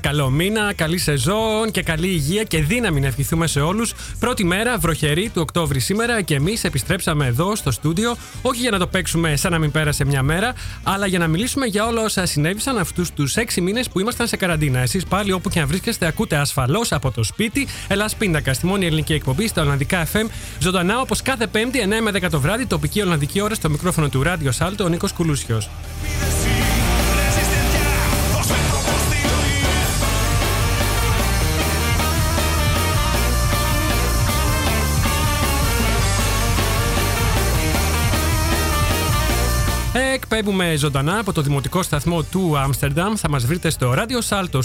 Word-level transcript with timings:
Καλησπέρα, 0.00 0.26
καλό 0.26 0.30
μήνα, 0.30 0.72
καλή 0.74 0.98
σεζόν 0.98 1.70
και 1.70 1.82
καλή 1.82 2.06
υγεία 2.06 2.42
και 2.42 2.62
δύναμη 2.62 3.00
να 3.00 3.06
ευχηθούμε 3.06 3.46
σε 3.46 3.60
όλους. 3.60 3.94
Πρώτη 4.18 4.44
μέρα, 4.44 4.78
βροχερή 4.78 5.28
του 5.28 5.40
Οκτώβρη 5.40 5.80
σήμερα 5.80 6.22
και 6.22 6.34
εμείς 6.34 6.64
επιστρέψαμε 6.64 7.26
εδώ 7.26 7.56
στο 7.56 7.70
στούντιο, 7.70 8.16
όχι 8.42 8.60
για 8.60 8.70
να 8.70 8.78
το 8.78 8.86
παίξουμε 8.86 9.36
σαν 9.36 9.52
να 9.52 9.58
μην 9.58 9.70
πέρασε 9.70 10.04
μια 10.04 10.22
μέρα, 10.22 10.54
αλλά 10.82 11.06
για 11.06 11.18
να 11.18 11.26
μιλήσουμε 11.26 11.66
για 11.66 11.86
όλα 11.86 12.02
όσα 12.02 12.26
συνέβησαν 12.26 12.78
αυτούς 12.78 13.12
τους 13.12 13.36
έξι 13.36 13.60
μήνες 13.60 13.88
που 13.88 14.00
ήμασταν 14.00 14.26
σε 14.26 14.36
καραντίνα. 14.36 14.78
Εσείς 14.78 15.04
πάλι 15.04 15.32
όπου 15.32 15.48
και 15.48 15.60
αν 15.60 15.66
βρίσκεστε, 15.66 16.06
ακούτε 16.06 16.36
ασφαλώς 16.36 16.92
από 16.92 17.10
το 17.10 17.22
σπίτι. 17.22 17.66
Ελλάς 17.88 18.16
Πίντακα, 18.16 18.52
στη 18.52 18.66
μόνη 18.66 18.86
ελληνική 18.86 19.12
εκπομπή 19.12 19.48
στα 19.48 19.62
Ολλανδικά 19.62 20.06
FM. 20.12 20.26
Ζωντανά 20.58 21.00
όπως 21.00 21.22
κάθε 21.22 21.46
Πέμπτη, 21.46 21.80
9 21.80 22.00
με 22.02 22.10
10 22.10 22.30
το 22.30 22.40
βράδυ, 22.40 22.66
τοπική 22.66 23.00
Ολλανδική 23.00 23.40
ώρα 23.40 23.54
στο 23.54 23.70
μικρόφωνο 23.70 24.08
του 24.08 24.22
Ράδιο 24.22 24.52
Σάλτο, 24.52 24.84
ο 24.84 24.88
Νίκος 24.88 25.12
Κουλούσιος. 25.12 25.68
Εκπέμπουμε 40.30 40.76
ζωντανά 40.76 41.18
από 41.18 41.32
το 41.32 41.42
δημοτικό 41.42 41.82
σταθμό 41.82 42.22
του 42.22 42.58
Άμστερνταμ. 42.58 43.14
Θα 43.16 43.30
μας 43.30 43.46
βρείτε 43.46 43.70
στο 43.70 43.94
Radio 43.96 44.28
Salto 44.28 44.60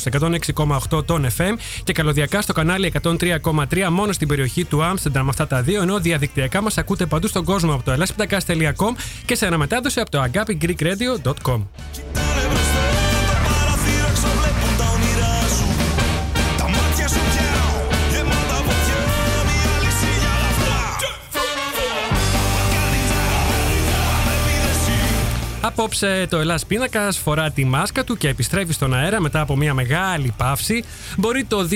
106,8 0.91 1.05
των 1.05 1.27
FM 1.37 1.53
και 1.83 1.93
καλωδιακά 1.93 2.41
στο 2.41 2.53
κανάλι 2.53 2.93
103,3 3.01 3.87
μόνο 3.89 4.11
στην 4.11 4.27
περιοχή 4.27 4.65
του 4.65 4.83
Άμστερνταμ. 4.83 5.29
Αυτά 5.29 5.47
τα 5.47 5.61
δύο, 5.61 5.81
ενώ 5.81 5.99
διαδικτυακά 5.99 6.61
μας 6.61 6.77
ακούτε 6.77 7.05
παντού 7.05 7.27
στον 7.27 7.43
κόσμο 7.43 7.73
από 7.73 7.83
το 7.83 7.91
ελάσπιτακά.com 7.91 8.95
και 9.25 9.35
σε 9.35 9.45
αναμετάδοση 9.45 9.99
από 9.99 10.11
το 10.11 10.23
agapigreekradio.com. 10.23 11.61
Απόψε 25.77 26.27
το 26.29 26.37
Hellas 26.37 26.65
Pindakaas 26.65 27.17
φορά 27.17 27.51
τη 27.51 27.65
μάσκα 27.65 28.03
του 28.03 28.17
και 28.17 28.27
επιστρέφει 28.27 28.73
στον 28.73 28.93
αέρα 28.93 29.21
μετά 29.21 29.41
από 29.41 29.55
μια 29.55 29.73
μεγάλη 29.73 30.33
παύση. 30.37 30.83
Μπορεί 31.17 31.43
το 31.43 31.67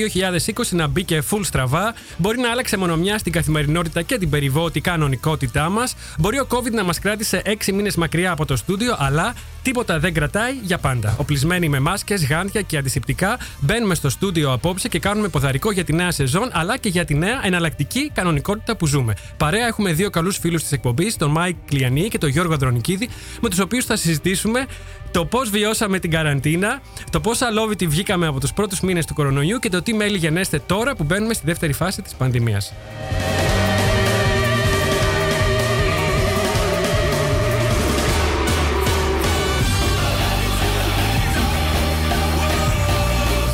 2020 0.56 0.64
να 0.70 0.88
μπήκε 0.88 1.06
full 1.30 1.40
στραβά. 1.42 1.94
Μπορεί 2.18 2.40
να 2.40 2.52
άλλαξε 2.52 2.78
μονομιάς 2.78 3.18
την 3.18 3.32
καθημερινότητα 3.32 4.02
και 4.02 4.18
την 4.18 4.30
περιβόητη 4.30 4.82
κανονικότητά 4.82 5.70
μας. 5.70 5.96
Μπορεί 6.18 6.40
ο 6.40 6.48
COVID 6.50 6.72
να 6.72 6.84
μας 6.84 7.00
κράτησε 7.00 7.42
6 7.46 7.74
μήνες 7.74 7.96
μακριά 7.96 8.32
από 8.32 8.46
το 8.46 8.56
στούντιο, 8.56 8.96
αλλά 8.98 9.34
τίποτα 9.62 10.00
δεν 10.00 10.14
κρατάει 10.14 10.54
για 10.62 10.78
πάντα. 10.78 11.16
Οπλισμένοι 11.18 11.70
με 11.70 11.80
μάσκες, 11.80 12.26
γάντια 12.26 12.62
και 12.62 12.78
αντισηπτικά, 12.78 13.38
μπαίνουμε 13.60 13.96
στο 13.96 14.10
στούντιο 14.10 14.52
απόψε 14.52 14.88
και 14.88 15.00
κάνουμε 15.00 15.28
ποδαρικό 15.28 15.72
για 15.72 15.84
τη 15.84 15.94
νέα 15.94 16.12
σεζόν, 16.12 16.50
αλλά 16.54 16.78
και 16.78 16.90
για 16.90 17.06
τη 17.06 17.16
νέα 17.16 17.42
εναλλακτική 17.44 18.12
κανονικότητα 18.14 18.76
που 18.76 18.88
ζούμε. 18.88 19.14
Παρέα 19.38 19.68
έχουμε 19.68 19.94
δύο 19.94 20.10
καλούς 20.10 20.38
φίλους 20.38 20.62
της 20.62 20.72
εκπομπής, 20.72 21.16
τον 21.16 21.32
Μάικ 21.32 21.56
Κλιανή 21.66 22.08
και 22.08 22.18
τον 22.18 22.30
Γιώργο 22.30 22.54
Ανδρονικίδη, 22.54 23.10
με 23.42 23.50
τους 23.50 23.60
οποίους 23.60 23.86
θα 23.88 23.96
συζητήσουμε 23.96 24.66
το 25.12 25.26
πώς 25.26 25.50
βιώσαμε 25.50 26.00
την 26.00 26.12
καραντίνα, 26.12 26.82
το 27.12 27.20
πόσο 27.20 27.46
αλόβητοι 27.46 27.88
βγήκαμε 27.88 28.28
από 28.28 28.40
τους 28.40 28.54
πρώτους 28.54 28.80
μήνες 28.80 29.06
του 29.06 29.14
κορονοϊού 29.14 29.60
και 29.60 29.70
το 29.70 29.82
τι 29.82 29.94
μέλη 29.94 30.18
γενέστε 30.18 30.62
τώρα 30.66 30.96
που 30.96 31.04
μπαίνουμε 31.04 31.34
στη 31.34 31.46
δεύτερη 31.46 31.74
φάση 31.74 32.02
της 32.02 32.14
πανδημίας. 32.14 32.74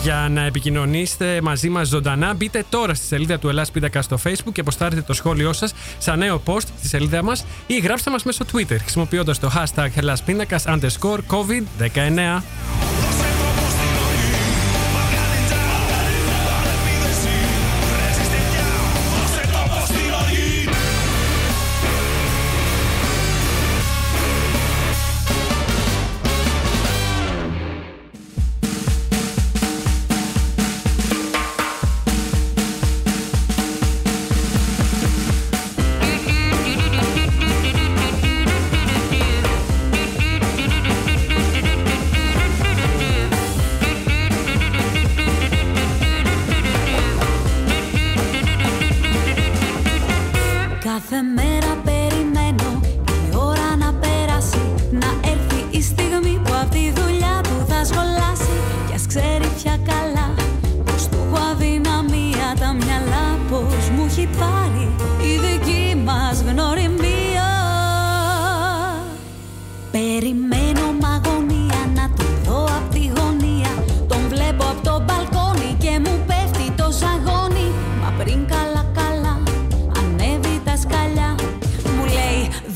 Για 0.03 0.27
να 0.31 0.45
επικοινωνήσετε 0.45 1.41
μαζί 1.41 1.69
μας 1.69 1.87
ζωντανά, 1.87 2.33
μπείτε 2.33 2.65
τώρα 2.69 2.93
στη 2.93 3.05
σελίδα 3.05 3.39
του 3.39 3.49
Ελλάς 3.49 3.71
Πίντακα 3.71 4.01
στο 4.01 4.19
Facebook 4.23 4.51
και 4.51 4.61
αποστάρετε 4.61 5.01
το 5.01 5.13
σχόλιο 5.13 5.53
σας 5.53 5.73
σαν 5.97 6.19
νέο 6.19 6.41
post 6.45 6.65
στη 6.77 6.87
σελίδα 6.87 7.23
μας 7.23 7.45
ή 7.67 7.79
γράψτε 7.79 8.09
μας 8.09 8.23
μέσω 8.23 8.45
Twitter 8.53 8.77
χρησιμοποιώντας 8.79 9.39
το 9.39 9.51
hashtag 9.55 9.89
Ελλάς 9.95 10.23
underscore 10.67 11.19
COVID-19. 11.27 13.02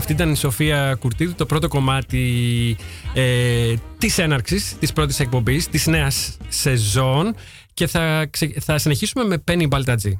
Αυτή 0.00 0.12
ήταν 0.12 0.32
η 0.32 0.36
Σοφία 0.36 0.96
Κουρτίδου, 1.00 1.34
το 1.34 1.46
πρώτο 1.46 1.68
κομμάτι 1.68 2.76
ε, 3.14 3.74
της 3.98 4.18
έναρξης 4.18 4.76
της 4.78 4.92
πρώτης 4.92 5.20
εκπομπής, 5.20 5.68
της 5.68 5.86
νέας 5.86 6.36
σεζόν 6.48 7.34
και 7.74 7.86
θα, 7.86 8.30
θα 8.60 8.78
συνεχίσουμε 8.78 9.24
με 9.24 9.44
Penny 9.48 9.68
Baltadji. 9.68 10.12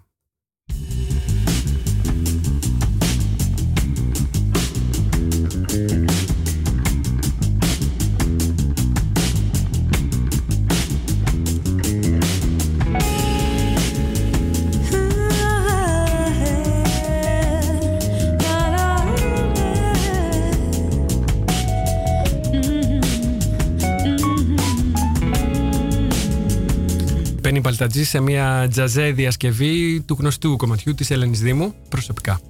Μπένι 27.81 27.93
Παλτατζή 27.93 28.05
σε 28.05 28.21
μια 28.21 28.69
τζαζέ 28.71 29.11
διασκευή 29.11 30.01
του 30.01 30.17
γνωστού 30.19 30.57
κομματιού 30.57 30.95
της 30.95 31.11
Ελένης 31.11 31.41
Δήμου 31.41 31.75
προσωπικά. 31.89 32.33
Προσωπικά 32.33 32.50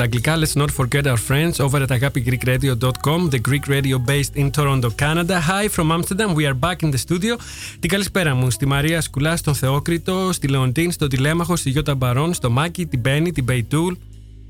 στα 0.00 0.08
αγγλικά, 0.08 0.36
let's 0.38 0.62
not 0.62 0.70
forget 0.80 1.06
our 1.06 1.20
friends 1.28 1.60
over 1.66 1.78
at 1.82 1.90
agapigreekradio.com, 1.98 3.28
the 3.34 3.40
Greek 3.48 3.66
radio 3.68 3.98
based 3.98 4.34
in 4.42 4.50
Toronto, 4.50 4.88
Canada. 5.02 5.34
Hi 5.50 5.68
from 5.68 5.86
Amsterdam, 5.96 6.30
we 6.34 6.44
are 6.46 6.54
back 6.54 6.82
in 6.82 6.90
the 6.90 6.98
studio. 6.98 7.36
Την 7.80 7.90
καλησπέρα 7.90 8.34
μου 8.34 8.50
στη 8.50 8.66
Μαρία 8.66 9.00
Σκουλά, 9.00 9.36
στον 9.36 9.54
Θεόκριτο, 9.54 10.32
στη 10.32 10.48
Λεοντίν, 10.48 10.92
στον 10.92 11.08
Τηλέμαχο, 11.08 11.56
στη 11.56 11.70
Γιώτα 11.70 11.94
Μπαρόν, 11.94 12.34
στο 12.34 12.50
Μάκη, 12.50 12.86
την 12.86 13.00
Μπένι, 13.00 13.32
την 13.32 13.44
Μπεϊτούλ. 13.44 13.94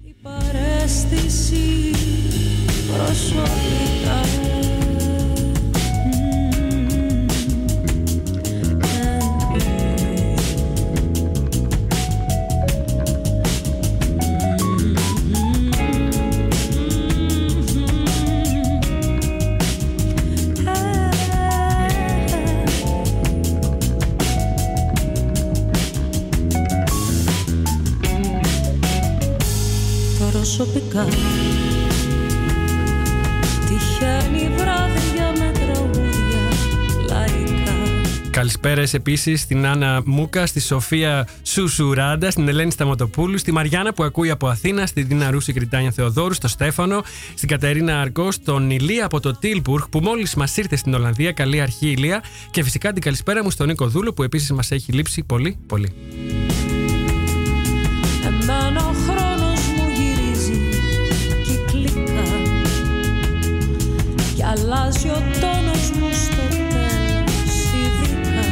Η 0.03 0.15
παρέστηση 0.23 1.91
προσωπικά 2.87 4.50
προσωπικά 31.05 31.41
Τυχαίνει 33.67 34.51
βράδια 34.57 35.33
με 35.39 35.53
τραγούδια 35.53 36.49
λαϊκά 37.09 37.73
Καλησπέρα 38.31 38.83
επίσης 38.93 39.41
στην 39.41 39.67
Άννα 39.67 40.03
Μούκα, 40.05 40.47
στη 40.47 40.61
Σοφία 40.61 41.29
Σουσουράντα, 41.43 42.31
στην 42.31 42.49
Ελένη 42.49 42.71
Σταματοπούλου, 42.71 43.39
στη 43.39 43.53
Μαριάννα 43.53 43.93
που 43.93 44.05
ακούει 44.05 44.31
από 44.31 44.49
Αθήνα, 44.49 44.87
στην 44.87 45.07
Δίνα 45.07 45.31
Ρούση 45.31 45.53
Κριτάνια 45.53 45.91
Θεοδόρου, 45.91 46.35
στο 46.35 46.49
Στέφανο, 46.49 47.03
στην 47.35 47.49
Κατερίνα 47.49 48.01
Αρκό, 48.01 48.33
στον 48.33 48.71
Ηλία 48.71 49.05
από 49.05 49.21
το 49.21 49.33
Τίλπουργκ 49.33 49.85
που 49.91 50.01
μόλις 50.01 50.35
μας 50.35 50.57
ήρθε 50.57 50.77
στην 50.77 50.95
Ολλανδία. 50.95 51.33
Καλή 51.33 51.61
αρχή, 51.61 51.89
Ηλία. 51.89 52.23
Και 52.51 52.63
φυσικά 52.63 52.93
την 52.93 53.03
καλησπέρα 53.03 53.43
μου 53.43 53.51
στον 53.51 53.67
Νίκο 53.67 53.87
Δούλο 53.87 54.13
που 54.13 54.23
επίσης 54.23 54.53
μας 54.53 54.71
έχει 54.71 54.93
λείψει 54.93 55.23
πολύ, 55.23 55.59
πολύ. 55.67 55.93
Εμένα 58.27 58.81
αλλάζει 64.51 65.09
ο 65.09 65.23
τόνος 65.41 65.91
μου 65.91 66.09
στο 66.13 66.45
τέλος 66.57 67.55
ειδικά. 67.81 68.49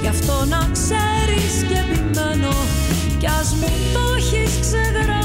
Γι' 0.00 0.08
αυτό 0.08 0.44
να 0.48 0.68
ξέρεις 0.72 1.54
και 1.68 1.78
επιμένω 1.78 2.54
Κι 3.18 3.26
ας 3.26 3.54
μου 3.54 3.68
το 3.92 4.00
έχεις 4.16 4.58
ξεγραμμένο 4.60 5.17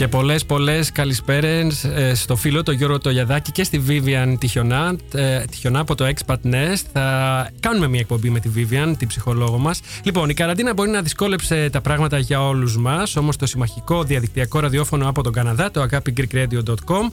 Και 0.00 0.08
πολλές 0.08 0.44
πολλές 0.44 0.92
καλησπέρες 0.92 1.86
στο 2.12 2.36
φίλο 2.36 2.62
το 2.62 2.72
Γιώργο 2.72 2.98
Τογιαδάκη 2.98 3.52
και 3.52 3.64
στη 3.64 3.82
Vivian 3.88 4.34
Τιχιονά, 4.38 4.96
ε, 5.14 5.44
Τιχιονά 5.44 5.78
από 5.78 5.94
το 5.94 6.06
Expat 6.06 6.36
Nest. 6.44 6.82
Θα 6.92 7.50
κάνουμε 7.60 7.88
μια 7.88 8.00
εκπομπή 8.00 8.30
με 8.30 8.40
τη 8.40 8.50
Vivian, 8.56 8.94
την 8.98 9.08
ψυχολόγο 9.08 9.58
μας. 9.58 9.80
Λοιπόν, 10.02 10.28
η 10.28 10.34
καραντίνα 10.34 10.74
μπορεί 10.74 10.90
να 10.90 11.02
δυσκόλεψε 11.02 11.70
τα 11.72 11.80
πράγματα 11.80 12.18
για 12.18 12.46
όλους 12.46 12.76
μας, 12.76 13.16
όμως 13.16 13.36
το 13.36 13.46
συμμαχικό 13.46 14.02
διαδικτυακό 14.02 14.60
ραδιόφωνο 14.60 15.08
από 15.08 15.22
τον 15.22 15.32
Καναδά, 15.32 15.70
το 15.70 15.86
agapigreekradio.com, 15.90 17.12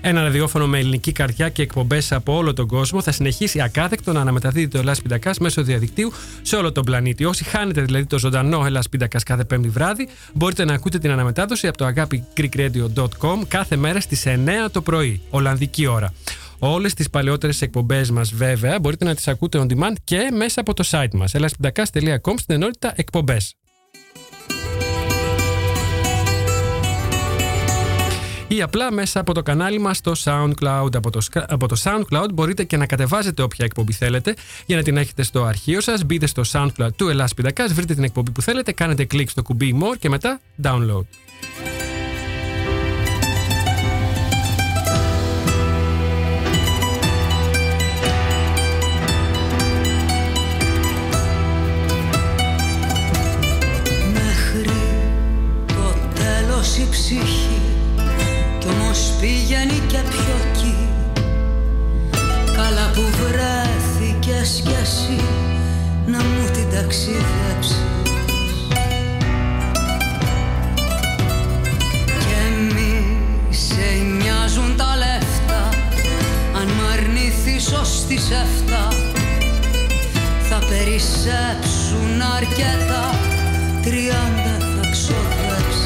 ένα 0.00 0.22
ραδιόφωνο 0.22 0.66
με 0.66 0.78
ελληνική 0.78 1.12
καρδιά 1.12 1.48
και 1.48 1.62
εκπομπές 1.62 2.12
από 2.12 2.36
όλο 2.36 2.52
τον 2.52 2.66
κόσμο, 2.66 3.02
θα 3.02 3.12
συνεχίσει 3.12 3.60
ακάθεκτο 3.60 4.12
να 4.12 4.20
αναμεταδίδει 4.20 4.68
το 4.68 4.78
Ελλάς 4.78 5.02
Πιντακάς 5.02 5.38
μέσω 5.38 5.62
διαδικτύου 5.62 6.12
σε 6.42 6.56
όλο 6.56 6.72
τον 6.72 6.84
πλανήτη. 6.84 7.24
Όσοι 7.24 7.44
χάνετε 7.44 7.80
δηλαδή 7.80 8.06
το 8.06 8.18
ζωντανό 8.18 8.62
Ελλάς 8.66 8.88
Πιντακάς 8.88 9.22
κάθε 9.22 9.44
πέμπτη 9.44 9.68
βράδυ, 9.68 10.08
μπορείτε 10.34 10.64
να 10.64 10.74
ακούτε 10.74 10.98
την 10.98 11.10
αναμετάδοση 11.10 11.66
από 11.66 11.78
το 11.78 11.84
agapigreekradio.com 12.34 13.40
κάθε 13.48 13.76
μέρα 13.76 14.00
στις 14.00 14.24
9 14.26 14.70
το 14.72 14.80
πρωί, 14.82 15.20
Ολλανδική 15.30 15.86
ώρα. 15.86 16.12
Όλες 16.58 16.94
τις 16.94 17.10
παλαιότερες 17.10 17.62
εκπομπές 17.62 18.10
μας 18.10 18.34
βέβαια 18.34 18.80
μπορείτε 18.80 19.04
να 19.04 19.14
τις 19.14 19.28
ακούτε 19.28 19.58
on 19.66 19.72
demand 19.72 19.94
και 20.04 20.30
μέσα 20.36 20.60
από 20.60 20.74
το 20.74 20.84
site 20.90 21.14
μας 21.14 21.32
elaspindakas.com 21.34 22.34
στην 22.36 22.54
ενότητα 22.54 22.92
εκπομπές. 22.96 23.54
ή 28.48 28.62
απλά 28.62 28.92
μέσα 28.92 29.20
από 29.20 29.34
το 29.34 29.42
κανάλι 29.42 29.78
μας 29.78 29.96
στο 29.96 30.12
SoundCloud. 30.24 30.96
Από 30.96 31.10
το, 31.10 31.20
σκα- 31.20 31.52
από 31.52 31.68
το 31.68 31.76
SoundCloud 31.84 32.28
μπορείτε 32.34 32.64
και 32.64 32.76
να 32.76 32.86
κατεβάζετε 32.86 33.42
όποια 33.42 33.64
εκπομπή 33.64 33.92
θέλετε 33.92 34.34
για 34.66 34.76
να 34.76 34.82
την 34.82 34.96
έχετε 34.96 35.22
στο 35.22 35.44
αρχείο 35.44 35.80
σας. 35.80 36.04
Μπείτε 36.04 36.26
στο 36.26 36.42
SoundCloud 36.52 36.88
του 36.96 37.08
Ελλάς 37.08 37.34
Πιτακάς, 37.34 37.72
βρείτε 37.72 37.94
την 37.94 38.04
εκπομπή 38.04 38.30
που 38.30 38.42
θέλετε, 38.42 38.72
κάνετε 38.72 39.04
κλικ 39.04 39.30
στο 39.30 39.42
κουμπί 39.42 39.76
More 39.80 39.96
και 39.98 40.08
μετά 40.08 40.40
Download. 40.62 41.04
Ψυχή. 57.00 57.60
Κι 58.58 58.66
όμως 58.68 59.12
πήγαινε 59.20 59.78
και 59.86 60.00
πιο 60.10 60.34
εκεί. 60.44 60.74
Καλά 62.56 62.90
που 62.94 63.02
βρέθηκες 63.18 64.60
κι 64.64 64.74
εσύ 64.82 65.20
Να 66.06 66.18
μου 66.18 66.50
την 66.52 66.70
ταξιδέψεις. 66.74 67.82
Και 72.28 72.74
μη 72.74 73.16
σε 73.50 73.88
νοιάζουν 74.22 74.76
τα 74.76 74.96
λεφτά. 74.96 75.68
Αν 76.60 76.68
μ' 76.68 76.92
αρνηθείς 76.92 77.72
ως 77.72 78.04
τις 78.08 78.30
εφτά 78.30 78.88
θα 80.48 80.58
περισσέψουν 80.68 82.22
αρκετά. 82.36 83.04
Τριάντα 83.82 84.56
θα 84.58 84.90
ξοδέψεις 84.90 85.79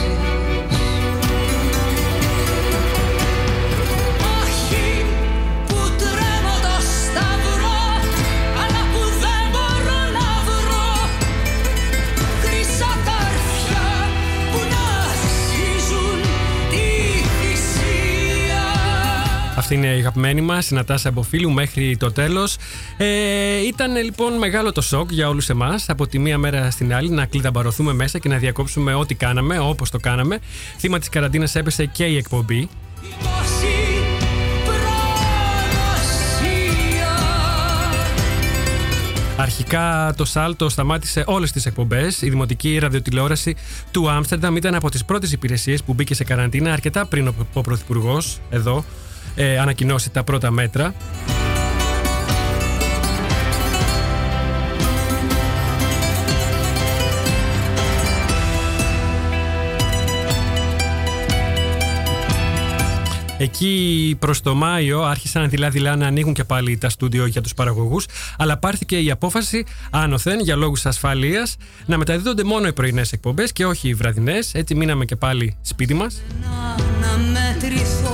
Αυτή 19.64 19.76
είναι 19.76 19.86
η 19.86 19.98
αγαπημένη 19.98 20.40
μας, 20.40 20.70
η 20.70 20.74
Νατάσα 20.74 21.08
Αμποφίλου 21.08 21.50
μέχρι 21.50 21.96
το 21.96 22.12
τέλος. 22.12 22.56
Ε, 22.96 23.66
ήταν 23.66 23.96
λοιπόν 23.96 24.32
μεγάλο 24.32 24.72
το 24.72 24.80
σοκ 24.80 25.12
για 25.12 25.28
όλους 25.28 25.48
εμάς 25.48 25.88
από 25.88 26.06
τη 26.06 26.18
μία 26.18 26.38
μέρα 26.38 26.70
στην 26.70 26.94
άλλη 26.94 27.10
να 27.10 27.26
κλειδαμπαρωθούμε 27.26 27.92
μέσα 27.92 28.18
και 28.18 28.28
να 28.28 28.36
διακόψουμε 28.36 28.94
ό,τι 28.94 29.14
κάναμε, 29.14 29.58
όπως 29.58 29.90
το 29.90 29.98
κάναμε. 29.98 30.38
Θύμα 30.78 30.98
της 30.98 31.08
καραντίνας 31.08 31.54
έπεσε 31.54 31.86
και 31.86 32.04
η 32.04 32.16
εκπομπή. 32.16 32.68
Αρχικά 39.36 40.14
το 40.16 40.24
Σάλτο 40.24 40.68
σταμάτησε 40.68 41.24
όλες 41.26 41.52
τις 41.52 41.66
εκπομπές. 41.66 42.22
Η 42.22 42.28
δημοτική 42.28 42.78
ραδιοτηλεόραση 42.78 43.56
του 43.90 44.10
Άμστερνταμ 44.10 44.56
ήταν 44.56 44.74
από 44.74 44.90
τις 44.90 45.04
πρώτες 45.04 45.32
υπηρεσίες 45.32 45.82
που 45.82 45.94
μπήκε 45.94 46.14
σε 46.14 46.24
καραντίνα 46.24 46.72
αρκετά 46.72 47.06
πριν 47.06 47.34
ο 47.52 47.60
Πρωθυπουργός 47.60 48.38
εδώ 48.50 48.84
ε, 49.34 49.58
ανακοινώσει 49.58 50.10
τα 50.10 50.24
πρώτα 50.24 50.50
μέτρα. 50.50 50.94
Εκεί 63.44 64.16
προς 64.18 64.40
το 64.40 64.54
Μάιο 64.54 65.02
άρχισαν 65.02 65.48
δειλά-δειλά 65.48 65.96
να 65.96 66.06
ανοίγουν 66.06 66.34
και 66.34 66.44
πάλι 66.44 66.78
τα 66.78 66.88
στούντιο 66.88 67.26
για 67.26 67.40
τους 67.40 67.54
παραγωγούς, 67.54 68.06
αλλά 68.38 68.58
πάρθηκε 68.58 68.98
η 68.98 69.10
απόφαση 69.10 69.64
άνωθεν 69.90 70.40
για 70.40 70.56
λόγους 70.56 70.86
ασφαλείας 70.86 71.56
να 71.86 71.98
μεταδίδονται 71.98 72.44
μόνο 72.44 72.66
οι 72.66 72.72
πρωινές 72.72 73.12
εκπομπές 73.12 73.52
και 73.52 73.66
όχι 73.66 73.88
οι 73.88 73.94
βραδινές. 73.94 74.54
Έτσι 74.54 74.74
μείναμε 74.74 75.04
και 75.04 75.16
πάλι 75.16 75.56
σπίτι 75.62 75.94
μας. 75.94 76.22
Να, 77.00 77.18
μετρηθώ 77.18 78.13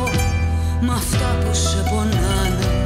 με 0.80 0.92
αυτά 0.92 1.38
που 1.44 1.54
σε 1.54 1.82
πονάνε. 1.90 2.80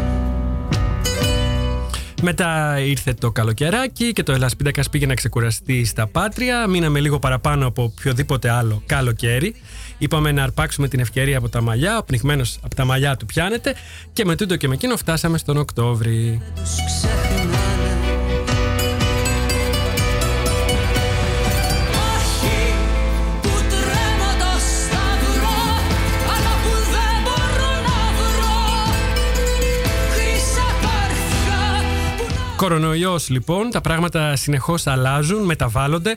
Μετά 2.27 2.81
ήρθε 2.81 3.15
το 3.15 3.31
καλοκαιράκι 3.31 4.13
και 4.13 4.23
το 4.23 4.33
Ελασπίδακα 4.33 4.83
πήγε 4.91 5.07
να 5.07 5.15
ξεκουραστεί 5.15 5.85
στα 5.85 6.07
πάτρια. 6.07 6.67
Μείναμε 6.67 7.01
λίγο 7.01 7.19
παραπάνω 7.19 7.67
από 7.67 7.83
οποιοδήποτε 7.83 8.51
άλλο 8.51 8.83
καλοκαίρι. 8.87 9.55
Είπαμε 9.99 10.33
να 10.33 10.43
αρπάξουμε 10.43 10.89
την 10.89 11.01
ευκαιρία 11.01 11.39
από 11.39 11.49
τα 11.49 11.61
μαλλιά. 11.61 11.99
Ο 11.99 12.05
πνιγμένος 12.05 12.59
από 12.63 12.75
τα 12.75 12.85
μαλλιά 12.85 13.17
του 13.17 13.27
πιάνεται. 13.27 13.75
Και 14.13 14.25
με 14.25 14.37
τούτο 14.37 14.57
και 14.57 14.69
με 14.69 14.75
εκείνο 14.75 14.97
φτάσαμε 14.97 15.39
στον 15.39 15.57
Οκτώβρη. 15.57 16.43
Κορονοϊός 32.65 33.29
λοιπόν, 33.29 33.71
τα 33.71 33.81
πράγματα 33.81 34.37
συνεχώς 34.37 34.87
αλλάζουν, 34.87 35.45
μεταβάλλονται. 35.45 36.17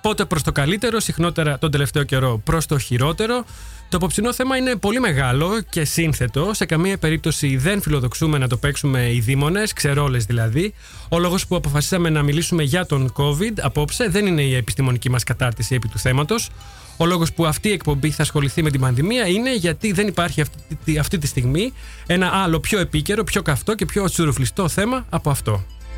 Πότε 0.00 0.24
προς 0.24 0.42
το 0.42 0.52
καλύτερο, 0.52 1.00
συχνότερα 1.00 1.58
τον 1.58 1.70
τελευταίο 1.70 2.02
καιρό 2.02 2.40
προς 2.44 2.66
το 2.66 2.78
χειρότερο. 2.78 3.44
Το 3.88 3.96
απόψινό 3.96 4.32
θέμα 4.32 4.56
είναι 4.56 4.76
πολύ 4.76 5.00
μεγάλο 5.00 5.60
και 5.70 5.84
σύνθετο. 5.84 6.50
Σε 6.54 6.64
καμία 6.64 6.98
περίπτωση 6.98 7.56
δεν 7.56 7.82
φιλοδοξούμε 7.82 8.38
να 8.38 8.48
το 8.48 8.56
παίξουμε 8.56 9.12
οι 9.12 9.20
δήμονες, 9.20 9.72
ξερόλες 9.72 10.24
δηλαδή. 10.24 10.74
Ο 11.08 11.18
λόγος 11.18 11.46
που 11.46 11.56
αποφασίσαμε 11.56 12.10
να 12.10 12.22
μιλήσουμε 12.22 12.62
για 12.62 12.86
τον 12.86 13.12
COVID 13.16 13.52
απόψε 13.60 14.08
δεν 14.08 14.26
είναι 14.26 14.42
η 14.42 14.54
επιστημονική 14.54 15.10
μας 15.10 15.24
κατάρτιση 15.24 15.74
επί 15.74 15.88
του 15.88 15.98
θέματος. 15.98 16.48
Ο 16.96 17.06
λόγος 17.06 17.32
που 17.32 17.46
αυτή 17.46 17.68
η 17.68 17.72
εκπομπή 17.72 18.10
θα 18.10 18.22
ασχοληθεί 18.22 18.62
με 18.62 18.70
την 18.70 18.80
πανδημία 18.80 19.26
είναι 19.26 19.54
γιατί 19.54 19.92
δεν 19.92 20.06
υπάρχει 20.06 20.40
αυτή, 20.40 20.98
αυτή 20.98 21.18
τη 21.18 21.26
στιγμή 21.26 21.72
ένα 22.06 22.30
άλλο 22.32 22.60
πιο 22.60 22.78
επίκαιρο, 22.78 23.24
πιο 23.24 23.42
καυτό 23.42 23.74
και 23.74 23.84
πιο 23.84 24.04
τσουρουφλιστό 24.04 24.68
θέμα 24.68 25.06
από 25.10 25.30
αυτό. 25.30 25.64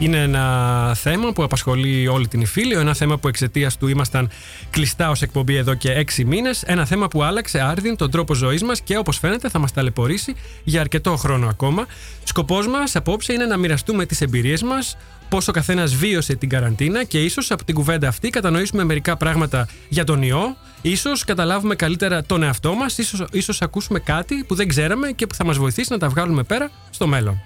Είναι 0.00 0.22
ένα 0.22 0.94
θέμα 0.94 1.32
που 1.32 1.42
απασχολεί 1.42 2.08
όλη 2.08 2.28
την 2.28 2.40
Ιφίλιο, 2.40 2.80
ένα 2.80 2.94
θέμα 2.94 3.18
που 3.18 3.28
εξαιτίας 3.28 3.76
του 3.76 3.88
ήμασταν 3.88 4.30
κλειστά 4.70 5.10
ως 5.10 5.22
εκπομπή 5.22 5.56
εδώ 5.56 5.74
και 5.74 5.92
έξι 5.92 6.24
μήνες, 6.24 6.62
ένα 6.62 6.84
θέμα 6.84 7.08
που 7.08 7.22
άλλαξε 7.22 7.60
άρδιν 7.60 7.96
τον 7.96 8.10
τρόπο 8.10 8.34
ζωής 8.34 8.62
μας 8.62 8.80
και 8.80 8.96
όπως 8.96 9.18
φαίνεται 9.18 9.48
θα 9.48 9.58
μας 9.58 9.72
ταλαιπωρήσει 9.72 10.34
για 10.64 10.80
αρκετό 10.80 11.16
χρόνο 11.16 11.48
ακόμα. 11.48 11.86
Σκοπός 12.24 12.66
μας 12.68 12.96
απόψε 12.96 13.32
είναι 13.32 13.44
να 13.44 13.56
μοιραστούμε 13.56 14.06
τις 14.06 14.20
εμπειρίες 14.20 14.62
μας, 14.62 14.96
πώς 15.28 15.48
ο 15.48 15.52
καθένας 15.52 15.94
βίωσε 15.94 16.34
την 16.34 16.48
καραντίνα 16.48 17.04
και 17.04 17.24
ίσως 17.24 17.50
από 17.50 17.64
την 17.64 17.74
κουβέντα 17.74 18.08
αυτή 18.08 18.30
κατανοήσουμε 18.30 18.84
μερικά 18.84 19.16
πράγματα 19.16 19.68
για 19.88 20.04
τον 20.04 20.22
ιό, 20.22 20.56
ίσως 20.82 21.24
καταλάβουμε 21.24 21.74
καλύτερα 21.74 22.24
τον 22.24 22.42
εαυτό 22.42 22.74
μας, 22.74 22.98
ίσως 22.98 23.24
ίσως 23.32 23.62
ακούσουμε 23.62 23.98
κάτι 23.98 24.44
που 24.46 24.54
δεν 24.54 24.68
ξέραμε 24.68 25.10
και 25.10 25.26
που 25.26 25.34
θα 25.34 25.44
μας 25.44 25.58
βοηθήσει 25.58 25.92
να 25.92 25.98
τα 25.98 26.08
βγάλουμε 26.08 26.42
πέρα 26.42 26.70
στο 26.90 27.06
μέλλον. 27.06 27.42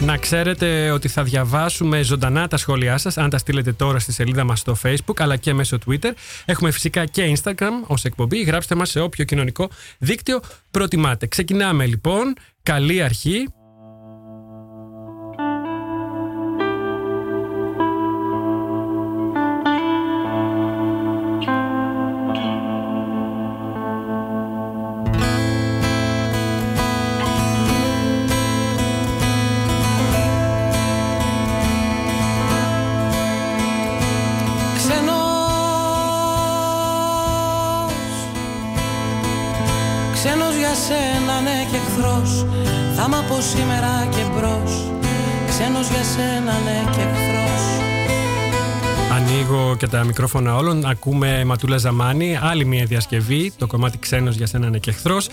Να 0.00 0.16
ξέρετε 0.16 0.90
ότι 0.90 1.08
θα 1.08 1.22
διαβάσουμε 1.22 2.02
ζωντανά 2.02 2.48
τα 2.48 2.56
σχόλιά 2.56 2.98
σας 2.98 3.18
αν 3.18 3.30
τα 3.30 3.38
στείλετε 3.38 3.72
τώρα 3.72 3.98
στη 3.98 4.12
σελίδα 4.12 4.44
μας 4.44 4.58
στο 4.58 4.76
facebook 4.82 5.14
αλλά 5.18 5.36
και 5.36 5.52
μέσω 5.52 5.78
twitter. 5.86 6.10
Έχουμε 6.44 6.70
φυσικά 6.70 7.04
και 7.04 7.32
instagram 7.36 7.86
ως 7.86 8.04
εκπομπή. 8.04 8.42
Γράψτε 8.42 8.74
μας 8.74 8.90
σε 8.90 9.00
όποιο 9.00 9.24
κοινωνικό 9.24 9.68
δίκτυο 9.98 10.40
προτιμάτε. 10.70 11.26
Ξεκινάμε 11.26 11.86
λοιπόν. 11.86 12.34
Καλή 12.62 13.02
αρχή. 13.02 13.48
Σήμερα 43.50 44.06
και 44.10 44.24
μπρος 44.34 44.90
Ξένος 45.48 45.88
για 45.88 46.02
σένα 46.02 46.52
ναι 46.52 46.90
και 46.92 47.00
εχθρός 47.00 47.80
Ανοίγω 49.12 49.76
και 49.76 49.86
τα 49.86 50.04
μικρόφωνα 50.04 50.56
όλων. 50.56 50.84
Ακούμε 50.84 51.44
Ματούλα 51.44 51.76
Ζαμάνη, 51.76 52.38
άλλη 52.42 52.64
μια 52.64 52.84
διασκευή. 52.84 53.52
Το 53.58 53.66
κομμάτι 53.66 53.98
Ξένος 53.98 54.36
για 54.36 54.46
σένα 54.46 54.70
ναι 54.70 54.78
και 54.78 54.90
εχθρός. 54.90 55.28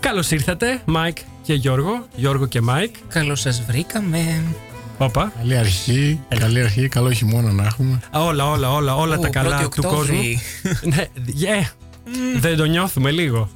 Καλώς 0.00 0.30
ήρθατε, 0.30 0.82
Μάικ 0.84 1.16
και 1.42 1.54
Γιώργο. 1.54 2.06
Γιώργο 2.14 2.46
και 2.46 2.60
Μάικ. 2.60 2.94
Καλώς 3.08 3.40
σας 3.40 3.62
βρήκαμε. 3.62 4.42
Όπα. 4.98 5.32
Καλή 5.38 5.56
αρχή, 5.56 6.20
καλή 6.38 6.60
αρχή, 6.60 6.88
καλό 6.88 7.10
χειμώνα 7.10 7.52
να 7.52 7.64
έχουμε. 7.64 8.00
Όλα, 8.12 8.50
όλα, 8.50 8.72
όλα, 8.72 8.96
όλα 8.96 9.18
τα 9.18 9.28
καλά 9.28 9.68
του 9.68 9.82
κόσμου. 9.82 10.20
ναι, 10.94 11.06
yeah. 11.40 11.70
Δεν 12.36 12.56
το 12.56 12.64
νιώθουμε 12.64 13.10
λίγο. 13.10 13.48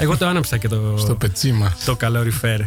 Εγώ 0.00 0.16
το 0.16 0.26
άναψα 0.26 0.56
και 0.56 0.68
το. 0.68 0.96
Στο 0.98 1.14
πετσί 1.14 1.52
μας. 1.52 1.84
Το 1.84 1.96
καλοριφέρ 1.96 2.60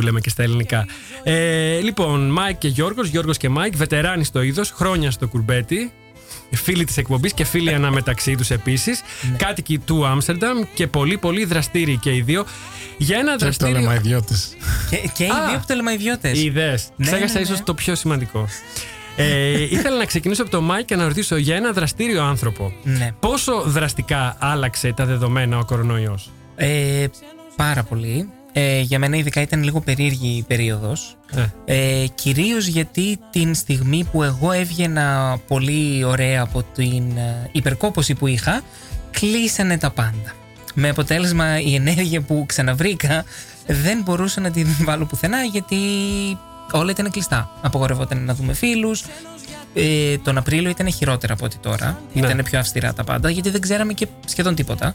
που 0.00 0.06
λέμε 0.06 0.20
και 0.20 0.30
στα 0.30 0.42
ελληνικά. 0.42 0.86
Ε, 1.22 1.78
λοιπόν, 1.80 2.30
Μάικ 2.30 2.58
και 2.58 2.68
Γιώργος, 2.68 3.08
Γιώργος 3.08 3.36
και 3.36 3.48
Μάικ, 3.48 3.76
βετεράνοι 3.76 4.24
στο 4.24 4.42
είδος, 4.42 4.70
χρόνια 4.70 5.10
στο 5.10 5.28
κουρμπέτι. 5.28 5.92
Φίλοι 6.50 6.84
της 6.84 6.96
εκπομπής 6.96 7.32
και 7.32 7.44
φίλοι 7.44 7.74
αναμεταξύ 7.74 8.34
τους 8.36 8.50
επίσης. 8.50 9.02
Ναι. 9.30 9.36
Κάτοικοι 9.36 9.78
του 9.78 10.06
Άμστερνταμ 10.06 10.60
και 10.74 10.86
πολύ 10.86 11.18
πολύ 11.18 11.44
δραστήριοι 11.44 11.96
και 11.96 12.14
οι 12.14 12.20
δύο. 12.20 12.44
Για 12.96 13.18
ένα 13.18 13.30
και 13.36 13.44
δραστήριο. 13.44 13.74
Πτολεμαϊδιώτες. 13.74 14.34
Και, 14.90 14.96
και 14.96 15.24
οι 15.24 15.30
δύο 15.48 15.62
Πτολεμαϊδιώτες. 15.66 16.38
Είδε. 16.38 16.78
Ναι, 16.96 17.06
Ξέχασα 17.06 17.34
ναι, 17.34 17.40
ίσως 17.40 17.58
ναι. 17.58 17.64
το 17.64 17.74
πιο 17.74 17.94
σημαντικό. 17.94 18.48
ε, 19.16 19.62
ήθελα 19.62 19.96
να 19.96 20.04
ξεκινήσω 20.04 20.42
από 20.42 20.50
το 20.50 20.60
Μάικ 20.60 20.84
και 20.84 20.96
να 20.96 21.04
ρωτήσω 21.06 21.36
για 21.36 21.56
ένα 21.56 21.72
δραστήριο 21.72 22.22
άνθρωπο. 22.22 22.72
Ναι. 22.82 23.10
Πόσο 23.20 23.62
δραστικά 23.66 24.36
άλλαξε 24.38 24.92
τα 24.92 25.04
δεδομένα 25.04 25.58
ο 25.58 25.64
κορονοϊός; 25.64 26.30
Ε, 26.56 27.06
πάρα 27.56 27.82
πολύ. 27.82 28.28
Ε, 28.52 28.80
για 28.80 28.98
μένα 28.98 29.16
ειδικά 29.16 29.40
ήταν 29.40 29.62
λίγο 29.62 29.80
περίεργη 29.80 30.36
η 30.36 30.42
περίοδος 30.42 31.16
ε. 31.64 31.74
ε. 31.74 32.06
Κυρίως 32.06 32.66
γιατί 32.66 33.18
την 33.30 33.54
στιγμή 33.54 34.08
που 34.12 34.22
εγώ 34.22 34.52
έβγαινα 34.52 35.38
πολύ 35.46 36.04
ωραία 36.04 36.42
από 36.42 36.62
την 36.62 37.16
ε, 37.16 37.48
υπερκόπωση 37.52 38.14
που 38.14 38.26
είχα 38.26 38.62
Κλείσανε 39.10 39.78
τα 39.78 39.90
πάντα 39.90 40.34
Με 40.74 40.88
αποτέλεσμα 40.88 41.60
η 41.60 41.74
ενέργεια 41.74 42.20
που 42.20 42.44
ξαναβρήκα 42.46 43.24
δεν 43.66 44.02
μπορούσα 44.02 44.40
να 44.40 44.50
την 44.50 44.66
βάλω 44.84 45.04
πουθενά 45.04 45.42
γιατί 45.42 45.76
όλα 46.72 46.90
ήταν 46.90 47.10
κλειστά 47.10 47.50
Απογορευόταν 47.62 48.24
να 48.24 48.34
δούμε 48.34 48.52
φίλους 48.52 49.04
ε, 49.74 50.18
τον 50.18 50.36
Απρίλιο 50.36 50.70
ήταν 50.70 50.92
χειρότερα 50.92 51.32
από 51.32 51.44
ό,τι 51.44 51.56
τώρα. 51.56 52.00
Ναι. 52.12 52.26
Ήταν 52.26 52.42
πιο 52.44 52.58
αυστηρά 52.58 52.92
τα 52.92 53.04
πάντα 53.04 53.30
γιατί 53.30 53.50
δεν 53.50 53.60
ξέραμε 53.60 53.92
και 53.92 54.06
σχεδόν 54.26 54.54
τίποτα. 54.54 54.94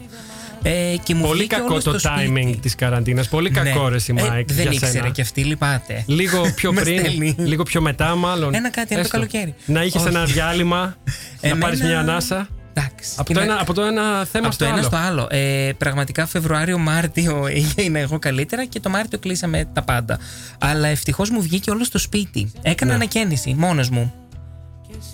Ε, 0.68 0.96
και 1.02 1.14
μου 1.14 1.22
Πολύ 1.26 1.38
βγήκε 1.38 1.54
κακό 1.54 1.66
όλος 1.70 1.84
το 1.84 1.98
στο 1.98 2.10
timing 2.10 2.40
σπίτι. 2.42 2.58
της 2.62 2.74
καραντίνας. 2.74 3.28
Πολύ 3.28 3.50
κακό 3.50 3.88
ρε, 3.88 3.96
η 3.96 4.00
Ε, 4.06 4.12
Μάικ. 4.12 4.52
δεν 4.52 4.62
για 4.62 4.72
ήξερε 4.72 4.92
σένα. 4.92 5.08
και 5.08 5.22
αυτή, 5.22 5.44
λυπάται. 5.44 6.02
Λίγο 6.06 6.40
πιο 6.56 6.72
Με 6.72 6.80
πριν, 6.80 6.98
στέλνει. 6.98 7.34
λίγο 7.38 7.62
πιο 7.62 7.80
μετά, 7.80 8.14
μάλλον. 8.14 8.54
Ένα 8.54 8.70
κάτι, 8.70 8.86
ένα 8.94 8.94
το 8.94 9.00
Έστω. 9.00 9.16
καλοκαίρι. 9.16 9.54
Να 9.66 9.82
είχες 9.82 10.00
Όχι. 10.02 10.08
ένα 10.14 10.24
διάλειμμα, 10.24 10.78
να 11.40 11.48
Εμένα- 11.48 11.66
πάρει 11.66 11.76
μια 11.82 11.98
ανάσα. 11.98 12.48
Εντάξει. 12.74 13.10
Από 13.16 13.24
Και 13.24 13.34
το, 13.34 13.38
να- 13.40 13.44
ένα, 13.46 13.60
από 13.60 13.72
το 13.74 13.82
ένα 13.82 14.24
θέμα 14.24 14.46
από 14.46 14.54
στο 14.54 14.64
το 14.64 14.70
ένα 14.70 14.78
άλλο. 14.78 14.86
στο 14.86 14.96
άλλο. 14.96 15.26
Ε, 15.30 15.70
πραγματικά 15.78 16.26
Φεβρουάριο-Μάρτιο 16.26 17.46
έγινα 17.76 17.98
εγώ 18.06 18.18
καλύτερα 18.18 18.64
και 18.64 18.80
το 18.80 18.88
Μάρτιο 18.88 19.18
κλείσαμε 19.18 19.68
τα 19.72 19.82
πάντα. 19.82 20.18
Αλλά 20.58 20.88
ευτυχώς 20.88 21.30
μου 21.30 21.42
βγήκε 21.42 21.70
όλος 21.70 21.86
στο 21.86 21.98
σπίτι. 21.98 22.52
Έκανα 22.62 22.90
Ναι. 22.90 22.96
ανακαίνιση 22.96 23.54
μόνος 23.58 23.88
μου. 23.90 24.14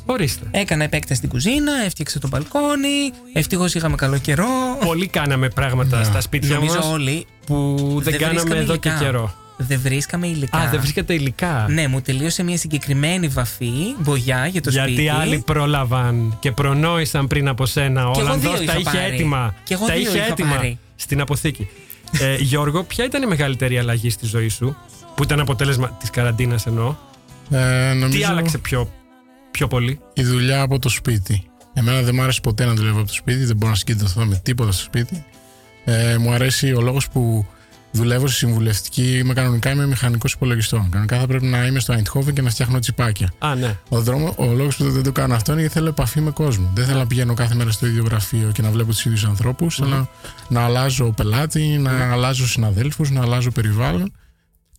Ορίστε. 0.06 0.46
Έκανα 0.50 0.84
επέκταση 0.84 1.14
στην 1.14 1.28
κουζίνα, 1.28 1.72
έφτιαξα 1.84 2.18
το 2.18 2.28
μπαλκόνι. 2.28 3.12
Ευτυχώς 3.32 3.74
είχαμε 3.74 3.96
καλό 3.96 4.18
καιρό. 4.18 4.46
Πολύ 4.84 5.06
κάναμε 5.06 5.48
πράγματα 5.48 6.04
στα 6.04 6.20
σπίτια 6.20 6.54
Νομίζω 6.54 6.74
μας 6.74 6.86
όλοι. 6.86 7.26
που 7.46 7.76
δεν, 8.02 8.12
κάναμε 8.18 8.32
βρίσκαμε 8.40 8.60
εδώ 8.60 8.72
υλικά. 8.72 8.90
και 8.98 9.04
καιρό. 9.04 9.34
Δεν 9.56 9.80
βρίσκαμε 9.82 10.26
υλικά. 10.26 10.58
Α, 10.58 10.68
δεν 10.70 10.80
βρίσκεται 10.80 11.14
υλικά. 11.14 11.66
Ναι, 11.68 11.88
μου 11.88 12.00
τελείωσε 12.00 12.42
μια 12.42 12.56
συγκεκριμένη 12.56 13.28
βαφή, 13.28 13.70
μπογιά 13.98 14.46
για 14.46 14.60
το 14.60 14.70
Γιατί 14.70 14.92
σπίτι. 14.92 15.08
άλλοι 15.08 15.38
πρόλαβαν 15.46 16.36
και 16.40 16.52
προνόησαν 16.52 17.26
πριν 17.26 17.48
από 17.48 17.66
σένα. 17.66 18.08
Ο 18.08 18.12
Κι 18.12 18.18
εγώ 18.20 18.28
Ολλανδός 18.28 18.58
δύο 18.58 18.66
τα 18.66 18.72
είχα 18.78 18.90
είχε 18.90 18.98
πάρει. 19.00 19.14
έτοιμα. 19.14 19.54
Κι 19.64 19.72
εγώ 19.72 19.86
τα 19.86 19.92
δύο 19.92 20.02
είχε 20.02 20.16
είχα 20.18 20.26
έτοιμα 20.26 20.54
πάρει. 20.56 20.78
στην 20.96 21.20
αποθήκη. 21.20 21.68
ε, 22.20 22.36
Γιώργο, 22.36 22.82
ποια 22.82 23.04
ήταν 23.04 23.22
η 23.22 23.26
μεγαλύτερη 23.26 23.78
αλλαγή 23.78 24.10
στη 24.10 24.26
ζωή 24.26 24.48
σου, 24.48 24.76
που 25.14 25.22
ήταν 25.22 25.40
αποτέλεσμα 25.40 25.88
της 26.00 26.10
καραντίνας 26.10 26.66
εννοώ; 26.66 26.94
Ε, 27.50 27.92
νομίζω 27.92 28.18
Τι 28.18 28.24
άλλαξε 28.24 28.58
πιο, 28.58 28.90
πιο 29.52 29.68
πολύ. 29.68 30.00
η 30.14 30.22
δουλειά 30.22 30.62
από 30.62 30.78
το 30.78 30.88
σπίτι. 30.88 31.46
Εμένα 31.74 32.02
δεν 32.02 32.14
μου 32.14 32.22
άρεσε 32.22 32.40
ποτέ 32.40 32.64
να 32.64 32.74
δουλεύω 32.74 32.98
από 32.98 33.06
το 33.06 33.14
σπίτι, 33.14 33.44
δεν 33.44 33.56
μπορώ 33.56 33.70
να 33.70 33.76
συγκεντρωθώ 33.76 34.24
με 34.24 34.40
τίποτα 34.44 34.72
στο 34.72 34.82
σπίτι. 34.82 35.24
Ε, 35.84 36.16
μου 36.16 36.32
αρέσει 36.32 36.72
ο 36.72 36.80
λόγος 36.80 37.08
που 37.08 37.46
δουλεύω 37.92 38.26
στη 38.26 38.36
συμβουλευτική, 38.36 39.18
είμαι 39.18 39.34
κανονικά 39.34 39.70
είμαι 39.70 39.86
μηχανικός 39.86 40.32
υπολογιστών. 40.32 40.88
Κανονικά 40.90 41.18
θα 41.18 41.26
πρέπει 41.26 41.46
να 41.46 41.66
είμαι 41.66 41.80
στο 41.80 41.94
Eindhoven 41.94 42.32
και 42.32 42.42
να 42.42 42.50
φτιάχνω 42.50 42.78
τσιπάκια. 42.78 43.32
Α, 43.38 43.54
ναι. 43.54 43.78
Ο, 43.88 44.00
δρόμο, 44.00 44.34
ο 44.36 44.52
λόγος 44.52 44.76
που 44.76 44.90
δεν 44.90 45.02
το 45.02 45.12
κάνω 45.12 45.34
αυτό 45.34 45.52
είναι 45.52 45.60
γιατί 45.60 45.76
θέλω 45.76 45.88
επαφή 45.88 46.20
με 46.20 46.30
κόσμο. 46.30 46.70
Δεν 46.74 46.86
θέλω 46.86 46.98
να 46.98 47.06
πηγαίνω 47.06 47.34
κάθε 47.34 47.54
μέρα 47.54 47.70
στο 47.70 47.86
ίδιο 47.86 48.04
γραφείο 48.04 48.50
και 48.54 48.62
να 48.62 48.70
βλέπω 48.70 48.90
τους 48.90 49.04
ίδιους 49.04 49.24
ανθρώπους. 49.24 49.76
Θέλω 49.76 50.08
να 50.48 50.64
αλλάζω 50.64 51.12
πελάτη, 51.16 51.62
να 51.62 52.12
αλλάζω 52.12 52.48
συναδέλφους, 52.48 53.10
να 53.10 53.20
αλλάζω 53.20 53.50
περιβάλλον. 53.50 54.12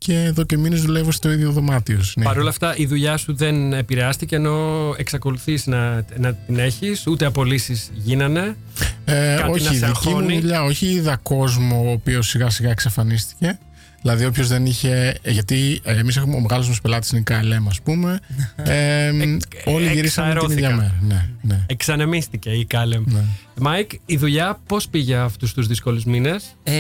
Και 0.06 0.24
εδώ 0.24 0.44
και 0.44 0.58
μήνες 0.58 0.82
δουλεύω 0.82 1.12
στο 1.12 1.32
ίδιο 1.32 1.52
δωμάτιο. 1.52 2.00
Ναι. 2.16 2.24
Παρ' 2.24 2.38
όλα 2.38 2.50
αυτά, 2.50 2.76
η 2.78 2.86
δουλειά 2.86 3.18
σου 3.18 3.36
δεν 3.36 3.74
επηρεάστηκε 3.74 4.36
ενώ 4.36 4.94
εξακολουθείς 4.98 5.66
να, 5.68 6.06
να 6.18 6.34
την 6.34 6.60
έχεις, 6.60 7.08
ούτε 7.08 7.26
απολύσεις 7.26 7.92
γίνανε. 7.94 8.56
Ε, 9.06 9.36
Κάτι 9.38 9.52
όχι, 9.52 9.64
να 9.64 9.70
σε 9.72 9.76
η 9.76 9.80
δική 9.80 9.86
μου 10.10 10.16
αγχώνει. 10.16 10.40
δουλειά, 10.40 10.64
όχι 10.64 10.86
είδα 10.86 11.18
κόσμο 11.24 11.84
ο 11.88 11.92
οποίος 11.92 12.28
σιγά 12.28 12.50
σιγά 12.50 12.70
εξαφανίστηκε. 12.70 13.60
Δηλαδή, 14.02 14.26
όποιος 14.26 14.48
δεν 14.48 14.66
είχε. 14.66 15.18
ε, 15.22 15.32
Γιατί 15.32 15.82
εμείς 15.84 16.18
έχουμε 16.18 16.36
ο 16.36 16.40
μεγάλος 16.40 16.68
μας 16.68 16.82
πελάτης 16.82 17.10
είναι 17.10 17.20
η 17.20 17.24
KLM, 17.30 17.66
ας 17.70 17.82
πούμε. 17.82 18.20
Ε, 18.64 19.12
όλοι 19.66 19.88
γυρίσαμε 19.94 20.34
την 20.40 20.50
ίδια 20.52 20.68
εξαερώθηκα. 20.68 20.70
μέρα. 20.76 20.96
Ναι, 21.02 21.30
ναι. 21.42 21.66
Εξανεμίστηκε 21.68 22.50
η 22.50 22.66
Κάλεμ. 22.66 23.04
ναι. 23.08 23.24
Μάικ, 23.60 23.92
η 24.06 24.18
δουλειά 24.18 24.60
πώς 24.68 24.88
πήγε 24.88 25.16
αυτούς 25.16 25.54
τους 25.54 25.68
δύσκολους 25.68 26.04
μήνες, 26.06 26.56
Ε, 26.64 26.74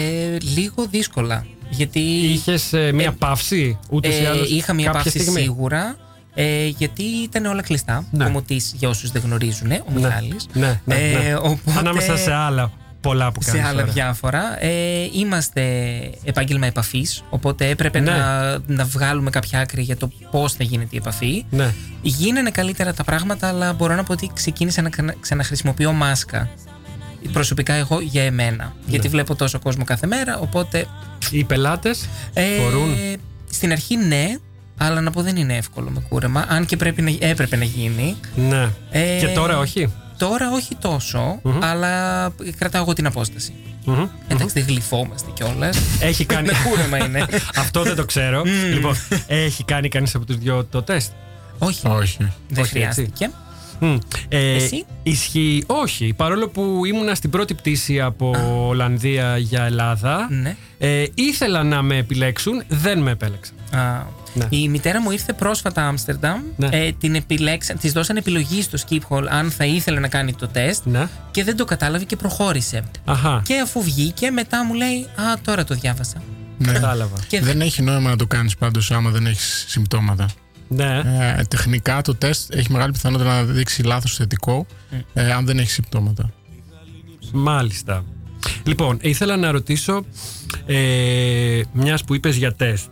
λίγο 0.56 0.88
δύσκολα. 0.92 1.46
Γιατί 1.70 2.00
Είχες 2.00 2.74
μία 2.94 3.12
παύση, 3.12 3.78
ούτως 3.90 4.14
ή 4.20 4.24
ε, 4.24 4.28
άλλως. 4.28 4.50
είχα 4.50 4.74
μια 4.74 4.86
κάποια 4.86 5.02
παύση 5.04 5.20
στιγμή; 5.20 5.40
σίγουρα. 5.42 5.96
Ε, 6.36 6.66
γιατί 6.68 7.04
ήταν 7.04 7.46
όλα 7.46 7.62
κλειστά. 7.62 8.06
Ναι. 8.12 8.26
Ο 8.26 8.30
Μωτής, 8.30 8.74
για 8.78 8.90
όσους 8.90 9.12
δεν 9.12 9.22
γνωρίζουν, 9.26 9.72
ο 9.72 9.76
Ναι, 9.94 10.00
Μιχάλης. 10.00 10.48
ναι, 10.54 10.80
ναι, 10.86 10.96
ναι. 10.96 11.02
Ε, 11.28 11.34
οπότε- 11.34 11.78
Ανάμεσα 11.78 12.18
σε 12.18 12.34
άλλα 12.34 12.72
πολλά 13.02 13.32
που 13.32 13.40
κάνεις. 13.46 13.62
σε 13.62 13.68
άλλα 13.68 13.84
διάφορα. 13.84 14.64
Ε, 14.64 14.70
είμαστε 15.14 15.62
επάγγελμα 16.24 16.66
επαφής, 16.66 17.24
οπότε 17.30 17.68
έπρεπε 17.70 18.00
Ναι. 18.00 18.12
να, 18.12 18.58
να 18.68 18.84
βγάλουμε 18.86 19.30
κάποια 19.30 19.60
άκρη 19.60 19.82
για 19.82 19.98
το 19.98 20.12
πώς 20.32 20.54
θα 20.54 20.64
γίνεται 20.64 20.96
η 20.96 20.98
επαφή. 20.98 21.46
Ναι. 21.50 21.74
Γίνανε 22.02 22.50
καλύτερα 22.50 22.94
τα 22.94 23.04
πράγματα, 23.04 23.48
αλλά 23.48 23.74
μπορώ 23.74 23.96
να 23.96 24.04
πω 24.04 24.14
ότι 24.14 24.32
ξεκίνησα 24.34 24.82
να 24.82 24.90
ξανα- 24.90 25.16
ξαναχρησιμοποιώ 25.20 25.92
μάσκα. 25.92 26.50
Προσωπικά 27.32 27.74
εγώ 27.74 28.00
για 28.02 28.24
εμένα. 28.24 28.64
Ναι. 28.64 28.72
Γιατί 28.88 29.08
βλέπω 29.08 29.36
τόσο 29.36 29.60
κόσμο 29.60 29.84
κάθε 29.84 30.08
μέρα, 30.08 30.40
οπότε. 30.40 30.86
Οι 31.32 31.44
πελάτες 31.44 32.10
Ε, 32.34 32.44
φορούν. 32.58 32.96
Στην 33.52 33.72
αρχή 33.72 33.98
ναι, 33.98 34.36
αλλά 34.78 35.02
να 35.02 35.12
πω 35.12 35.22
δεν 35.22 35.36
είναι 35.36 35.56
εύκολο 35.58 35.90
με 35.90 36.00
κούρεμα. 36.10 36.46
Αν 36.48 36.66
και 36.66 36.78
πρέπει 36.78 37.02
να, 37.02 37.12
έπρεπε 37.20 37.56
να 37.56 37.64
γίνει. 37.64 38.16
Ναι. 38.36 38.70
Ε, 38.92 39.18
Και 39.20 39.28
τώρα 39.28 39.58
όχι; 39.58 39.92
Τώρα 40.18 40.52
όχι 40.52 40.76
τόσο, 40.76 41.40
αλλά 41.62 42.30
κρατάω 42.58 42.82
εγώ 42.82 42.94
την 42.94 43.06
απόσταση. 43.06 43.54
Μμμ. 43.86 44.08
Εντάξει, 44.28 44.54
δεν 44.54 44.64
γλυφόμαστε 44.68 45.30
κιόλας. 45.34 45.78
Έχει 46.00 46.26
κάνει. 46.34 46.48
Με 46.48 46.54
κούρεμα 46.70 47.06
είναι. 47.06 47.26
Αυτό 47.64 47.84
δεν 47.84 47.96
το 47.96 48.06
ξέρω. 48.06 48.44
λοιπόν, 48.74 48.96
έχει 49.28 49.64
κάνει 49.64 49.88
κανείς 49.90 50.16
από 50.16 50.26
τους 50.26 50.38
δυο 50.38 50.64
το 50.66 50.82
τεστ; 50.84 51.12
όχι, 51.58 51.88
Όχι, 51.88 51.96
όχι. 52.02 52.18
δεν 52.50 52.64
όχι, 52.64 52.72
χρειάστηκε. 52.72 53.28
Μμ. 53.28 53.32
Ε, 54.30 54.54
Εσύ; 54.56 54.86
Ισχύει, 55.04 55.64
όχι. 55.68 56.14
Παρόλο 56.16 56.48
που 56.48 56.82
ήμουνα 56.86 57.16
στην 57.16 57.30
πρώτη 57.30 57.54
πτήση 57.54 58.02
από 58.02 58.36
Ολλανδία 58.68 59.38
για 59.38 59.64
Ελλάδα, 59.64 60.28
Ναι. 60.30 60.56
ε, 60.78 61.06
ήθελα 61.16 61.64
να 61.64 61.82
με 61.82 61.98
επιλέξουν, 61.98 62.64
δεν 62.68 63.00
με 63.00 63.12
επέλεξαν. 63.12 63.56
Α, 63.72 64.06
Ναι. 64.34 64.46
Η 64.50 64.70
μητέρα 64.70 65.02
μου 65.02 65.12
ήρθε 65.12 65.34
πρόσφατα 65.34 65.88
Άμστερνταμ. 65.88 66.42
Ναι. 66.56 66.68
Ε, 66.72 66.92
την 67.00 67.16
επιλέξα, 67.16 67.74
της 67.74 67.92
δώσαν 67.92 68.18
επιλογή 68.18 68.62
στο 68.62 68.78
Skip 68.88 69.00
Hall 69.10 69.24
αν 69.30 69.52
θα 69.52 69.66
ήθελε 69.66 70.00
να 70.00 70.08
κάνει 70.08 70.34
το 70.34 70.48
τεστ 70.48 70.86
Ναι. 70.86 71.08
και 71.32 71.44
δεν 71.44 71.56
το 71.58 71.66
κατάλαβε 71.66 72.04
και 72.04 72.16
προχώρησε. 72.16 72.84
Αχα. 73.06 73.42
Και 73.46 73.60
αφού 73.64 73.84
βγήκε, 73.84 74.32
μετά 74.32 74.66
μου 74.66 74.74
λέει 74.74 75.00
Α, 75.16 75.40
τώρα 75.44 75.64
το 75.64 75.76
διάβασα. 75.76 76.22
Ναι. 76.58 76.72
Κατάλαβα. 76.72 77.18
Και 77.28 77.42
Δεν 77.42 77.62
έχει 77.62 77.82
νόημα 77.82 78.10
να 78.10 78.16
το 78.16 78.28
κάνεις 78.28 78.56
πάντως 78.56 78.92
άμα 78.92 79.10
δεν 79.10 79.26
έχεις 79.26 79.66
συμπτώματα. 79.68 80.26
Ναι. 80.74 81.02
Ε, 81.38 81.44
τεχνικά 81.44 82.02
το 82.02 82.16
τεστ 82.16 82.54
έχει 82.56 82.72
μεγάλη 82.72 82.92
πιθανότητα 82.92 83.30
να 83.30 83.44
δείξει 83.44 83.84
λάθος 83.84 84.16
θετικό 84.16 84.66
ε, 85.14 85.32
αν 85.32 85.46
δεν 85.46 85.60
έχει 85.60 85.70
συμπτώματα. 85.70 86.30
Μάλιστα. 87.34 88.06
Λοιπόν, 88.64 88.98
ήθελα 89.02 89.38
να 89.38 89.52
ρωτήσω, 89.52 90.06
ε, 90.66 91.62
μιας 91.74 92.04
που 92.04 92.16
είπες 92.16 92.36
για 92.36 92.54
τεστ. 92.54 92.86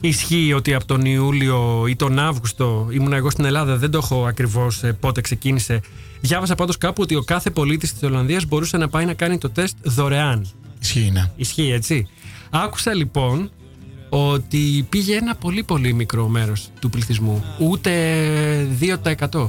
Ισχύει 0.00 0.52
ότι 0.52 0.74
από 0.74 0.84
τον 0.84 1.04
Ιούλιο 1.04 1.86
ή 1.88 1.96
τον 1.96 2.18
Αύγουστο 2.18 2.88
ήμουν 2.90 3.12
εγώ 3.12 3.30
στην 3.30 3.44
Ελλάδα, 3.44 3.76
δεν 3.76 3.90
το 3.90 3.98
έχω 3.98 4.26
ακριβώς 4.26 4.82
ε, 4.82 4.92
πότε 4.92 5.20
ξεκίνησε. 5.20 5.80
Διάβασα 6.20 6.54
πάντως 6.54 6.78
κάπου 6.78 7.02
ότι 7.02 7.14
ο 7.14 7.22
κάθε 7.22 7.50
πολίτης 7.50 7.92
της 7.92 8.02
Ολλανδίας 8.02 8.44
μπορούσε 8.44 8.76
να 8.76 8.88
πάει 8.88 9.04
να 9.04 9.14
κάνει 9.14 9.38
το 9.38 9.50
τεστ 9.50 9.76
δωρεάν. 9.82 10.46
Ισχύει, 10.80 11.10
ναι. 11.10 11.30
Ισχύει 11.36 11.70
έτσι. 11.70 12.08
Άκουσα 12.50 12.94
λοιπόν 12.94 13.50
ότι 14.16 14.86
πήγε 14.88 15.16
ένα 15.16 15.34
πολύ 15.34 15.62
πολύ 15.62 15.92
μικρό 15.92 16.28
μέρος 16.28 16.68
του 16.80 16.90
πληθυσμού. 16.90 17.44
Ούτε 17.58 17.90
2%. 18.80 19.46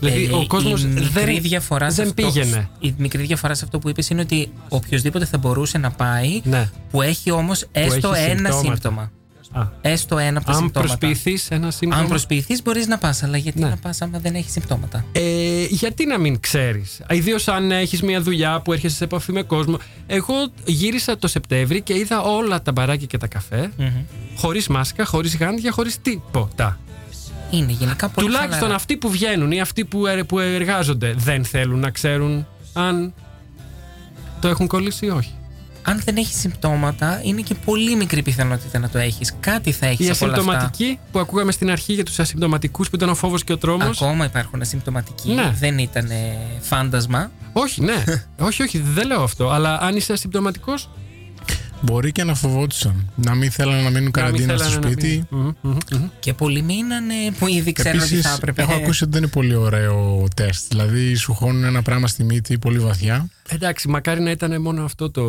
Δηλαδή 0.00 0.24
Ε, 0.24 0.32
ο 0.32 0.44
κόσμος 0.46 0.82
η 0.82 0.86
μικρή 0.86 1.08
δεν, 1.32 1.42
διαφορά 1.42 1.90
σε 1.90 1.94
δεν 2.02 2.08
αυτό, 2.10 2.22
πήγαινε. 2.22 2.68
Η 2.78 2.94
μικρή 2.98 3.22
διαφορά 3.24 3.54
σε 3.54 3.64
αυτό 3.64 3.78
που 3.78 3.88
είπες 3.88 4.08
είναι 4.08 4.20
ότι 4.20 4.48
οποιοδήποτε 4.68 5.24
θα 5.24 5.38
μπορούσε 5.38 5.78
να 5.78 5.90
πάει 5.90 6.40
Ναι. 6.44 6.70
που 6.90 7.02
έχει 7.02 7.30
όμως 7.30 7.66
έστω 7.72 8.12
έχει 8.12 8.30
ένα 8.30 8.36
συμπτώματα. 8.50 8.60
σύμπτωμα. 8.74 9.10
Α, 9.56 9.66
Έστω 9.80 10.18
ένα 10.18 10.38
από 10.38 10.46
τα 10.46 10.52
αν 10.52 10.58
συμπτώματα. 10.58 10.96
προσποιηθείς 10.98 11.50
ένα 11.50 11.70
σύμπτωμα. 11.70 12.02
Αν 12.02 12.08
προσποιηθείς, 12.08 12.62
μπορείς 12.62 12.86
να 12.86 12.98
πας. 12.98 13.22
Αλλά 13.22 13.36
γιατί 13.36 13.58
Ναι. 13.60 13.68
να 13.68 13.76
πας 13.76 14.00
άμα 14.02 14.18
δεν 14.18 14.34
έχει 14.34 14.50
συμπτώματα; 14.50 15.04
Ε, 15.12 15.64
γιατί 15.68 16.06
να 16.06 16.18
μην 16.18 16.40
ξέρεις; 16.40 17.00
Ιδίως 17.10 17.48
αν 17.48 17.70
έχεις 17.70 18.02
μια 18.02 18.20
δουλειά 18.20 18.60
που 18.60 18.72
έρχεσαι 18.72 18.96
σε 18.96 19.04
επαφή 19.04 19.32
με 19.32 19.42
κόσμο. 19.42 19.78
Εγώ 20.06 20.34
γύρισα 20.64 21.18
το 21.18 21.28
Σεπτέμβρη 21.28 21.80
και 21.80 21.94
είδα 21.94 22.20
όλα 22.22 22.62
τα 22.62 22.72
μπαράκια 22.72 23.06
και 23.06 23.18
τα 23.18 23.26
καφέ. 23.26 23.70
Χωρίς 24.36 24.68
μάσκα, 24.68 25.04
χωρίς 25.04 25.36
γάντια, 25.36 25.70
χωρίς 25.72 26.00
τίποτα. 26.02 26.78
Είναι 27.50 27.72
γενικά 27.72 28.08
πολύ 28.08 28.26
Τουλάχιστον 28.26 28.54
χαλαρά. 28.58 28.74
αυτοί 28.74 28.96
που 28.96 29.10
βγαίνουν 29.10 29.52
ή 29.52 29.60
αυτοί 29.60 29.84
που, 29.84 30.06
ε- 30.06 30.22
που 30.22 30.38
εργάζονται 30.38 31.14
δεν 31.16 31.44
θέλουν 31.44 31.78
να 31.78 31.90
ξέρουν 31.90 32.46
αν 32.72 33.14
το 34.40 34.48
έχουν 34.48 34.66
κολλήσει 34.66 35.06
ή 35.06 35.10
όχι. 35.10 35.34
Αν 35.86 36.00
δεν 36.04 36.16
έχεις 36.16 36.38
συμπτώματα, 36.40 37.20
είναι 37.22 37.40
και 37.40 37.54
πολύ 37.54 37.96
μικρή 37.96 38.22
πιθανότητα 38.22 38.78
να 38.78 38.88
το 38.88 38.98
έχεις. 38.98 39.34
Κάτι 39.40 39.72
θα 39.72 39.86
έχεις 39.86 40.06
Οι 40.06 40.10
από 40.10 40.24
όλα 40.24 40.34
αυτά. 40.34 40.50
ασυμπτωματικοί 40.50 40.98
που 41.12 41.18
ακούγαμε 41.18 41.52
στην 41.52 41.70
αρχή 41.70 41.92
για 41.92 42.04
τους 42.04 42.18
ασυμπτωματικούς 42.18 42.90
που 42.90 42.96
ήταν 42.96 43.08
ο 43.08 43.14
φόβος 43.14 43.44
και 43.44 43.52
ο 43.52 43.58
τρόμος. 43.58 44.02
Ακόμα 44.02 44.24
υπάρχουν 44.24 44.60
ασυμπτωματικοί. 44.60 45.32
Ναι. 45.32 45.52
Δεν 45.58 45.78
ήταν 45.78 46.10
ε, 46.10 46.36
φάντασμα. 46.60 47.30
Όχι, 47.52 47.80
ναι. 47.80 48.04
όχι, 48.48 48.62
όχι, 48.62 48.78
δεν 48.78 49.06
λέω 49.06 49.22
αυτό. 49.22 49.50
Αλλά 49.50 49.80
αν 49.80 49.96
είσαι 49.96 50.12
ασυμπτωματικός. 50.12 50.90
Μπορεί 51.84 52.12
και 52.12 52.24
να 52.24 52.34
φοβόντουσαν. 52.34 53.10
Να 53.16 53.34
μην 53.34 53.50
θέλανε 53.50 53.82
να 53.82 53.90
μείνουν 53.90 54.10
καραντίνα 54.10 54.56
στο 54.56 54.70
σπίτι. 54.70 55.28
Και 56.20 56.34
πολλοί 56.34 56.62
μείνανε 56.62 57.14
που 57.38 57.46
ήδη 57.48 57.72
ξέρουν 57.72 58.00
ότι 58.00 58.08
Επίσης, 58.08 58.30
θα 58.30 58.34
έπρεπε. 58.36 58.62
έχω 58.62 58.72
ακούσει 58.74 59.02
ότι 59.02 59.12
δεν 59.12 59.22
είναι 59.22 59.30
πολύ 59.30 59.54
ωραίο 59.54 60.24
τεστ. 60.36 60.68
Δηλαδή, 60.68 61.14
σου 61.14 61.34
χώνουν 61.34 61.64
ένα 61.64 61.82
πράγμα 61.82 62.06
στη 62.06 62.24
μύτη 62.24 62.58
πολύ 62.58 62.78
βαθιά. 62.78 63.28
Εντάξει, 63.48 63.88
μακάρι 63.88 64.20
να 64.20 64.30
ήταν 64.30 64.60
μόνο 64.62 64.84
αυτό 64.84 65.10
το. 65.10 65.22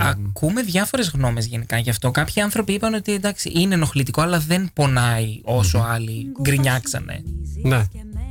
Ακούμε 0.00 0.62
διάφορες 0.62 1.08
γνώμες 1.14 1.46
γενικά 1.46 1.78
γι' 1.78 1.90
αυτό. 1.90 2.10
Κάποιοι 2.10 2.42
άνθρωποι 2.42 2.72
είπαν 2.72 2.94
ότι 2.94 3.12
εντάξει, 3.12 3.52
είναι 3.54 3.74
ενοχλητικό, 3.74 4.20
αλλά 4.22 4.38
δεν 4.38 4.70
πονάει 4.74 5.40
όσο 5.44 5.86
άλλοι 5.88 6.26
γκρινιάξανε. 6.42 7.22
Ναι. 7.62 7.82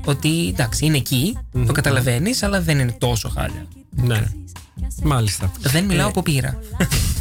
Ότι 0.06 0.48
εντάξει, 0.48 0.86
είναι 0.86 0.98
εκεί, 0.98 1.38
το 1.66 1.72
καταλαβαίνεις, 1.74 2.44
αλλά 2.44 2.62
δεν 2.62 2.80
είναι 2.80 2.96
τόσο 3.00 3.30
χάλια. 3.30 3.66
Ναι. 3.90 4.24
Μάλιστα. 5.04 5.52
Δεν 5.60 5.86
μιλάω 5.86 6.06
Ε, 6.08 6.10
από 6.10 6.22
πείρα. 6.22 6.60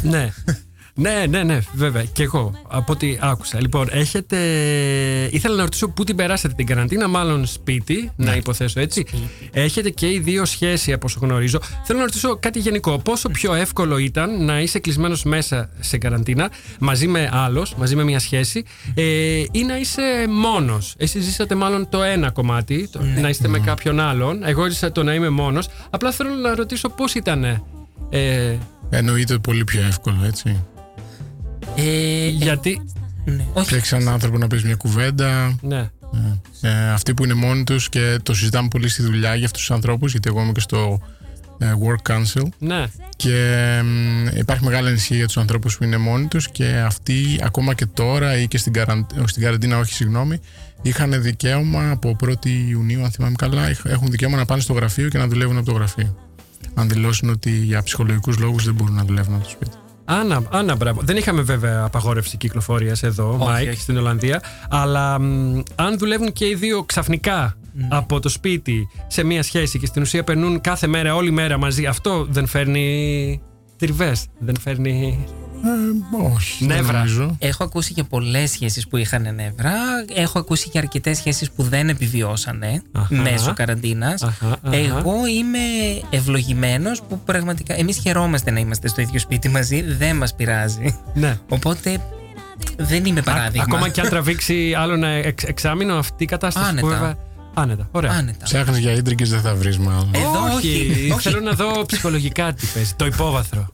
ναι. 0.01 0.29
Ναι, 1.01 1.25
ναι, 1.29 1.43
ναι, 1.43 1.59
βέβαια. 1.73 2.03
Και 2.03 2.23
εγώ, 2.23 2.53
από 2.67 2.91
ό,τι 2.91 3.17
άκουσα. 3.19 3.61
Λοιπόν, 3.61 3.87
έχετε. 3.91 4.37
Ήθελα 5.31 5.55
να 5.55 5.61
ρωτήσω 5.63 5.89
πού 5.89 6.03
την 6.03 6.15
περάσατε 6.15 6.53
την 6.53 6.65
καραντίνα, 6.65 7.07
μάλλον 7.07 7.45
σπίτι, 7.45 8.11
να 8.15 8.35
υποθέσω 8.35 8.79
έτσι. 8.79 9.05
Έχετε 9.51 9.89
και 9.89 10.07
οι 10.11 10.19
δύο 10.19 10.45
σχέση, 10.45 10.93
από 10.93 11.05
όσο 11.05 11.19
γνωρίζω. 11.21 11.59
Θέλω 11.83 11.99
να 11.99 12.05
ρωτήσω 12.05 12.35
κάτι 12.35 12.59
γενικό. 12.59 12.99
Πόσο 12.99 13.29
πιο 13.29 13.53
εύκολο 13.53 13.97
ήταν 13.97 14.45
να 14.45 14.59
είσαι 14.59 14.79
κλεισμένος 14.79 15.23
μέσα 15.23 15.69
σε 15.79 15.97
καραντίνα, 15.97 16.51
μαζί 16.79 17.07
με 17.07 17.29
άλλος, 17.31 17.75
μαζί 17.75 17.95
με 17.95 18.03
μια 18.03 18.19
σχέση, 18.19 18.63
ε, 18.93 19.03
ή 19.51 19.63
να 19.67 19.77
είσαι 19.77 20.25
μόνος; 20.29 20.93
Εσείς 20.97 21.23
ζήσατε 21.23 21.55
μάλλον 21.55 21.89
το 21.89 22.03
ένα 22.03 22.31
κομμάτι, 22.31 22.89
το, 22.91 22.99
να 23.21 23.29
είστε 23.29 23.47
με 23.47 23.59
κάποιον 23.59 23.99
άλλον. 23.99 24.43
Εγώ 24.43 24.69
ζήσα 24.69 24.91
το 24.91 25.03
να 25.03 25.13
είμαι 25.13 25.29
μόνος. 25.29 25.67
Απλά 25.89 26.11
θέλω 26.11 26.33
να 26.33 26.55
ρωτήσω 26.55 26.89
πώς 26.89 27.13
ήταν. 27.13 27.43
Ε, 28.09 28.57
Εννοείται 28.89 29.37
πολύ 29.37 29.63
πιο 29.63 29.81
εύκολο, 29.81 30.23
έτσι. 30.25 30.63
Ε, 31.75 32.27
Γιατί; 32.27 32.81
ναι. 33.25 33.45
Όχι. 33.53 33.65
Φτιάξει 33.65 33.95
έναν 33.95 34.13
άνθρωπο 34.13 34.37
να 34.37 34.47
πει 34.47 34.61
μια 34.65 34.75
κουβέντα. 34.75 35.55
ναι. 35.61 35.89
Ε, 36.61 36.67
ε, 36.67 36.89
αυτοί 36.91 37.13
που 37.13 37.23
είναι 37.23 37.33
μόνοι 37.33 37.63
τους 37.63 37.89
και 37.89 38.19
το 38.23 38.33
συζητάμε 38.33 38.67
πολύ 38.67 38.89
στη 38.89 39.01
δουλειά 39.03 39.35
για 39.35 39.45
αυτούς 39.45 39.61
τους 39.61 39.71
ανθρώπους, 39.71 40.11
γιατί 40.11 40.29
εγώ 40.29 40.41
είμαι 40.41 40.51
και 40.51 40.59
στο 40.59 41.01
ε, 41.57 41.65
Work 41.85 42.11
Council. 42.11 42.47
Ναι. 42.59 42.85
Και 43.15 43.35
μ, 43.83 44.27
υπάρχει 44.37 44.63
μεγάλη 44.63 44.87
ανησυχία 44.87 45.17
για 45.17 45.25
τους 45.25 45.37
ανθρώπους 45.37 45.77
που 45.77 45.83
είναι 45.83 45.97
μόνοι 45.97 46.25
τους 46.27 46.49
και 46.49 46.65
αυτοί 46.85 47.39
ακόμα 47.43 47.73
και 47.73 47.85
τώρα 47.85 48.37
ή 48.37 48.47
και 48.47 48.57
στην, 48.57 48.73
καραν... 48.73 49.07
στην 49.25 49.41
καραντίνα, 49.43 49.77
όχι 49.77 49.93
συγγνώμη, 49.93 50.39
είχαν 50.81 51.21
δικαίωμα 51.21 51.89
από 51.91 52.15
1η 52.25 52.45
Ιουνίου, 52.69 53.03
αν 53.03 53.11
θυμάμαι 53.11 53.35
καλά, 53.37 53.69
είχ- 53.69 53.85
έχουν 53.85 54.07
δικαίωμα 54.11 54.37
να 54.37 54.45
πάνε 54.45 54.61
στο 54.61 54.73
γραφείο 54.73 55.09
και 55.09 55.17
να 55.17 55.27
δουλεύουν 55.27 55.57
από 55.57 55.65
το 55.65 55.71
γραφείο. 55.71 56.15
Αν 56.73 56.89
δηλώσουν 56.89 57.29
ότι 57.29 57.51
για 57.51 57.83
ψυχολογικούς 57.83 58.37
λόγους 58.37 58.65
δεν 58.65 58.73
μπορούν 58.73 58.95
να 58.95 59.03
δουλεύουν 59.03 59.33
από 59.33 59.43
το 59.43 59.49
σπίτι. 59.49 59.75
Άννα, 60.11 60.41
Άννα, 60.51 60.75
μπράβο. 60.75 61.01
Δεν 61.03 61.17
είχαμε 61.17 61.41
βέβαια 61.41 61.83
απαγόρευση 61.83 62.37
κυκλοφορίας 62.37 63.03
εδώ, 63.03 63.29
Όχι, 63.39 63.43
Μάικ, 63.51 63.69
όχι. 63.69 63.79
στην 63.81 63.97
Ολλανδία. 63.97 64.41
Αλλά 64.69 65.19
μ, 65.19 65.59
αν 65.75 65.97
δουλεύουν 65.97 66.31
και 66.33 66.47
οι 66.47 66.55
δύο 66.55 66.83
ξαφνικά 66.83 67.55
Ναι. 67.73 67.87
από 67.91 68.19
το 68.19 68.29
σπίτι 68.29 68.87
σε 69.07 69.23
μία 69.23 69.43
σχέση 69.43 69.79
και 69.79 69.85
στην 69.85 70.01
ουσία 70.01 70.23
περνούν 70.23 70.61
κάθε 70.61 70.87
μέρα, 70.87 71.15
όλη 71.15 71.31
μέρα 71.31 71.57
μαζί, 71.57 71.85
αυτό 71.85 72.25
δεν 72.29 72.47
φέρνει 72.47 73.41
τριβές. 73.77 74.25
Δεν 74.39 74.55
φέρνει. 74.59 75.25
Ε, 75.63 76.17
όχι, 76.35 76.65
δεν 76.65 76.77
Νεύρα. 76.77 76.97
νομίζω. 76.97 77.35
Έχω 77.39 77.63
ακούσει 77.63 77.93
και 77.93 78.03
πολλές 78.03 78.51
σχέσεις 78.51 78.87
που 78.87 78.97
είχαν 78.97 79.21
νεύρα. 79.35 79.71
Έχω 80.13 80.39
ακούσει 80.39 80.69
και 80.69 80.77
αρκετές 80.77 81.17
σχέσεις 81.17 81.51
που 81.51 81.63
δεν 81.63 81.89
επιβιώσανε 81.89 82.81
Αχα. 82.91 83.15
μέσω 83.15 83.53
καραντίνας. 83.53 84.21
Αχα, 84.23 84.45
αχα. 84.45 84.75
Εγώ 84.75 85.13
είμαι 85.37 85.57
ευλογημένος 86.09 87.01
που 87.01 87.19
πραγματικά. 87.25 87.73
Εμείς 87.79 87.97
χαιρόμαστε 87.97 88.51
να 88.51 88.59
είμαστε 88.59 88.87
στο 88.87 89.01
ίδιο 89.01 89.19
σπίτι 89.19 89.49
μαζί. 89.49 89.81
Δεν 89.81 90.15
μας 90.15 90.35
πειράζει. 90.35 90.97
Ναι. 91.13 91.37
Οπότε 91.49 92.01
δεν 92.77 93.05
είμαι 93.05 93.21
παράδειγμα. 93.21 93.63
Ακόμα 93.67 93.89
και 93.89 94.01
αν 94.01 94.09
τραβήξει 94.09 94.73
άλλο 94.77 94.93
ένα 94.93 95.07
εξ, 95.07 95.43
εξάμεινο 95.43 95.95
αυτή 95.95 96.23
η 96.23 96.27
κατάσταση 96.27 96.65
Άνετα. 96.67 96.81
που 96.87 96.93
βέβαια. 96.93 97.15
Άνετα. 97.53 97.87
Ωραία. 97.91 98.11
Άνετα. 98.11 98.43
Ψάχνεις 98.43 98.77
για 98.77 98.91
ίντρικε, 98.91 99.25
δεν 99.25 99.41
θα 99.41 99.55
βρεις 99.55 99.77
μάλλον. 99.77 100.09
Ε, 100.13 100.17
Εδώ 100.17 100.43
όχι, 100.55 100.55
όχι, 100.91 101.11
όχι. 101.11 101.29
Θέλω 101.29 101.39
να 101.39 101.51
δω 101.51 101.85
ψυχολογικά 101.85 102.53
τι 102.53 102.65
παίζει. 102.73 102.93
Το 102.95 103.05
υπόβαθρο. 103.05 103.67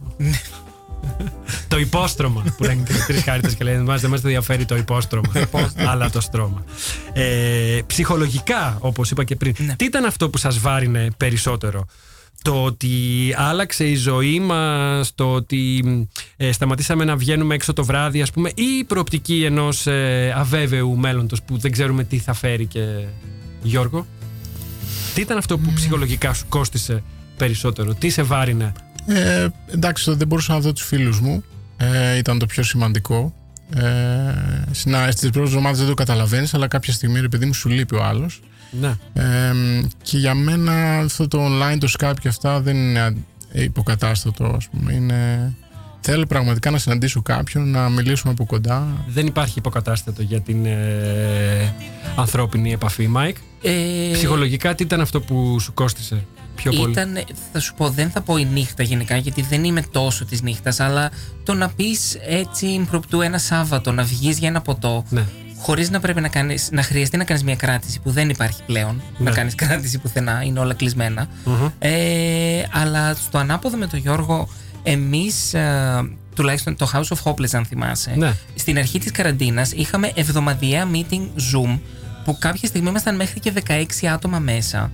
Το 1.67 1.77
υπόστρωμα 1.79 2.43
που 2.57 2.63
λένε 2.63 2.83
και 2.85 2.93
οι 2.93 2.99
τρεις 3.07 3.23
χάρτε 3.23 3.53
και 3.53 3.63
λένε 3.63 3.83
Μας 3.83 4.01
δεν 4.01 4.09
μας 4.09 4.23
ενδιαφέρει 4.23 4.65
το 4.65 4.75
υπόστρωμα. 4.77 5.31
αλλά 5.75 6.09
το 6.09 6.21
στρώμα. 6.21 6.63
Ε, 7.13 7.79
ψυχολογικά, 7.87 8.77
όπως 8.79 9.11
είπα 9.11 9.23
και 9.23 9.35
πριν, 9.35 9.53
Ναι. 9.57 9.75
τι 9.75 9.85
ήταν 9.85 10.05
αυτό 10.05 10.29
που 10.29 10.37
σας 10.37 10.59
βάρινε 10.59 11.07
περισσότερο; 11.17 11.85
Το 12.41 12.63
ότι 12.63 12.89
άλλαξε 13.35 13.85
η 13.87 13.95
ζωή 13.95 14.39
μας, 14.39 15.11
το 15.15 15.33
ότι 15.33 15.83
ε, 16.37 16.51
σταματήσαμε 16.51 17.03
να 17.05 17.15
βγαίνουμε 17.15 17.55
έξω 17.55 17.73
το 17.73 17.85
βράδυ, 17.85 18.21
ας 18.21 18.31
πούμε, 18.31 18.49
ή 18.55 18.63
η 18.79 18.83
προοπτική 18.83 19.43
ενός 19.43 19.87
ε, 19.87 20.33
αβέβαιου 20.37 20.95
μέλλοντος 20.97 21.41
που 21.41 21.57
δεν 21.57 21.71
ξέρουμε 21.71 22.03
τι 22.03 22.17
θα 22.17 22.33
φέρει 22.33 22.65
και. 22.65 23.05
Γιώργο; 23.61 24.05
Τι 25.13 25.21
ήταν 25.21 25.37
αυτό 25.37 25.57
που 25.57 25.71
ψυχολογικά 25.73 26.33
σου 26.33 26.45
κόστισε 26.49 27.03
περισσότερο, 27.37 27.93
τι 27.93 28.09
σε 28.09 28.21
βάρυνε. 28.23 28.71
Ε, 29.07 29.47
εντάξει, 29.73 30.05
το 30.05 30.15
δεν 30.15 30.27
μπορούσα 30.27 30.53
να 30.53 30.59
δω 30.59 30.73
τους 30.73 30.83
φίλους 30.85 31.19
μου. 31.19 31.43
Ε, 31.77 32.17
ήταν 32.17 32.39
το 32.39 32.45
πιο 32.45 32.63
σημαντικό. 32.63 33.33
Ε, 33.75 33.81
Στις 35.11 35.29
πρώτες 35.29 35.49
εβδομάδες 35.49 35.77
δεν 35.79 35.87
το 35.87 35.93
καταλαβαίνεις, 35.93 36.53
αλλά 36.53 36.67
κάποια 36.67 36.93
στιγμή, 36.93 37.19
ρε 37.19 37.27
παιδί 37.27 37.45
μου, 37.45 37.53
σου 37.53 37.69
λείπει 37.69 37.95
ο 37.95 38.03
άλλος. 38.03 38.41
Ναι. 38.71 38.93
Ε, 39.13 39.53
και 40.01 40.17
για 40.17 40.33
μένα 40.33 40.97
αυτό 40.97 41.27
το 41.27 41.45
online, 41.45 41.77
το 41.79 41.91
Skype 41.99 42.13
και 42.19 42.27
αυτά 42.27 42.59
δεν 42.61 42.75
είναι 42.75 42.99
α- 42.99 43.13
υποκατάστατο, 43.51 44.53
ας 44.57 44.67
πούμε. 44.67 44.93
Είναι... 44.93 45.53
Θέλω 46.01 46.25
πραγματικά 46.25 46.71
να 46.71 46.77
συναντήσω 46.77 47.21
κάποιον, 47.21 47.69
να 47.71 47.89
μιλήσουμε 47.89 48.31
από 48.33 48.45
κοντά. 48.45 48.87
Δεν 49.07 49.27
υπάρχει 49.27 49.59
υποκατάστατο 49.59 50.21
για 50.21 50.39
την 50.41 50.65
ε, 50.65 51.73
ανθρώπινη 52.15 52.71
επαφή, 52.71 53.07
Μάικ. 53.07 53.35
Ε, 53.61 53.71
Ψυχολογικά, 54.11 54.75
τι 54.75 54.83
ήταν 54.83 55.01
αυτό 55.01 55.21
που 55.21 55.59
σου 55.59 55.73
κόστισε; 55.73 56.25
Πιο 56.57 56.71
πολύ. 56.73 56.91
Ήταν, 56.91 57.17
θα 57.53 57.59
σου 57.59 57.73
πω, 57.73 57.89
δεν 57.89 58.09
θα 58.09 58.21
πω 58.21 58.37
η 58.37 58.45
νύχτα 58.45 58.83
γενικά, 58.83 59.17
γιατί 59.17 59.41
δεν 59.41 59.63
είμαι 59.63 59.81
τόσο 59.91 60.25
της 60.25 60.41
νύχτας, 60.41 60.79
αλλά 60.79 61.09
το 61.43 61.53
να 61.53 61.69
πεις 61.69 62.17
έτσι 62.27 62.65
ιμπροπτού 62.67 63.21
ένα 63.21 63.37
Σάββατο, 63.37 63.91
να 63.91 64.03
βγεις 64.03 64.37
για 64.37 64.47
ένα 64.47 64.61
ποτό, 64.61 65.03
Ναι. 65.09 65.25
χωρίς 65.57 65.89
να 65.89 65.99
πρέπει 65.99 66.21
να, 66.21 66.27
κάνεις, 66.27 66.69
να 66.71 66.81
χρειαστεί 66.83 67.17
να 67.17 67.23
κάνεις 67.23 67.43
μια 67.43 67.55
κράτηση 67.55 67.99
που 67.99 68.11
δεν 68.11 68.29
υπάρχει 68.29 68.61
πλέον. 68.65 69.01
Ναι. 69.17 69.29
Να 69.29 69.35
κάνεις 69.35 69.55
κράτηση 69.55 69.97
πουθενά, 69.97 70.41
είναι 70.43 70.59
όλα 70.59 70.73
κλεισμένα. 70.73 71.27
Ε, 71.79 72.63
αλλά 72.71 73.13
στο 73.15 73.37
ανάποδο 73.37 73.77
με 73.77 73.87
τον 73.87 73.99
Γιώργο, 73.99 74.49
εμείς. 74.83 75.55
τουλάχιστον 76.35 76.75
το 76.75 76.89
House 76.93 77.15
of 77.15 77.17
Hopeless, 77.31 77.49
αν 77.53 77.65
θυμάσαι. 77.65 78.13
Ναι. 78.17 78.33
Στην 78.55 78.77
αρχή 78.77 78.99
της 78.99 79.11
καραντίνας 79.11 79.71
είχαμε 79.71 80.11
εβδομαδιαία 80.15 80.87
meeting 80.93 81.21
Zoom 81.53 81.79
που 82.25 82.37
κάποια 82.39 82.67
στιγμή 82.67 82.89
ήμασταν 82.89 83.15
μέχρι 83.15 83.39
και 83.39 83.53
16 83.67 84.07
άτομα 84.13 84.39
μέσα. 84.39 84.91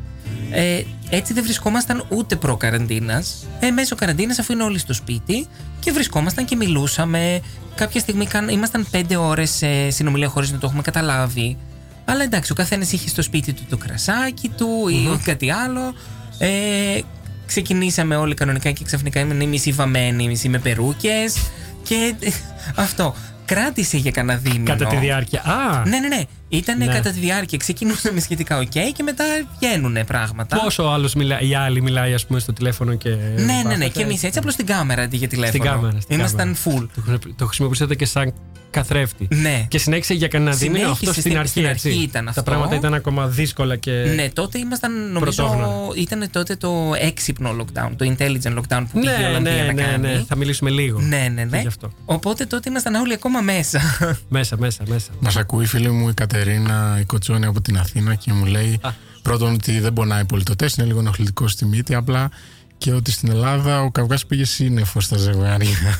Ε, 0.51 0.82
έτσι 1.10 1.34
δεν 1.34 1.43
βρισκόμασταν 1.43 2.06
ούτε 2.10 2.36
προ-καραντίνας. 2.36 3.45
Ε, 3.60 3.69
μέσω 3.71 3.95
καραντίνας 3.95 4.39
αφού 4.39 4.53
είναι 4.53 4.63
όλοι 4.63 4.77
στο 4.79 4.93
σπίτι 4.93 5.47
και 5.79 5.91
βρισκόμασταν 5.91 6.45
και 6.45 6.56
μιλούσαμε. 6.56 7.41
Κάποια 7.75 7.99
στιγμή 7.99 8.25
καν- 8.25 8.49
ήμασταν 8.51 8.86
5 8.91 9.15
ώρες 9.15 9.49
σε 9.49 9.89
συνομιλία 9.89 10.27
χωρίς 10.27 10.51
να 10.51 10.58
το 10.58 10.65
έχουμε 10.67 10.82
καταλάβει. 10.82 11.58
Αλλά 12.06 12.23
εντάξει, 12.23 12.51
ο 12.51 12.56
καθένας 12.56 12.91
είχε 12.91 13.10
στο 13.10 13.21
σπίτι 13.21 13.53
του 13.53 13.62
το 13.69 13.77
κρασάκι 13.77 14.49
του 14.58 14.88
ή 14.89 15.19
κάτι 15.23 15.51
άλλο. 15.51 15.93
Ε, 16.38 16.99
ξεκινήσαμε 17.45 18.15
όλοι 18.15 18.34
κανονικά 18.34 18.71
και 18.71 18.84
ξαφνικά 18.84 19.19
ήμουν 19.19 19.47
μισή 19.47 19.71
βαμμένη, 19.71 20.27
μισή 20.27 20.49
με 20.49 20.60
περούκες 20.60 21.36
και 21.84 22.15
ε, 22.19 22.29
αυτό. 22.75 23.15
Κράτησε 23.45 23.97
για 23.97 24.12
κανένα 24.12 24.39
δίμηνο. 24.39 24.63
Κατά 24.65 24.86
τη 24.86 24.95
διάρκεια. 24.95 25.41
Α! 25.43 25.86
Ναι, 25.86 25.99
ναι, 25.99 26.08
ναι. 26.08 26.23
Ήταν 26.57 26.77
Ναι. 26.77 26.85
κατά 26.85 27.11
τη 27.11 27.19
διάρκεια. 27.19 27.57
Ξεκινούσαμε 27.57 28.19
σχετικά 28.27 28.57
οκ 28.59 28.69
και 28.71 29.03
μετά 29.03 29.23
βγαίνουν 29.59 29.97
πράγματα. 30.05 30.57
Πόσο 30.63 30.83
άλλος 30.83 31.13
μιλάει, 31.13 31.47
η 31.49 31.55
άλλη 31.55 31.81
μιλάει, 31.81 32.13
ας 32.13 32.25
πούμε, 32.25 32.39
στο 32.39 32.53
τηλέφωνο 32.53 32.95
και. 32.95 33.09
Ναι, 33.09 33.15
ναι, 33.35 33.53
ναι. 33.53 33.63
βάφεται. 33.63 33.87
Και 33.87 34.01
εμείς 34.01 34.23
έτσι 34.23 34.39
απλώς 34.39 34.53
στην 34.53 34.65
κάμερα 34.65 35.01
αντί 35.01 35.17
για 35.17 35.27
τηλέφωνο. 35.27 35.63
Στην 35.63 35.71
κάμερα. 35.71 35.99
στην 36.01 36.15
Ήμασταν 36.19 36.57
κάμερα. 36.63 36.81
full. 36.83 36.87
Το, 36.95 37.01
χρησιμο- 37.01 37.35
το 37.37 37.45
χρησιμοποιήσατε 37.45 37.95
και 37.95 38.05
σαν 38.05 38.33
καθρέφτη. 38.71 39.27
Ναι. 39.31 39.65
Και 39.67 39.77
συνέχισε 39.77 40.13
για 40.13 40.27
κανένα 40.27 40.55
δίμηνο 40.55 40.89
αυτό 40.91 40.95
Συνέχισε 41.13 41.19
στην 41.19 41.31
στην- 41.31 41.37
αρχή. 41.39 41.49
στην 41.51 41.65
έτσι. 41.65 41.87
αρχή 41.89 42.01
ήταν 42.01 42.23
Τα 42.23 42.29
αυτό. 42.29 42.43
πράγματα 42.43 42.75
ήταν 42.75 42.93
ακόμα 42.93 43.27
δύσκολα 43.27 43.75
και. 43.75 43.91
Ναι, 43.91 44.29
τότε 44.29 44.57
ήμασταν, 44.59 45.11
νομίζω, 45.11 45.43
Πρωτόγνωρα. 45.45 45.77
ήταν 45.95 46.27
τότε 46.31 46.55
το 46.55 46.91
έξυπνο 46.99 47.55
lockdown, 47.59 47.89
το 47.95 48.13
intelligent 48.17 48.57
lockdown 48.57 48.83
που 48.91 48.99
πήγε 48.99 49.11
η 49.13 49.21
ναι, 49.21 49.27
Ολλανδία 49.27 49.51
ναι, 49.53 49.61
να 49.63 49.73
ναι, 49.73 49.81
κάνει. 49.83 50.07
ναι. 50.07 50.23
Θα 50.27 50.35
μιλήσουμε 50.35 50.69
λίγο. 50.69 50.99
Ναι, 50.99 51.27
ναι, 51.33 51.41
και 51.41 51.47
ναι. 51.49 51.59
γι' 51.61 51.67
αυτό. 51.67 51.91
Οπότε 52.05 52.45
τότε 52.45 52.69
ήμασταν 52.69 52.95
όλοι 52.95 53.13
ακόμα 53.13 53.41
μέσα. 53.41 53.81
Μέσα, 54.29 54.57
μέσα, 54.57 54.83
μέσα. 54.87 55.11
Μας 55.19 55.35
ακούει 55.37 55.63
η 55.63 55.67
φίλη 55.67 55.89
μου 55.91 56.09
η 56.09 56.13
Κατερίνα 56.43 56.97
η 56.99 57.06
Κοτσόνη 57.06 57.45
από 57.45 57.62
την 57.62 57.77
Αθήνα 57.77 58.15
και 58.15 58.34
μου 58.34 58.45
λέει 58.45 58.79
Α. 58.82 58.89
πρώτον 59.21 59.53
ότι 59.53 59.79
δεν 59.79 59.93
πονάει 59.93 60.25
πολύ 60.25 60.43
το 60.43 60.56
τεστ, 60.56 60.77
είναι 60.77 60.88
λίγο 60.88 60.99
ενοχλητικό 60.99 61.47
στη 61.47 61.65
μύτη 61.65 61.95
απλά 61.95 62.29
και 62.77 62.93
ότι 62.93 63.12
στην 63.12 63.29
Ελλάδα 63.29 63.82
ο 63.82 63.91
καυγάς 63.91 64.25
πήγε 64.25 64.45
σύννεφο 64.45 64.99
στα 65.01 65.17
ζευγάρια. 65.17 65.99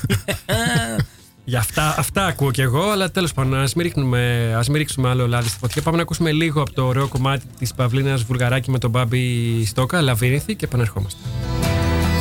Για 1.44 1.58
αυτά, 1.58 1.94
αυτά 1.98 2.26
ακούω 2.26 2.50
κι 2.50 2.60
εγώ, 2.60 2.90
αλλά 2.90 3.10
τέλος 3.10 3.32
πάντων, 3.32 3.54
ας 3.54 3.74
μην, 3.74 3.86
ρίχνουμε- 3.86 4.54
ας 4.56 4.68
μην 4.68 4.76
ρίξουμε 4.76 5.08
άλλο 5.08 5.26
λάδι 5.28 5.48
στη 5.48 5.58
φωτιά. 5.58 5.82
Πάμε 5.82 5.96
να 5.96 6.02
ακούσουμε 6.02 6.32
λίγο 6.32 6.60
από 6.60 6.72
το 6.72 6.84
ωραίο 6.86 7.08
κομμάτι 7.08 7.44
της 7.58 7.74
Παυλίνας 7.74 8.22
Βουλγαράκη 8.22 8.70
με 8.70 8.78
τον 8.78 8.90
Μπάμπη 8.90 9.64
Στόκα, 9.66 10.00
Λαβύρινθη 10.00 10.54
και 10.54 10.64
επανερχόμαστε. 10.64 11.20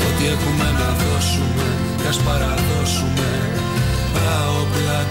Ό,τι 0.08 0.26
έχουμε 0.28 0.64
να 0.80 0.90
δώσουμε 0.94 1.64
κι 2.02 2.08
ας 2.08 2.18
παραδώσουμε 2.18 3.28
Τα 4.14 4.50
όπλα 4.62 5.06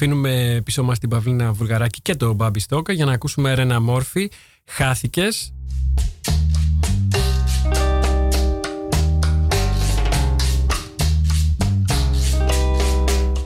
αφήνουμε 0.00 0.60
πίσω 0.64 0.82
μας 0.82 0.98
την 0.98 1.08
Παυλίνα 1.08 1.52
Βουλγαράκη 1.52 2.00
και 2.02 2.14
τον 2.14 2.34
Μπάμπη 2.34 2.60
Στόκα 2.60 2.92
για 2.92 3.04
να 3.04 3.12
ακούσουμε 3.12 3.54
Ρένα 3.54 3.80
Μόρφη. 3.80 4.30
Χάθηκες. 4.66 5.52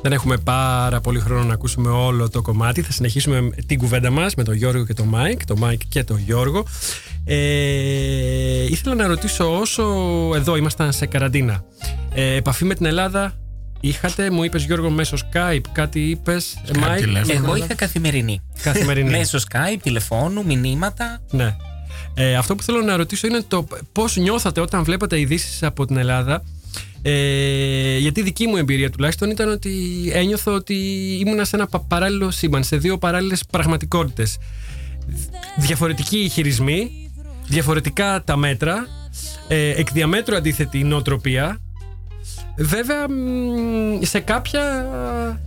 Δεν 0.03 0.13
έχουμε 0.13 0.37
πάρα 0.37 1.01
πολύ 1.01 1.21
χρόνο 1.21 1.45
να 1.45 1.53
ακούσουμε 1.53 1.89
όλο 1.89 2.31
το 2.31 2.43
κομμάτι. 2.43 2.83
Θα 2.83 2.93
συνεχίσουμε 2.93 3.51
την 3.67 3.79
κουβέντα 3.79 4.11
μας 4.11 4.35
με 4.35 4.45
τον 4.45 4.55
Γιώργο 4.55 4.85
και 4.85 4.95
τον 4.95 5.09
Μάικ. 5.09 5.45
Τον 5.45 5.59
Μάικ 5.59 5.81
και 5.89 6.05
τον 6.05 6.19
Γιώργο. 6.19 6.65
Ε, 7.25 8.65
ήθελα 8.65 8.95
να 8.95 9.07
ρωτήσω 9.07 9.59
όσο 9.59 9.83
εδώ 10.35 10.57
ήμασταν 10.57 10.93
σε 10.93 11.07
καραντίνα. 11.07 11.65
Ε, 12.15 12.35
επαφή 12.35 12.65
με 12.65 12.75
την 12.75 12.87
Ελλάδα 12.87 13.42
είχατε, 13.83 14.31
μου 14.31 14.43
είπες 14.45 14.65
Γιώργο 14.65 14.91
μέσω 14.91 15.17
Skype, 15.17 15.61
κάτι 15.73 16.01
είπες 16.01 16.55
ε, 16.55 16.71
Skype 16.73 16.79
Μάικ. 16.79 17.03
τηλέφωνο. 17.05 17.39
Εγώ 17.45 17.57
είχα 17.57 17.75
καθημερινή. 17.75 18.41
Καθημερινή. 18.63 19.11
Μέσω 19.11 19.39
Skype, 19.39 19.79
τηλεφώνου, 19.83 20.45
μηνύματα. 20.45 21.21
Ναι. 21.31 21.57
Ε, 22.15 22.35
αυτό 22.37 22.55
που 22.55 22.63
θέλω 22.63 22.83
να 22.83 22.97
ρωτήσω 22.97 23.27
είναι 23.27 23.43
το 23.49 23.67
πώς 23.93 24.17
νιώθατε 24.17 24.61
όταν 24.61 24.85
βλέπατε 24.85 25.21
ειδήσεις 25.21 25.63
από 25.63 25.87
την 25.87 25.97
Ελλάδα. 25.97 26.43
Ε, 27.03 27.97
γιατί 27.99 28.21
η 28.21 28.23
δική 28.23 28.47
μου 28.47 28.57
εμπειρία 28.57 28.91
τουλάχιστον 28.91 29.31
ήταν 29.31 29.49
ότι 29.49 29.73
ένιωθα 30.15 30.53
ότι 30.53 30.75
ήμουνα 31.27 31.45
σε 31.45 31.57
ένα 31.57 31.67
πα- 31.67 31.81
παράλληλο 31.81 32.31
σύμπαν, 32.31 32.65
σε 32.65 32.77
δύο 32.77 32.99
παράλληλες 32.99 33.45
πραγματικότητες. 33.51 34.37
Διαφορετικοί 35.57 36.29
χειρισμοί, 36.29 37.11
διαφορετικά 37.47 38.23
τα 38.25 38.37
μέτρα, 38.37 38.87
ε, 39.49 39.69
εκ 39.71 39.93
διαμέτρου 39.93 40.37
αντίθετη 40.37 40.79
η 40.79 40.85
νοοτροπία. 40.85 41.61
Βέβαια, 42.57 43.09
μ, 43.09 44.03
σε 44.03 44.21
κάποια 44.21 44.87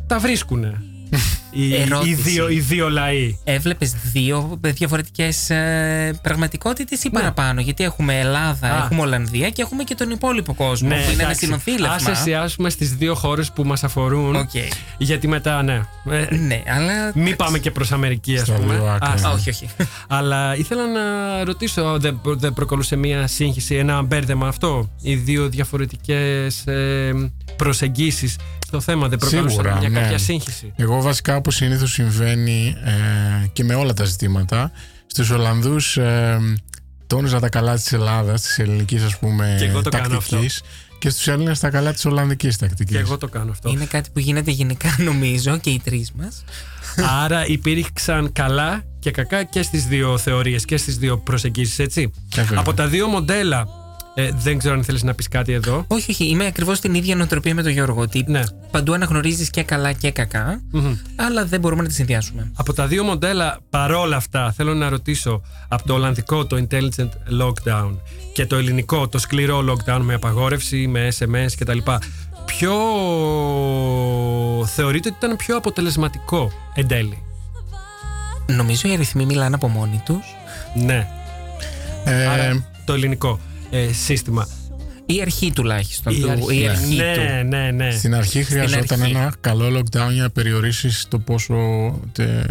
τα 0.08 0.20
βρίσκουν 0.20 0.63
οι, 1.56 1.68
οι, 1.70 1.76
Ερώτηση. 1.76 2.13
δύο, 2.13 2.50
οι 2.50 2.60
δύο 2.60 2.89
λαοί. 2.89 3.38
Έβλεπες 3.44 3.94
δύο 4.13 4.60
διαφορετικές 4.62 5.50
ε, 5.50 6.20
πραγματικότητες 6.22 7.04
ή 7.04 7.10
παραπάνω; 7.10 7.62
Γιατί 7.62 7.84
έχουμε 7.84 8.20
Ελλάδα, 8.20 8.68
Ναι. 8.68 8.74
Α. 8.74 8.84
έχουμε 8.84 9.02
Ολλανδία 9.02 9.50
και 9.50 9.62
έχουμε 9.62 9.84
και 9.84 9.96
τον 9.96 10.10
υπόλοιπο 10.10 10.54
κόσμο. 10.54 10.88
που 10.89 10.94
είναι 10.96 11.04
ένα 11.12 11.22
εντάξει. 11.24 11.46
συνονθύλευμα. 11.45 11.93
Ας 11.96 12.08
εστιάσουμε 12.08 12.70
στις 12.70 12.96
δύο 12.96 13.15
χώρες 13.15 13.52
που 13.52 13.63
μας 13.63 13.84
αφορούν. 13.84 14.36
Οκ. 14.36 14.50
Γιατί 14.98 15.28
μετά, 15.28 15.63
ναι. 15.63 15.82
Ε, 16.12 16.36
Ναι, 16.36 16.63
αλλά. 16.76 17.12
Μην 17.15 17.36
πάμε 17.36 17.60
και 17.60 17.72
προς 17.72 17.91
Αμερική, 17.91 18.36
ας 18.38 18.48
Στα 18.48 18.54
πούμε. 18.54 18.74
δύο 18.74 18.86
άκρα. 18.86 19.28
Α, 19.28 19.30
Α, 19.30 19.34
όχι, 19.34 19.50
όχι. 19.50 19.70
Αλλά 20.08 20.56
ήθελα 20.56 20.82
να 20.88 21.44
ρωτήσω, 21.44 21.98
δεν, 22.00 22.20
δεν 22.24 22.54
προκαλούσε 22.54 22.96
μια 22.96 23.28
σύγχυση, 23.28 23.76
ένα 23.76 24.02
μπέρδεμα 24.02 24.48
αυτό, 24.48 24.89
οι 25.02 25.15
δύο 25.15 25.50
διαφορετικές 25.50 26.68
ε, 26.68 27.32
προσεγγίσεις 27.56 28.36
στο 28.68 28.80
θέμα, 28.82 29.08
δεν 29.08 29.18
προκαλούσε 29.18 29.50
Σίγουρα, 29.56 29.78
μια 29.80 29.89
ναι. 29.89 30.00
κάποια 30.00 30.18
σύγχυση; 30.18 30.74
Εγώ 30.76 31.02
βασικά 31.02 31.41
όπως 31.45 31.58
συνήθως 31.58 31.91
συμβαίνει 31.91 32.75
ε, 32.84 33.47
και 33.53 33.63
με 33.63 33.75
όλα 33.75 33.93
τα 33.93 34.03
ζητήματα 34.03 34.71
στους 35.08 35.29
Ολλανδούς 35.29 35.97
ε, 35.97 36.39
τόνιζα 37.08 37.39
τα 37.39 37.49
καλά 37.49 37.75
της 37.75 37.93
Ελλάδας, 37.93 38.41
της 38.41 38.60
ελληνικής 38.60 39.03
ας 39.03 39.17
πούμε 39.17 39.55
Και 39.60 39.65
εγώ 39.65 39.81
το 39.81 39.89
κάνω 39.89 40.08
τακτικής 40.08 40.62
και 40.99 41.10
στους 41.10 41.27
Έλληνες 41.27 41.60
τα 41.60 41.69
καλά 41.69 41.93
της 41.93 42.05
Ολλανδικής 42.05 42.58
τακτικής. 42.58 42.95
Και 42.95 43.01
εγώ 43.01 43.17
το 43.17 43.27
κάνω 43.27 43.51
αυτό. 43.51 43.69
Είναι 43.69 43.86
κάτι 43.86 44.10
που 44.13 44.19
γίνεται 44.19 44.51
γενικά 44.51 44.95
νομίζω 45.10 45.58
και 45.58 45.69
οι 45.69 45.81
τρεις 45.84 46.12
μας. 46.12 46.43
Άρα 47.23 47.45
υπήρξαν 47.47 48.31
καλά 48.31 48.84
και 48.99 49.12
κακά 49.12 49.43
και 49.43 49.62
στις 49.62 49.86
δύο 49.86 50.17
θεωρίες 50.17 50.65
και 50.65 50.77
στις 50.77 50.97
δύο 50.97 51.17
προσεγγίσεις, 51.17 51.79
έτσι. 51.79 52.12
Βέβαια. 52.36 52.60
Από 52.60 52.73
τα 52.73 52.88
δύο 52.88 53.08
μοντέλα, 53.08 53.67
ε, 54.17 54.30
δεν 54.36 54.58
ξέρω 54.58 54.73
αν 54.75 54.84
θέλεις 54.84 55.04
να 55.04 55.13
πεις 55.13 55.28
κάτι 55.28 55.54
εδώ. 55.54 55.86
Όχι, 55.88 56.12
όχι. 56.12 56.25
Είμαι 56.25 56.45
ακριβώς 56.45 56.78
στην 56.78 56.93
ίδια 56.93 57.15
νοοτροπία 57.15 57.54
με 57.54 57.62
τον 57.62 57.71
Γιώργο. 57.71 58.01
Ότι 58.01 58.23
Ναι. 58.28 58.41
παντού 58.71 58.93
αναγνωρίζεις 58.93 59.49
και 59.49 59.63
καλά 59.63 59.91
και 59.91 60.12
κακά, 60.12 60.62
αλλά 61.15 61.45
δεν 61.45 61.60
μπορούμε 61.60 61.82
να 61.82 61.88
τις 61.88 61.97
συνδυάσουμε. 61.97 62.51
Από 62.56 62.73
τα 62.73 62.88
δύο 62.88 63.04
μοντέλα, 63.04 63.60
παρόλα 63.69 64.15
αυτά, 64.15 64.51
θέλω 64.56 64.73
να 64.73 64.89
ρωτήσω 64.89 65.41
από 65.67 65.88
το 65.88 65.93
Ολλανδικό 65.93 66.45
το 66.45 66.65
Intelligent 66.69 67.10
Lockdown 67.41 67.97
και 68.34 68.45
το 68.45 68.56
ελληνικό 68.56 69.08
το 69.08 69.17
σκληρό 69.17 69.63
lockdown 69.73 69.99
με 70.01 70.13
απαγόρευση, 70.13 70.88
με 70.88 71.08
SMS 71.19 71.47
κτλ. 71.58 71.78
Ποιο 72.45 72.71
θεωρείτε 74.65 75.10
ότι 75.10 75.17
ήταν 75.25 75.36
πιο 75.38 75.58
αποτελεσματικό 75.58 76.51
εν 76.75 76.88
τέλει; 76.88 77.21
Νομίζω 78.47 78.89
οι 78.89 78.93
αριθμοί 78.93 79.25
μιλάνε 79.25 79.56
από 79.56 79.67
μόνοι 79.67 80.01
τους. 80.06 80.25
Ναι. 80.75 81.08
Ε, 82.06 82.25
Άρα 82.25 82.65
το 82.86 82.93
ελληνικό 82.93 83.39
ε, 83.69 83.93
σύστημα. 83.93 84.47
Η 85.06 85.21
αρχή 85.21 85.51
τουλάχιστον. 85.51 86.13
Η 86.13 86.19
του, 86.19 86.30
αρχή. 86.32 86.60
η 86.62 86.67
αρχή 86.67 86.95
ναι, 86.95 87.13
του. 87.15 87.47
ναι, 87.47 87.71
ναι. 87.71 87.91
Στην 87.91 88.15
αρχή 88.15 88.43
χρειαζόταν 88.43 89.01
αρχή. 89.01 89.13
ένα 89.15 89.34
καλό 89.41 89.80
lockdown 89.80 90.12
για 90.12 90.21
να 90.21 90.30
περιορίσεις 90.30 91.06
το 91.10 91.19
πόσο 91.19 91.56
τε, 92.12 92.43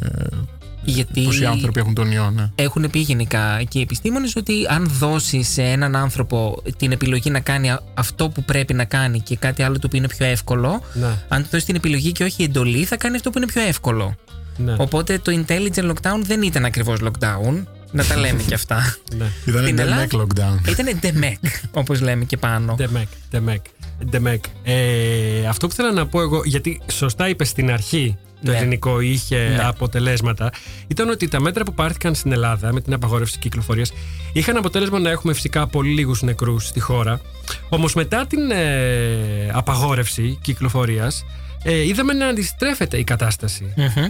Γιατί 0.84 1.22
πόσοι 1.22 1.44
άνθρωποι 1.44 1.80
έχουν 1.80 1.94
τον 1.94 2.10
ιό. 2.12 2.30
Ναι. 2.30 2.50
έχουν 2.54 2.90
πει 2.90 2.98
γενικά 2.98 3.62
και 3.68 3.78
οι 3.78 3.82
επιστήμονες 3.82 4.36
ότι 4.36 4.66
αν 4.68 4.88
δώσεις 4.98 5.48
σε 5.48 5.62
έναν 5.62 5.96
άνθρωπο 5.96 6.62
την 6.76 6.92
επιλογή 6.92 7.30
να 7.30 7.40
κάνει 7.40 7.70
α- 7.70 7.82
αυτό 7.94 8.28
που 8.28 8.42
πρέπει 8.44 8.74
να 8.74 8.84
κάνει 8.84 9.20
και 9.20 9.36
κάτι 9.36 9.62
άλλο 9.62 9.74
το 9.78 9.86
οποίο 9.86 9.98
είναι 9.98 10.08
πιο 10.08 10.26
εύκολο, 10.26 10.82
Ναι. 10.92 11.06
αν 11.28 11.42
του 11.42 11.48
δώσεις 11.50 11.64
την 11.66 11.74
επιλογή 11.74 12.12
και 12.12 12.24
όχι 12.24 12.42
εντολή, 12.42 12.84
θα 12.84 12.96
κάνει 12.96 13.16
αυτό 13.16 13.30
που 13.30 13.38
είναι 13.38 13.46
πιο 13.46 13.62
εύκολο. 13.62 14.14
ναι, 14.56 14.74
Οπότε 14.78 15.18
το 15.18 15.44
intelligent 15.46 15.90
lockdown 15.90 16.20
δεν 16.22 16.42
ήταν 16.42 16.64
ακριβώς 16.64 16.98
lockdown. 17.02 17.62
Να 17.94 18.04
τα 18.04 18.16
λέμε 18.16 18.42
και 18.42 18.54
αυτά. 18.54 18.96
ναι. 19.18 19.24
Ήταν 19.46 19.62
Στην 19.62 19.78
ένα 19.78 19.82
Ελλάδα- 19.82 20.06
lockdown. 20.26 20.68
Ήταν 20.68 20.98
ντεμέκ, 21.02 21.48
όπως 21.72 22.00
λέμε 22.00 22.24
και 22.24 22.36
πάνω. 22.36 22.74
Ντεμέκ, 22.74 23.08
ντεμέκ, 23.30 23.60
ντεμέκ. 24.10 24.44
Ε, 24.64 25.46
αυτό 25.48 25.66
που 25.66 25.74
θέλω 25.74 25.90
να 25.92 26.06
πω 26.06 26.20
εγώ, 26.20 26.42
γιατί 26.44 26.80
σωστά 26.92 27.28
είπες 27.28 27.48
στην 27.48 27.70
αρχή 27.70 28.16
το 28.44 28.50
Ναι. 28.50 28.56
ελληνικό 28.56 29.00
είχε 29.00 29.36
Ναι. 29.56 29.58
αποτελέσματα, 29.66 30.50
ήταν 30.86 31.08
ότι 31.08 31.28
τα 31.28 31.40
μέτρα 31.40 31.64
που 31.64 31.74
πάρθηκαν 31.74 32.14
στην 32.14 32.32
Ελλάδα 32.32 32.72
με 32.72 32.80
την 32.80 32.92
απαγόρευση 32.94 33.38
κυκλοφορίας 33.38 33.92
είχαν 34.32 34.56
αποτέλεσμα 34.56 34.98
να 34.98 35.10
έχουμε 35.10 35.34
φυσικά 35.34 35.66
πολύ 35.66 35.90
λίγους 35.94 36.22
νεκρούς 36.22 36.66
στη 36.66 36.80
χώρα. 36.80 37.20
Όμως 37.68 37.94
μετά 37.94 38.26
την 38.26 38.50
ε, 38.50 39.50
απαγόρευση 39.52 40.38
κυκλοφορίας 40.42 41.24
ε, 41.62 41.86
είδαμε 41.86 42.12
να 42.12 42.26
αντιστρέφεται 42.26 42.98
η 42.98 43.04
κατάσταση. 43.04 43.72
Μμμ. 43.76 44.06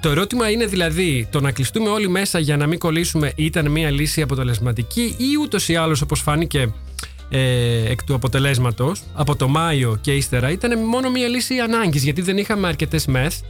Το 0.00 0.10
ερώτημα 0.10 0.50
είναι 0.50 0.66
δηλαδή 0.66 1.28
το 1.30 1.40
να 1.40 1.52
κλειστούμε 1.52 1.88
όλοι 1.88 2.08
μέσα 2.08 2.38
για 2.38 2.56
να 2.56 2.66
μην 2.66 2.78
κολλήσουμε 2.78 3.32
ήταν 3.36 3.70
μια 3.70 3.90
λύση 3.90 4.22
αποτελεσματική 4.22 5.14
ή 5.18 5.36
ούτως 5.42 5.68
ή 5.68 5.76
άλλως 5.76 6.00
όπως 6.00 6.20
φάνηκε 6.20 6.72
ε, 7.28 7.90
εκ 7.90 8.04
του 8.04 8.14
αποτελέσματος 8.14 9.02
από 9.14 9.36
το 9.36 9.48
Μάιο 9.48 9.98
και 10.00 10.12
ύστερα 10.12 10.50
ήταν 10.50 10.78
μόνο 10.86 11.10
μια 11.10 11.28
λύση 11.28 11.58
ανάγκης 11.58 12.04
γιατί 12.04 12.22
δεν 12.22 12.38
είχαμε 12.38 12.68
αρκετές 12.68 13.06
μεθ. 13.06 13.40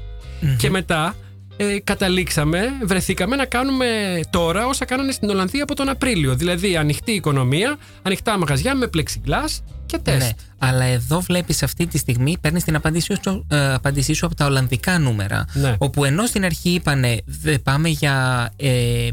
Και 0.58 0.70
μετά 0.70 1.14
ε, 1.60 1.78
καταλήξαμε, 1.84 2.60
βρεθήκαμε 2.84 3.36
να 3.36 3.44
κάνουμε 3.44 3.86
τώρα 4.30 4.66
όσα 4.66 4.84
κάνανε 4.84 5.12
στην 5.12 5.30
Ολλανδία 5.30 5.62
από 5.62 5.74
τον 5.74 5.88
Απρίλιο. 5.88 6.34
Δηλαδή 6.34 6.76
ανοιχτή 6.76 7.12
οικονομία, 7.12 7.76
ανοιχτά 8.02 8.38
μαγαζιά 8.38 8.74
με 8.74 8.86
πλεξιγκλάς 8.86 9.62
και 9.86 9.98
τεστ. 9.98 10.20
Ναι, 10.20 10.30
αλλά 10.58 10.84
εδώ 10.84 11.20
βλέπεις 11.20 11.62
αυτή 11.62 11.86
τη 11.86 11.98
στιγμή 11.98 12.38
παίρνεις 12.40 12.64
την 12.64 12.74
απάντησή 12.74 13.16
σου, 13.22 13.46
ε, 13.48 13.72
απάντησή 13.74 14.12
σου 14.12 14.26
από 14.26 14.34
τα 14.34 14.44
Ολλανδικά 14.44 14.98
νούμερα. 14.98 15.44
Ναι. 15.52 15.74
Όπου 15.78 16.04
ενώ 16.04 16.26
στην 16.26 16.44
αρχή 16.44 16.70
είπανε 16.70 17.20
δεν 17.24 17.62
πάμε 17.62 17.88
για 17.88 18.48
ε, 18.56 19.08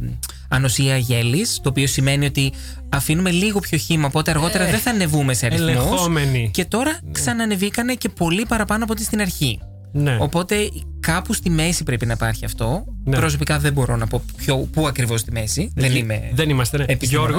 ανοσία 0.50 0.98
γέλης, 0.98 1.60
το 1.64 1.70
οποίο 1.70 1.88
σημαίνει 1.88 2.26
ότι 2.26 2.54
αφήνουμε 2.90 3.32
λίγο 3.32 3.60
πιο 3.60 3.78
χύμα, 3.78 4.08
οπότε 4.08 4.32
αργότερα 4.32 4.66
δεν 4.66 4.80
θα 4.80 4.92
ανεβούμε 4.92 5.34
σε 5.34 5.46
αριθμούς. 5.46 5.70
ελεγχόμενοι. 5.70 6.50
Και 6.54 6.66
τώρα 6.66 7.00
ξανανεβήκανε 7.12 7.94
και 7.94 8.10
πολύ 8.10 8.46
παραπάνω 8.48 8.84
από 8.84 8.94
ό,τι 8.94 9.04
στην 9.04 9.22
αρχή. 9.22 9.60
Ναι. 9.98 10.18
Οπότε 10.20 10.56
κάπου 11.00 11.34
στη 11.34 11.50
μέση 11.50 11.84
πρέπει 11.84 12.06
να 12.06 12.14
υπάρχει 12.14 12.46
αυτό. 12.46 12.84
Ναι. 13.04 13.18
Προσωπικά 13.18 13.60
δεν 13.60 13.74
μπορώ 13.74 13.96
να 13.96 14.08
πω 14.08 14.22
ποιο, 14.38 14.58
πού 14.58 14.88
ακριβώς 14.88 15.20
στη 15.20 15.32
μέση. 15.32 15.72
Δεν 15.76 15.96
είμαι 15.96 16.30
Δεν 16.34 16.50
είμαστε, 16.50 16.78
ναι. 16.78 16.86
επιστήμονας. 16.88 17.32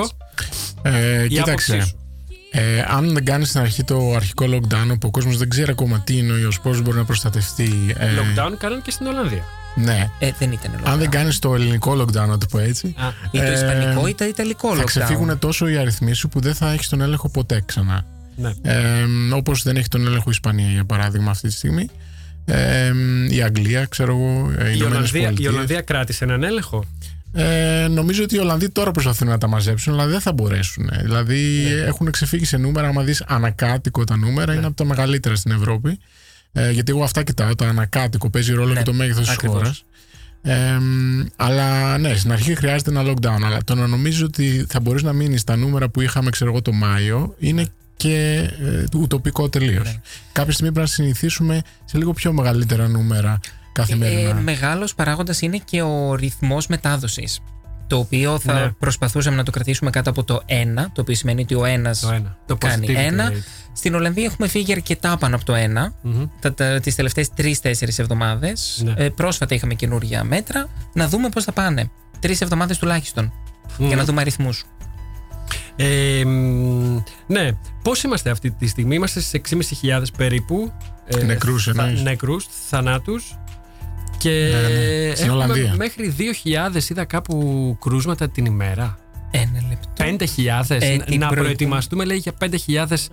Γιώργο, 0.83 0.99
Ε, 0.99 1.27
η 1.29 1.39
άποψή 1.39 1.73
κοίταξε. 1.73 1.81
σου. 1.81 1.97
Ε, 2.51 2.85
αν 2.89 3.13
δεν 3.13 3.25
κάνεις 3.25 3.49
στην 3.49 3.61
αρχή 3.61 3.85
το 3.85 4.13
αρχικό 4.15 4.45
lockdown, 4.49 4.91
όπου 4.93 5.07
ο 5.07 5.11
κόσμος 5.11 5.37
δεν 5.37 5.49
ξέρει 5.49 5.71
ακόμα 5.71 6.01
τι 6.01 6.17
είναι 6.19 6.33
ο 6.33 6.37
ιός, 6.37 6.61
πώς 6.61 6.83
μπορεί 6.83 6.97
να 6.97 7.05
προστατευτεί. 7.05 7.95
Ε, 7.99 8.07
Lockdown 8.07 8.53
κάνανε 8.59 8.81
και 8.85 8.91
στην 8.91 9.07
Ολλανδία. 9.07 9.43
Ναι. 9.75 10.11
Ε, 10.19 10.31
δεν 10.39 10.53
ήταν 10.53 10.71
λόγο. 10.79 10.91
Αν 10.93 10.99
δεν 10.99 11.11
κάνεις 11.11 11.39
το 11.39 11.55
ελληνικό 11.55 11.93
lockdown, 12.01 12.27
να 12.29 12.39
το 12.39 12.47
πω 12.51 12.59
έτσι, 12.59 12.95
Α, 12.99 13.07
Ή 13.31 13.39
το 13.39 13.45
ε, 13.45 13.53
ισπανικό 13.53 14.07
ή 14.09 14.15
το 14.15 14.25
ιταλικό 14.25 14.75
θα 14.75 14.83
lockdown. 14.83 14.87
ξεφύγουν 14.87 15.39
τόσο 15.39 15.69
οι 15.69 15.77
αριθμοί 15.77 16.13
σου 16.13 16.29
που 16.29 16.41
δεν 16.41 16.55
θα 16.55 16.73
έχεις 16.73 16.89
τον 16.89 17.01
έλεγχο 17.01 17.29
ποτέ 17.29 17.63
ξανά. 17.67 18.05
ναι. 18.37 18.53
Ε, 18.63 19.05
Όπως 19.35 19.63
δεν 19.63 19.77
έχει 19.77 19.89
τον 19.89 20.07
έλεγχο 20.07 20.25
η 20.27 20.31
Ισπανία, 20.33 20.69
για 20.69 20.85
παράδειγμα, 20.85 21.31
αυτή 21.31 21.49
τη 21.49 21.55
στιγμή. 21.55 21.89
Ε, 22.49 22.93
η 23.31 23.43
Αγγλία, 23.43 23.85
ξέρω 23.85 24.13
εγώ, 24.13 24.53
ε, 24.59 24.69
οι 24.69 24.73
Η 24.73 24.77
Ηνωμένες 24.77 24.97
Ολλανδία, 24.97 25.21
η 25.21 25.25
Πολιτείες. 25.25 25.53
Ολλανδία 25.53 25.81
κράτησε 25.81 26.25
έναν 26.25 26.43
έλεγχο; 26.43 26.85
Ε, 27.33 27.87
νομίζω 27.91 28.23
ότι 28.23 28.35
οι 28.35 28.39
Ολλανδοί 28.39 28.69
τώρα 28.69 28.91
προσπαθούν 28.91 29.29
να 29.29 29.39
τα 29.39 29.49
μαζέψουν, 29.49 29.93
αλλά 29.93 30.07
δεν 30.07 30.21
θα 30.21 30.33
μπορέσουν. 30.33 30.91
Δηλαδή 31.03 31.63
Ναι. 31.65 31.81
έχουν 31.85 32.11
ξεφύγει 32.11 32.45
σε 32.45 32.57
νούμερα. 32.57 32.89
Αν 32.89 33.05
δεις 33.05 33.23
ανακάτοικο 33.27 34.05
τα 34.05 34.17
νούμερα, 34.17 34.55
είναι 34.55 34.67
από 34.67 34.77
τα 34.77 34.85
μεγαλύτερα 34.85 35.35
στην 35.35 35.51
Ευρώπη. 35.53 35.99
Ε, 36.53 36.71
γιατί 36.71 36.91
εγώ 36.93 37.03
αυτά 37.03 37.23
κοιτάω. 37.23 37.55
Το 37.55 37.65
ανακάτοικο 37.65 38.31
παίζει 38.31 38.53
ρόλο 38.53 38.73
Ναι, 38.73 38.79
και 38.79 38.85
το 38.85 38.93
μέγεθος 38.93 39.25
της 39.27 39.33
ακριβώς. 39.35 39.57
χώρας. 39.57 39.85
Ε, 40.43 40.79
αλλά 41.37 41.99
ναι, 41.99 42.15
στην 42.17 42.33
αρχή 42.33 42.55
χρειάζεται 42.55 42.91
ένα 42.91 43.03
lockdown. 43.13 43.41
Αλλά 43.45 43.59
το 43.65 43.75
να 43.75 43.87
νομίζει 43.87 44.23
ότι 44.25 44.67
θα 44.69 44.81
μπορείς 44.81 45.03
να 45.03 45.13
μείνεις 45.13 45.41
στα 45.41 45.57
νούμερα 45.57 45.89
που 45.89 46.01
είχαμε, 46.01 46.31
ξέρω 46.31 46.51
εγώ, 46.51 46.63
το 46.63 46.73
Μάιο, 46.73 47.35
είναι 47.39 47.67
και 47.97 48.37
ε, 48.65 48.85
ουτοπικό 48.97 49.49
τελείως. 49.49 49.85
Ναι. 49.85 50.01
Κάποια 50.33 50.53
στιγμή 50.53 50.73
πρέπει 50.73 50.89
να 50.89 50.95
συνηθίσουμε 50.95 51.63
σε 51.85 51.99
λίγο 51.99 52.13
πιο 52.13 52.33
μεγαλύτερα 52.33 52.89
νούμερα 52.89 53.41
καθημερινά. 53.73 54.29
Ε, 54.29 54.33
μεγάλος 54.33 54.95
παράγοντας 54.95 55.41
είναι 55.41 55.61
και 55.65 55.83
ο 55.83 56.15
ρυθμός 56.15 56.67
μετάδοσης 56.67 57.41
το 57.87 57.97
οποίο 57.99 58.39
θα 58.39 58.53
Ναι. 58.53 58.71
προσπαθούσαμε 58.79 59.37
να 59.37 59.43
το 59.43 59.51
κρατήσουμε 59.51 59.91
κάτω 59.91 60.11
από 60.11 60.25
το 60.25 60.43
1, 60.47 60.91
το 60.93 61.01
οποίο 61.01 61.15
σημαίνει 61.15 61.41
ότι 61.43 61.55
ο 61.55 61.65
ένας 61.65 62.01
Το 62.01 62.11
ένα. 62.13 62.37
Το 62.47 62.57
κάνει 62.57 62.87
positivity 62.91 62.95
ένα. 62.97 63.31
rate. 63.33 63.43
Στην 63.73 63.95
Ολλανδία 63.95 64.25
έχουμε 64.25 64.49
φύγει 64.49 64.73
αρκετά 64.73 65.17
πάνω 65.17 65.37
από 65.37 65.45
το 65.45 65.55
1 65.55 65.93
Μμμ. 66.03 66.27
τα, 66.41 66.55
τα, 66.55 66.81
τις 66.81 66.95
τελευταίες 66.95 67.29
3-4 67.37 67.99
εβδομάδες. 67.99 68.83
Ναι. 68.85 68.95
Ε, 68.97 69.09
πρόσφατα 69.09 69.55
είχαμε 69.55 69.75
καινούργια 69.75 70.25
μέτρα. 70.25 70.69
Να 70.93 71.09
δούμε 71.09 71.29
πώς 71.29 71.45
θα 71.45 71.53
πάνε. 71.53 71.91
Τρεις 72.21 72.41
εβδομάδες 72.41 72.79
τουλάχιστον. 72.79 73.33
Για 73.79 73.97
να 73.97 74.05
δούμε 74.05 74.21
αριθμούς. 74.21 74.65
Ε, 75.77 76.25
μ, 76.25 76.99
ναι, 77.27 77.51
πώς 77.83 78.03
είμαστε 78.03 78.31
αυτή 78.31 78.51
τη 78.51 78.67
στιγμή, 78.67 78.95
είμαστε 78.95 79.21
στις 79.21 79.33
6.500 79.33 80.13
περίπου. 80.17 80.73
ε, 81.07 81.23
Νεκρούς 81.25 81.65
θα- 81.65 81.83
εννοείς; 81.83 82.03
Νεκρούς, 82.03 82.47
θανάτους. 82.69 83.39
Και 84.19 84.31
Ναι, 84.31 84.61
ναι. 84.69 85.15
Στην 85.15 85.25
έχουμε 85.29 85.33
Ολλανδία. 85.45 85.75
μέχρι 85.77 86.09
2.000 86.09 86.91
είδα 86.91 87.05
κάπου 87.05 87.77
κρούσματα 87.81 88.29
την 88.31 88.45
ημέρα. 88.45 88.99
Ένα 89.31 89.63
λεπτό. 89.69 89.89
5.000. 89.97 90.75
Ε, 90.81 90.97
να 90.97 91.05
την 91.05 91.19
να 91.19 91.27
προηγούμενη- 91.27 91.35
προετοιμαστούμε 91.35 92.05
λέει 92.05 92.17
για 92.17 92.33
5.000 92.33 93.09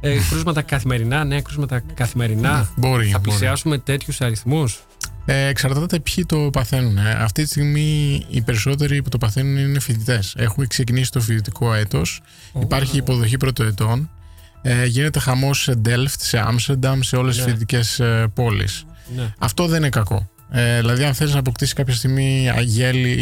ε, 0.00 0.16
κρούσματα 0.30 0.62
καθημερινά, 0.62 1.24
νέα 1.24 1.40
κρούσματα 1.40 1.82
καθημερινά. 1.94 2.68
Μπορεί, 2.76 3.06
Θα 3.06 3.18
μπορεί. 3.18 3.28
πλησιάσουμε 3.28 3.78
τέτοιους 3.78 4.20
αριθμούς. 4.20 4.80
Ε, 5.24 5.46
εξαρτάται 5.46 6.00
ποιοι 6.00 6.26
το 6.26 6.36
παθαίνουν. 6.52 6.98
Ε, 6.98 7.10
Αυτή 7.10 7.42
τη 7.42 7.48
στιγμή 7.48 8.24
οι 8.28 8.40
περισσότεροι 8.42 9.02
που 9.02 9.08
το 9.08 9.18
παθαίνουν 9.18 9.56
είναι 9.56 9.80
φοιτητές. 9.80 10.34
Έχουμε 10.38 10.66
ξεκινήσει 10.66 11.10
το 11.10 11.20
φοιτητικό 11.20 11.74
έτος. 11.74 12.20
Υπάρχει 12.60 12.96
υποδοχή 12.96 13.36
πρωτοετών. 13.36 14.10
Ε, 14.62 14.84
γίνεται 14.86 15.18
χαμός 15.18 15.62
σε 15.62 15.74
Ντέλφτ, 15.74 16.20
σε 16.20 16.38
Άμστερνταμ, 16.38 17.00
σε 17.00 17.16
όλες 17.16 17.34
τις 17.36 17.44
Ναι. 17.44 17.50
φοιτητικές 17.50 18.00
ε, 18.00 18.26
πόλεις. 18.34 18.84
Ναι. 19.16 19.32
Αυτό 19.38 19.66
δεν 19.66 19.78
είναι 19.78 19.88
κακό. 19.88 20.28
Ε, 20.52 20.78
δηλαδή, 20.78 21.04
αν 21.04 21.14
θέλει 21.14 21.32
να 21.32 21.38
αποκτήσεις 21.38 21.74
κάποια 21.74 21.94
στιγμή 21.94 22.50
αγέλη. 22.56 23.14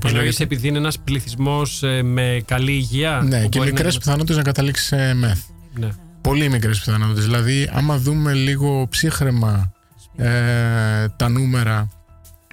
πώς 0.00 0.10
Εννοείς 0.10 0.12
λέγεται, 0.26 0.42
επειδή 0.44 0.68
είναι 0.68 0.78
ένας 0.78 0.98
πληθυσμός 0.98 1.82
με 2.02 2.42
καλή 2.46 2.72
υγεία. 2.72 3.20
Ναι, 3.28 3.42
που 3.42 3.48
και 3.48 3.58
μπορεί 3.58 3.70
να- 3.70 3.76
μικρές 3.76 3.98
πιθανότητες 3.98 4.36
να 4.36 4.42
καταλήξεις 4.42 4.86
σε 4.86 5.14
μεθ. 5.14 5.38
Ναι. 5.78 5.88
Πολύ 6.20 6.48
μικρές 6.48 6.78
πιθανότητες. 6.78 7.24
Δηλαδή, 7.24 7.70
άμα 7.72 7.98
δούμε 7.98 8.32
λίγο 8.32 8.86
ψύχρεμα 8.90 9.72
ε, 10.16 11.08
τα 11.16 11.28
νούμερα 11.28 11.88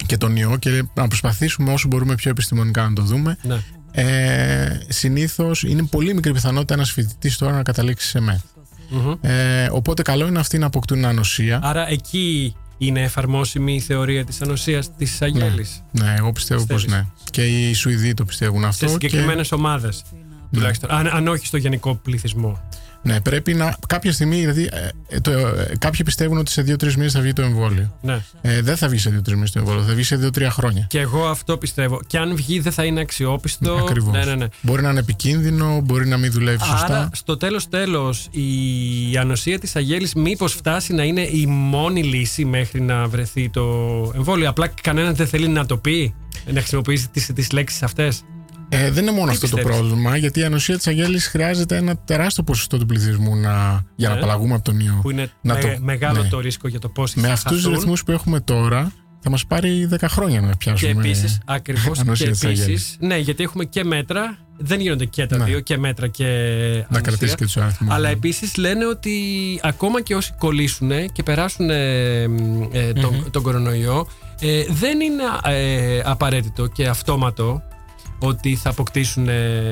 και 0.06 0.18
τον 0.18 0.36
ιό 0.36 0.58
και 0.60 0.84
να 0.94 1.08
προσπαθήσουμε 1.08 1.74
όσο 1.74 1.88
μπορούμε 1.88 2.16
πιο 2.16 2.32
επιστημονικά 2.32 2.84
να 2.84 2.94
το 2.94 3.02
δούμε, 3.02 3.38
Ναι. 3.42 3.58
ε, 3.92 4.80
συνήθως 4.88 5.64
είναι 5.64 5.84
πολύ 5.84 6.14
μικρή 6.14 6.34
πιθανότητα 6.34 6.74
ένας 6.74 6.92
φοιτητής 6.92 7.38
τώρα 7.38 7.52
να 7.52 7.64
καταλήξει 7.64 8.08
σε 8.08 8.20
μεθ. 8.20 8.42
Μμμ. 8.90 9.14
Ε, 9.22 9.68
οπότε, 9.72 10.02
καλό 10.02 10.28
είναι 10.28 10.40
αυτοί 10.40 10.58
να 10.58 10.66
αποκτούν 10.66 11.06
ανοσία. 11.06 11.60
Άρα 11.64 11.90
εκεί 11.90 12.56
είναι 12.78 13.02
εφαρμόσιμη 13.02 13.76
η 13.76 13.80
θεωρία 13.80 14.26
της 14.26 14.42
ανοσίας 14.42 14.96
της 14.96 15.22
Αγέλης. 15.22 15.84
Ναι, 15.92 16.14
εγώ 16.18 16.32
πιστεύω 16.32 16.66
πως 16.66 16.84
Πιστεύεις; 16.84 17.06
ναι. 17.06 17.10
Και 17.32 17.44
οι 17.44 17.74
Σουηδοί 17.74 18.14
το 18.14 18.26
πιστεύουν 18.26 18.66
αυτό. 18.66 18.86
Σε 18.88 18.92
συγκεκριμένες 18.94 19.48
και, 19.48 19.56
ομάδες. 19.56 20.04
Τουλάχιστον. 20.52 20.92
Αν, 20.92 21.08
αν 21.08 21.28
όχι 21.28 21.46
στο 21.46 21.58
γενικό 21.58 21.96
πληθυσμό. 21.96 22.70
Ναι, 23.08 23.22
πρέπει 23.22 23.54
να. 23.54 23.78
Κάποια 23.88 24.12
στιγμή, 24.12 24.40
δηλαδή, 24.40 24.70
ε, 25.08 25.20
το, 25.20 25.32
ε, 25.32 25.76
κάποιοι 25.80 26.04
πιστεύουν 26.06 26.38
ότι 26.38 26.52
σε 26.52 26.62
δύο-τρεις 26.62 26.96
μήνες 26.96 27.14
θα 27.14 27.22
βγει 27.22 27.34
το 27.34 27.42
εμβόλιο. 27.42 27.98
Ναι. 28.02 28.20
Ε, 28.42 28.62
δεν 28.62 28.78
θα 28.78 28.88
βγει 28.88 29.00
σε 29.00 29.10
δύο-τρεις 29.10 29.36
μήνες 29.36 29.52
το 29.52 29.60
εμβόλιο, 29.60 29.84
θα 29.84 29.94
βγει 29.94 30.04
σε 30.04 30.16
δύο-τρία 30.16 30.52
χρόνια. 30.52 30.86
Και 30.90 31.00
εγώ 31.00 31.28
αυτό 31.28 31.58
πιστεύω. 31.58 32.00
Και 32.08 32.18
αν 32.18 32.36
βγει 32.36 32.60
δεν 32.60 32.72
θα 32.72 32.84
είναι 32.84 33.00
αξιόπιστο. 33.00 33.74
Ακριβώς. 33.74 34.14
Ναι, 34.14 34.26
ναι, 34.26 34.36
ναι. 34.36 34.46
Μπορεί 34.62 34.82
να 34.82 34.90
είναι 34.90 35.00
επικίνδυνο, 35.00 35.82
μπορεί 35.84 36.08
να 36.08 36.18
μην 36.18 36.32
δουλεύει 36.32 36.64
σωστά. 36.64 36.86
Άρα 36.86 37.10
στο 37.14 37.38
τέλος 37.38 37.70
τέλος 37.70 38.28
η 38.32 39.18
ανοσία 39.18 39.60
της 39.60 39.76
Αγέλης 39.76 40.14
μήπως 40.14 40.54
φτάσει 40.54 40.94
να 40.94 41.04
είναι 41.04 41.22
η 41.22 41.46
μόνη 41.46 42.04
λύση 42.04 42.46
μέχρι 42.46 42.82
να 42.82 43.08
βρεθεί 43.08 43.50
το 43.50 43.64
εμβόλιο. 44.16 44.50
Απλά 44.50 44.68
κανένας 44.82 45.16
δεν 45.18 45.28
θέλει 45.28 45.48
να 45.48 45.66
το 45.66 45.78
πει, 45.78 46.16
να 46.46 46.60
χρησιμοποιήσει 46.60 47.10
τις, 47.10 47.32
τις 47.36 47.52
λέξεις 47.52 47.84
αυτές. 47.84 48.24
Ε, 48.70 48.92
δεν 48.92 49.04
είναι 49.04 49.12
μόνο 49.12 49.26
Τι 49.26 49.32
αυτό 49.32 49.48
το 49.50 49.56
πιστεύεις; 49.56 49.78
πρόβλημα, 49.80 50.18
γιατί 50.18 50.40
η 50.40 50.44
ανοσία 50.44 50.78
της 50.78 50.88
Αγέλη 50.88 51.20
χρειάζεται 51.20 51.76
ένα 51.76 51.98
τεράστιο 51.98 52.44
ποσοστό 52.44 52.78
του 52.78 52.86
πληθυσμού 52.86 53.36
να, 53.36 53.84
για 53.96 54.08
να 54.10 54.14
Ναι. 54.16 54.20
απαλλαγούμε 54.22 54.54
από 54.54 54.64
τον 54.64 54.80
ιό. 54.80 55.00
Που 55.02 55.10
είναι 55.12 55.32
Να 55.42 55.54
με- 55.54 55.60
το- 55.60 55.68
μεγάλο 55.80 56.22
ναι. 56.22 56.30
το 56.30 56.40
ρίσκο 56.40 56.68
για 56.68 56.80
το 56.80 56.90
πώς 56.90 57.14
Με 57.14 57.28
θα 57.28 57.34
αυτούς 57.34 57.52
τους 57.52 57.62
χαθούν. 57.64 57.80
ρυθμούς 57.80 58.04
που 58.04 58.12
έχουμε 58.12 58.40
τώρα, 58.40 58.92
θα 59.20 59.30
μας 59.30 59.46
πάρει 59.46 59.86
10 59.86 60.08
χρόνια 60.08 60.42
να 60.42 60.50
Και 60.50 60.56
πιάσουμε. 60.58 60.92
επίσης, 60.92 61.40
ακριβώς. 61.46 61.96
Και 61.98 62.02
ανοσία 62.02 62.32
της 62.32 62.44
επίσης, 62.44 62.62
Αγέλης. 62.64 62.96
ναι, 63.00 63.18
γιατί 63.18 63.44
έχουμε 63.44 63.66
και 63.66 63.84
μέτρα. 63.84 64.38
Δεν 64.60 64.80
γίνονται 64.80 65.06
και 65.06 65.26
τα 65.26 65.38
Ναι. 65.38 65.44
δύο, 65.44 65.60
και 65.60 65.78
μέτρα 65.78 66.08
και. 66.08 66.24
να 66.26 66.30
ανοσία. 66.80 67.02
κρατήσει 67.02 67.36
και 67.36 67.44
τους 67.44 67.58
αριθμούς. 67.58 67.94
Αλλά 67.94 68.10
επίσης 68.10 68.56
λένε 68.58 68.86
ότι 68.86 69.12
ακόμα 69.64 70.02
και 70.02 70.16
όσοι 70.16 70.34
κολλήσουν 70.38 70.92
και 71.12 71.24
περάσουν 71.24 71.70
ε, 71.70 72.28
μ, 72.28 72.62
ε, 72.72 72.94
τον, 72.94 73.28
τον 73.32 73.42
κορονοϊό, 73.42 74.08
ε, 74.40 74.64
δεν 74.70 75.00
είναι 75.00 75.24
ε, 75.58 76.02
απαραίτητο 76.06 76.68
και 76.68 76.88
αυτόματο 76.88 77.62
ότι 78.20 78.56
θα 78.56 78.70
αποκτήσουν 78.70 79.28
ε, 79.28 79.72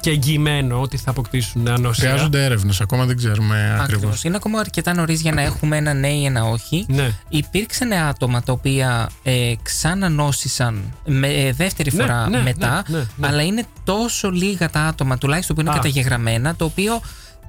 και 0.00 0.10
εγγυημένο 0.10 0.80
ότι 0.80 0.96
θα 0.96 1.10
αποκτήσουν 1.10 1.68
ανοσία. 1.68 2.08
Χρειάζονται 2.08 2.44
έρευνες, 2.44 2.80
ακόμα 2.80 3.04
δεν 3.04 3.16
ξέρουμε 3.16 3.56
ακριβώς. 3.80 3.94
Ακριβώς. 3.94 4.24
Είναι 4.24 4.36
ακόμα 4.36 4.60
αρκετά 4.60 4.94
νωρίς 4.94 5.20
για 5.20 5.32
να 5.32 5.42
έχουμε 5.42 5.76
ένα 5.76 5.94
ναι 5.94 6.08
ή 6.08 6.24
ένα 6.24 6.44
όχι. 6.44 6.86
Ναι. 6.88 7.10
Υπήρξαν 7.28 7.92
άτομα 7.92 8.42
τα 8.42 8.52
οποία 8.52 9.10
ε, 9.22 9.52
ξανανόσησαν 9.62 10.94
με, 11.06 11.28
ε, 11.28 11.52
δεύτερη 11.52 11.90
Ναι, 11.94 12.02
φορά 12.02 12.28
ναι, 12.28 12.42
μετά, 12.42 12.84
ναι, 12.88 12.98
ναι, 12.98 13.04
ναι. 13.16 13.26
αλλά 13.26 13.42
είναι 13.42 13.64
τόσο 13.84 14.30
λίγα 14.30 14.70
τα 14.70 14.80
άτομα, 14.80 15.18
τουλάχιστον 15.18 15.56
που 15.56 15.60
είναι 15.60 15.70
Α. 15.70 15.74
καταγεγραμμένα, 15.74 16.56
το 16.56 16.64
οποίο 16.64 17.00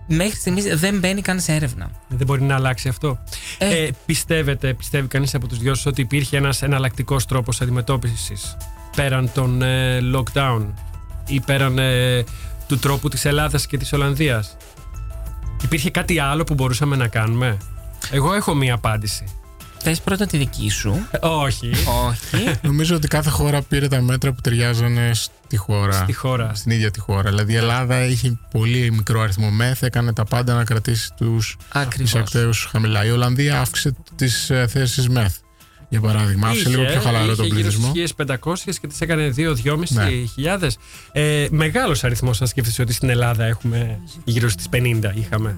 μέχρι 0.07 0.35
στιγμής 0.35 0.79
δεν 0.79 0.99
μπαίνει 0.99 1.21
καν 1.21 1.39
σε 1.39 1.53
έρευνα. 1.53 1.91
Δεν 2.07 2.27
μπορεί 2.27 2.41
να 2.41 2.55
αλλάξει 2.55 2.87
αυτό. 2.87 3.19
Ε. 3.57 3.83
Ε, 3.83 3.89
πιστεύετε, 4.05 4.73
πιστεύει 4.73 5.07
κανείς 5.07 5.35
από 5.35 5.47
τους 5.47 5.57
δυο 5.57 5.75
σας 5.75 5.85
ότι 5.85 6.01
υπήρχε 6.01 6.37
ένας 6.37 6.61
εναλλακτικός 6.61 7.25
τρόπος 7.25 7.61
αντιμετώπισης; 7.61 8.57
Πέραν 8.99 9.31
των 9.33 9.61
ε, 9.61 9.99
lockdown 10.15 10.65
ή 11.27 11.39
πέραν 11.39 11.77
ε, 11.77 12.23
του 12.67 12.77
τρόπου 12.79 13.09
της 13.09 13.25
Ελλάδας 13.25 13.65
και 13.67 13.77
της 13.77 13.93
Ολλανδίας; 13.93 14.57
Υπήρχε 15.63 15.89
κάτι 15.89 16.19
άλλο 16.19 16.43
που 16.43 16.53
μπορούσαμε 16.53 16.95
να 16.95 17.07
κάνουμε; 17.07 17.57
Εγώ 18.11 18.33
έχω 18.33 18.53
μία 18.53 18.73
απάντηση. 18.73 19.23
Θες 19.77 20.01
πρώτα 20.01 20.25
τη 20.25 20.37
δική 20.37 20.69
σου; 20.69 21.07
Ε, 21.11 21.17
όχι. 21.21 21.71
όχι. 22.07 22.51
Νομίζω 22.67 22.95
ότι 22.95 23.07
κάθε 23.07 23.29
χώρα 23.29 23.61
πήρε 23.61 23.87
τα 23.87 24.01
μέτρα 24.01 24.31
που 24.31 24.41
ταιριάζανε 24.41 25.11
στη 25.13 25.57
χώρα. 25.57 25.93
Στη 25.93 26.13
χώρα. 26.13 26.51
Στην 26.53 26.71
ίδια 26.71 26.91
τη 26.91 26.99
χώρα. 26.99 27.29
Δηλαδή 27.29 27.53
η 27.53 27.55
Ελλάδα 27.55 27.95
έχει 27.95 28.39
πολύ 28.51 28.91
μικρό 28.91 29.21
αριθμό 29.21 29.49
μεθ, 29.49 29.83
έκανε 29.83 30.13
τα 30.13 30.25
πάντα 30.25 30.53
να 30.53 30.63
κρατήσει 30.63 31.09
τους 31.17 31.57
Ακριβώς. 31.71 32.09
εισακτέους 32.09 32.67
χαμηλά. 32.71 33.05
Η 33.05 33.11
Ολλανδία 33.11 33.59
αύξησε 33.59 33.95
τις 34.15 34.51
θέσεις 34.67 35.09
μεθ. 35.09 35.35
Για 35.89 35.99
παράδειγμα, 36.01 36.47
άφησε 36.47 36.69
λίγο 36.69 36.83
πιο 36.83 36.99
χαλαρό 36.99 37.35
τον 37.35 37.45
είχε 37.45 37.55
γύρω 37.55 37.69
πληθυσμό. 37.69 37.89
στις 37.95 38.13
1500 38.15 38.79
και 38.79 38.87
τις 38.87 39.01
έκανε 39.01 39.29
2-2,5 39.29 39.93
Ναι. 39.93 40.09
χιλιάδες. 40.33 40.77
Ε, 41.11 41.47
μεγάλος 41.51 42.03
αριθμός, 42.03 42.41
αν 42.41 42.47
σκέφτεσαι 42.47 42.81
ότι 42.81 42.93
στην 42.93 43.09
Ελλάδα 43.09 43.45
έχουμε 43.45 43.99
γύρω 44.23 44.49
στις 44.49 44.69
50 44.69 45.11
είχαμε. 45.15 45.57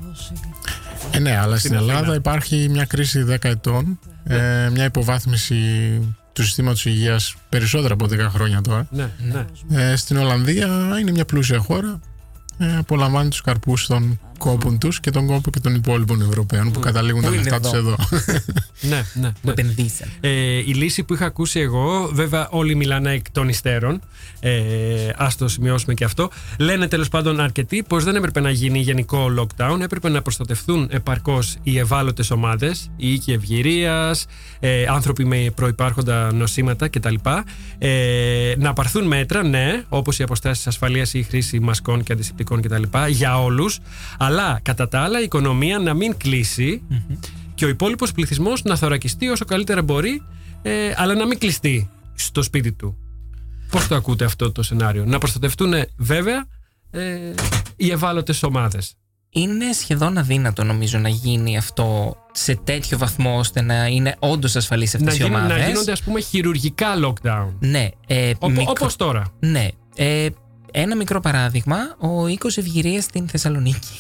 Ε, 1.11 1.19
ναι, 1.19 1.37
αλλά 1.37 1.57
στην 1.57 1.75
Αθήνα. 1.75 1.91
Ελλάδα 1.91 2.15
υπάρχει 2.15 2.67
μια 2.69 2.85
κρίση 2.85 3.23
10 3.23 3.49
ετών, 3.49 3.99
ε, 4.23 4.69
μια 4.73 4.83
υποβάθμιση 4.85 5.55
του 6.33 6.43
συστήματος 6.43 6.85
υγείας 6.85 7.35
περισσότερα 7.49 7.93
από 7.93 8.07
10 8.07 8.29
χρόνια 8.29 8.61
τώρα. 8.61 8.87
Ναι, 8.91 9.09
ναι. 9.69 9.81
Ε, 9.91 9.95
στην 9.95 10.17
Ολλανδία 10.17 10.97
είναι 11.01 11.11
μια 11.11 11.25
πλούσια 11.25 11.59
χώρα. 11.59 11.99
Ε, 12.57 12.77
απολαμβάνει 12.77 13.29
τους 13.29 13.41
καρπούς 13.41 13.87
των 13.87 14.19
κόπων 14.41 14.77
τους 14.77 14.99
και 14.99 15.11
τον 15.11 15.25
κόπο 15.27 15.49
και 15.49 15.59
των 15.59 15.75
υπόλοιπων 15.75 16.21
Ευρωπαίων 16.21 16.71
που 16.71 16.79
καταλήγουν 16.79 17.21
Πού 17.21 17.27
τα 17.27 17.33
είναι 17.33 17.43
λεφτά 17.43 17.59
τους 17.59 17.73
εδώ; 17.73 17.89
εδώ. 17.89 17.95
ναι, 18.91 19.05
ναι, 19.13 19.27
που 19.29 19.37
ναι. 19.41 19.51
επενδύσαν. 19.51 20.07
Ε, 20.19 20.29
η 20.57 20.73
λύση 20.73 21.03
που 21.03 21.13
είχα 21.13 21.25
ακούσει 21.25 21.59
εγώ, 21.59 22.09
βέβαια 22.13 22.47
όλοι 22.51 22.75
μιλάνε 22.75 23.11
εκ 23.11 23.31
των 23.31 23.49
υστέρων, 23.49 24.01
ε, 24.39 24.51
ας 25.15 25.35
το 25.35 25.47
σημειώσουμε 25.47 25.93
και 25.93 26.03
αυτό, 26.03 26.29
λένε 26.59 26.87
τέλος 26.87 27.09
πάντων 27.09 27.39
αρκετοί 27.39 27.83
πως 27.83 28.03
δεν 28.03 28.15
έπρεπε 28.15 28.39
να 28.39 28.51
γίνει 28.51 28.79
γενικό 28.79 29.25
lockdown, 29.39 29.79
έπρεπε 29.81 30.09
να 30.09 30.21
προστατευτούν 30.21 30.87
επαρκώς 30.91 31.57
οι 31.63 31.77
ευάλωτες 31.77 32.31
ομάδες, 32.31 32.89
οι 32.97 33.13
οίκοι 33.13 33.31
ευγυρίας, 33.31 34.25
ε, 34.59 34.85
άνθρωποι 34.85 35.25
με 35.25 35.51
προϋπάρχοντα 35.55 36.33
νοσήματα 36.33 36.87
κτλ. 36.87 37.15
Ε, 37.77 38.53
να 38.57 38.73
πάρθουν 38.73 39.07
μέτρα, 39.07 39.43
ναι, 39.43 39.83
όπως 39.89 40.19
οι 40.19 40.23
αποστάσεις 40.23 40.67
ασφαλείας 40.67 41.13
ή 41.13 41.19
η 41.19 41.23
χρήση 41.23 41.59
μασκών 41.59 42.03
και 42.03 42.13
αντισηπτικών 42.13 42.61
κτλ. 42.61 42.83
για 43.07 43.41
όλους, 43.41 43.79
αλλά 44.31 44.59
κατά 44.63 44.87
τα 44.87 44.99
άλλα 45.01 45.19
η 45.19 45.23
οικονομία 45.23 45.79
να 45.79 45.93
μην 45.93 46.17
κλείσει 46.17 46.81
και 47.55 47.65
ο 47.65 47.67
υπόλοιπος 47.67 48.11
πληθυσμός 48.11 48.63
να 48.63 48.75
θωρακιστεί 48.75 49.27
όσο 49.29 49.45
καλύτερα 49.45 49.81
μπορεί, 49.81 50.21
ε, 50.61 50.71
αλλά 50.95 51.13
να 51.15 51.25
μην 51.27 51.37
κλειστεί 51.39 51.89
στο 52.13 52.41
σπίτι 52.41 52.71
του. 52.71 52.97
Πώς 53.71 53.87
το 53.87 53.95
ακούτε 53.95 54.25
αυτό 54.25 54.51
το 54.51 54.63
σενάριο, 54.63 55.05
Να 55.05 55.17
προστατευτούν 55.17 55.73
βέβαια 55.97 56.45
ε, 56.91 57.17
οι 57.75 57.91
ευάλωτες 57.91 58.43
ομάδες. 58.43 58.95
Είναι 59.33 59.73
σχεδόν 59.73 60.17
αδύνατο 60.17 60.63
νομίζω 60.63 60.97
να 60.97 61.09
γίνει 61.09 61.57
αυτό 61.57 62.15
σε 62.31 62.55
τέτοιο 62.55 62.97
βαθμό 62.97 63.37
ώστε 63.37 63.61
να 63.61 63.85
είναι 63.87 64.15
όντως 64.19 64.55
ασφαλείς 64.55 64.95
αυτές 64.95 65.07
Να, 65.07 65.13
οι 65.13 65.27
γίνουν- 65.27 65.41
ομάδες. 65.43 65.57
να 65.57 65.67
γίνονται, 65.67 65.91
ας 65.91 66.01
πούμε, 66.01 66.19
χειρουργικά 66.21 66.87
lockdown. 67.05 67.47
Ναι, 67.59 67.87
ε, 68.07 68.29
Όπω 68.29 68.49
μικρο- 68.49 68.95
τώρα. 68.95 69.33
ναι. 69.39 69.67
Ε, 69.95 70.27
ένα 70.71 70.95
μικρό 70.95 71.19
παράδειγμα, 71.19 71.77
ο 71.99 72.27
οίκος 72.27 72.57
Ευγυρίας 72.57 73.03
στην 73.03 73.27
Θεσσαλονίκη. 73.27 73.99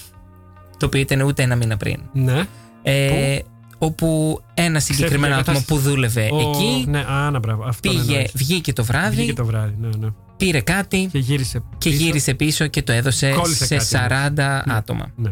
Το 0.81 0.87
οποίο 0.87 1.01
ήταν 1.01 1.21
ούτε 1.21 1.43
ένα 1.43 1.55
μήνα 1.55 1.77
πριν. 1.77 1.99
Ναι. 2.13 2.43
Ε, 2.83 3.39
όπου 3.77 4.39
ένα 4.53 4.79
συγκεκριμένο 4.79 5.33
Ξέφυγε 5.33 5.57
άτομο 5.57 5.65
που 5.67 5.89
δούλευε 5.89 6.29
Ο- 6.31 6.39
εκεί 6.49 6.85
Ναι, 6.89 7.03
άνα, 7.07 7.39
μπράβο. 7.39 7.63
Αυτό 7.63 7.89
πήγε, 7.89 8.11
εννοείς. 8.11 8.31
βγήκε 8.33 8.73
το 8.73 8.83
βράδυ, 8.83 9.15
Βγήκε 9.15 9.33
το 9.33 9.45
βράδυ. 9.45 9.75
Ναι, 9.79 9.87
ναι. 9.99 10.07
πήρε 10.37 10.61
κάτι 10.61 11.09
Και 11.11 11.17
γύρισε. 11.19 11.63
και 11.77 11.89
πίσω. 11.89 12.03
γύρισε 12.03 12.33
πίσω 12.33 12.67
και 12.67 12.81
το 12.81 12.91
έδωσε 12.91 13.29
Κόλλησε 13.31 13.65
σε 13.65 13.97
κάτι, 13.97 14.33
40 14.37 14.63
άτομα. 14.67 15.11
Ναι. 15.15 15.31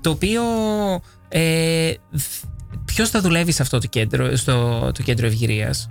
Το 0.00 0.10
οποίο. 0.10 0.42
Ε, 1.28 1.92
Ποιος 2.84 3.10
θα 3.10 3.20
δουλεύει 3.20 3.52
σε 3.52 3.62
αυτό 3.62 3.78
το 3.78 3.86
κέντρο, 3.86 4.36
στο 4.36 4.90
το 4.94 5.02
κέντρο 5.02 5.26
ευγυρίας, 5.26 5.88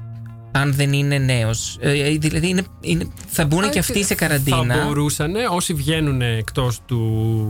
αν 0.52 0.74
δεν 0.74 0.94
είναι 0.94 1.18
νέος; 1.18 1.78
δηλαδή, 2.20 2.48
είναι, 2.48 2.64
είναι, 2.82 3.08
θα 3.28 3.46
μπουν 3.46 3.70
και 3.70 3.80
αυτοί 3.80 4.00
σε 4.00 4.06
Θα 4.08 4.16
καραντίνα. 4.16 4.84
μπορούσαν 4.86 5.34
όσοι 5.52 5.74
βγαίνουν 5.74 6.22
εκτός 6.22 6.80
του 6.86 7.48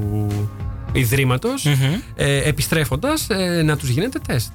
ιδρύματος, 1.00 1.64
Μμμ. 1.64 1.94
ε, 2.16 2.38
επιστρέφοντας, 2.38 3.28
να 3.64 3.78
τους 3.78 3.90
γίνεται 3.90 4.20
τεστ. 4.20 4.52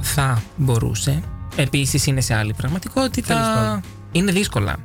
Θα 0.00 0.42
μπορούσε. 0.56 1.22
Επίσης 1.56 2.06
είναι 2.06 2.20
σε 2.20 2.34
άλλη 2.34 2.42
Τέλος 2.42 2.56
πραγματικότητα. 2.56 3.34
πάντων. 3.34 3.80
Είναι 4.12 4.32
δύσκολα, 4.32 4.76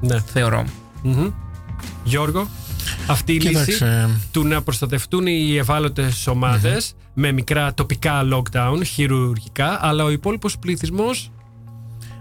Ναι. 0.00 0.20
θεωρώ. 0.20 0.64
Μμμ. 1.02 1.30
Γιώργο, 2.04 2.48
αυτή 3.06 3.32
η 3.32 3.40
λύση 3.40 3.48
Κοίταξε, 3.48 4.08
του 4.30 4.46
να 4.46 4.62
προστατευτούν 4.62 5.26
οι 5.26 5.56
ευάλωτες 5.56 6.28
με 7.14 7.32
μικρά 7.32 7.74
τοπικά 7.74 8.22
lockdown, 8.32 8.80
χειρουργικά, 8.84 9.78
αλλά 9.86 10.04
ο 10.04 10.10
υπόλοιπος 10.10 10.58
πληθυσμός 10.58 11.30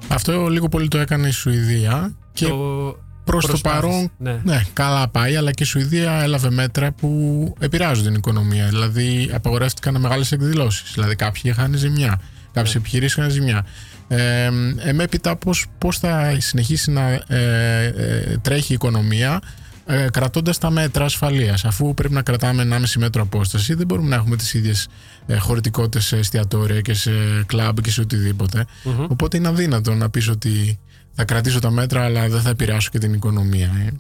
αυτό 0.08 0.48
λίγο 0.48 0.70
πολύ 0.70 0.88
το 0.88 0.98
έκανε 0.98 1.28
η 1.28 1.32
Σουηδία 1.32 2.14
και 2.34 2.46
το. 2.48 2.98
Προς 3.24 3.42
το 3.46 3.48
προσπάθησε. 3.48 3.82
παρόν 3.82 4.12
Ναι. 4.18 4.42
Ναι, 4.44 4.62
καλά 4.74 5.08
πάει, 5.08 5.36
αλλά 5.36 5.52
και 5.52 5.64
η 5.64 5.66
Σουηδία 5.66 6.12
έλαβε 6.22 6.50
μέτρα 6.52 6.92
που 6.92 7.54
επηρεάζουν 7.60 8.04
την 8.06 8.14
οικονομία. 8.14 8.68
Δηλαδή, 8.68 9.30
απαγορεύτηκαν 9.34 10.00
μεγάλες 10.00 10.32
εκδηλώσεις. 10.32 10.92
Δηλαδή, 10.94 11.16
κάποιοι 11.16 11.42
είχαν 11.46 11.74
ζημιά. 11.76 12.20
Κάποιες 12.54 12.74
Ναι. 12.74 12.80
επιχειρήσεις 12.80 13.18
είχαν 13.18 13.30
ζημιά. 13.30 13.66
Ε, 14.08 14.50
εμέπειτα, 14.78 15.36
πώς, 15.36 15.66
πώς 15.78 15.98
θα 15.98 16.36
συνεχίσει 16.38 16.92
να 16.92 17.10
ε, 17.12 17.94
ε, 17.98 18.38
τρέχει 18.42 18.72
η 18.72 18.76
οικονομία 18.76 19.42
ε, 19.86 20.08
κρατώντας 20.12 20.58
τα 20.58 20.70
μέτρα 20.70 21.06
ασφαλείας 21.06 21.66
αφού 21.66 21.94
πρέπει 21.94 22.14
να 22.14 22.22
κρατάμε 22.22 22.68
1,5 22.72 22.78
μέτρο 22.98 23.22
απόσταση 23.22 23.74
δεν 23.74 23.86
μπορούμε 23.88 24.08
να 24.10 24.16
έχουμε 24.16 24.36
τις 24.36 24.54
ίδιες 24.54 24.88
ε, 25.26 25.38
χωρητικότητες 25.38 26.06
σε 26.06 26.18
εστιατόρια 26.18 26.82
και 26.82 26.94
σε 26.94 27.12
κλαμπ 27.46 27.80
και 27.80 27.92
σε 27.92 28.02
οτιδήποτε 28.02 28.66
οπότε 29.08 29.38
είναι 29.38 29.48
αδύνατο 29.48 29.94
να 29.94 30.10
πεις 30.10 30.28
ότι 30.30 30.80
θα 31.14 31.26
κρατήσω 31.26 31.60
τα 31.60 31.72
μέτρα 31.72 32.04
αλλά 32.04 32.30
δεν 32.30 32.42
θα 32.42 32.50
επηρεάσω 32.50 32.90
και 32.92 33.00
την 33.00 33.14
οικονομία 33.14 33.72
ε. 33.88 33.94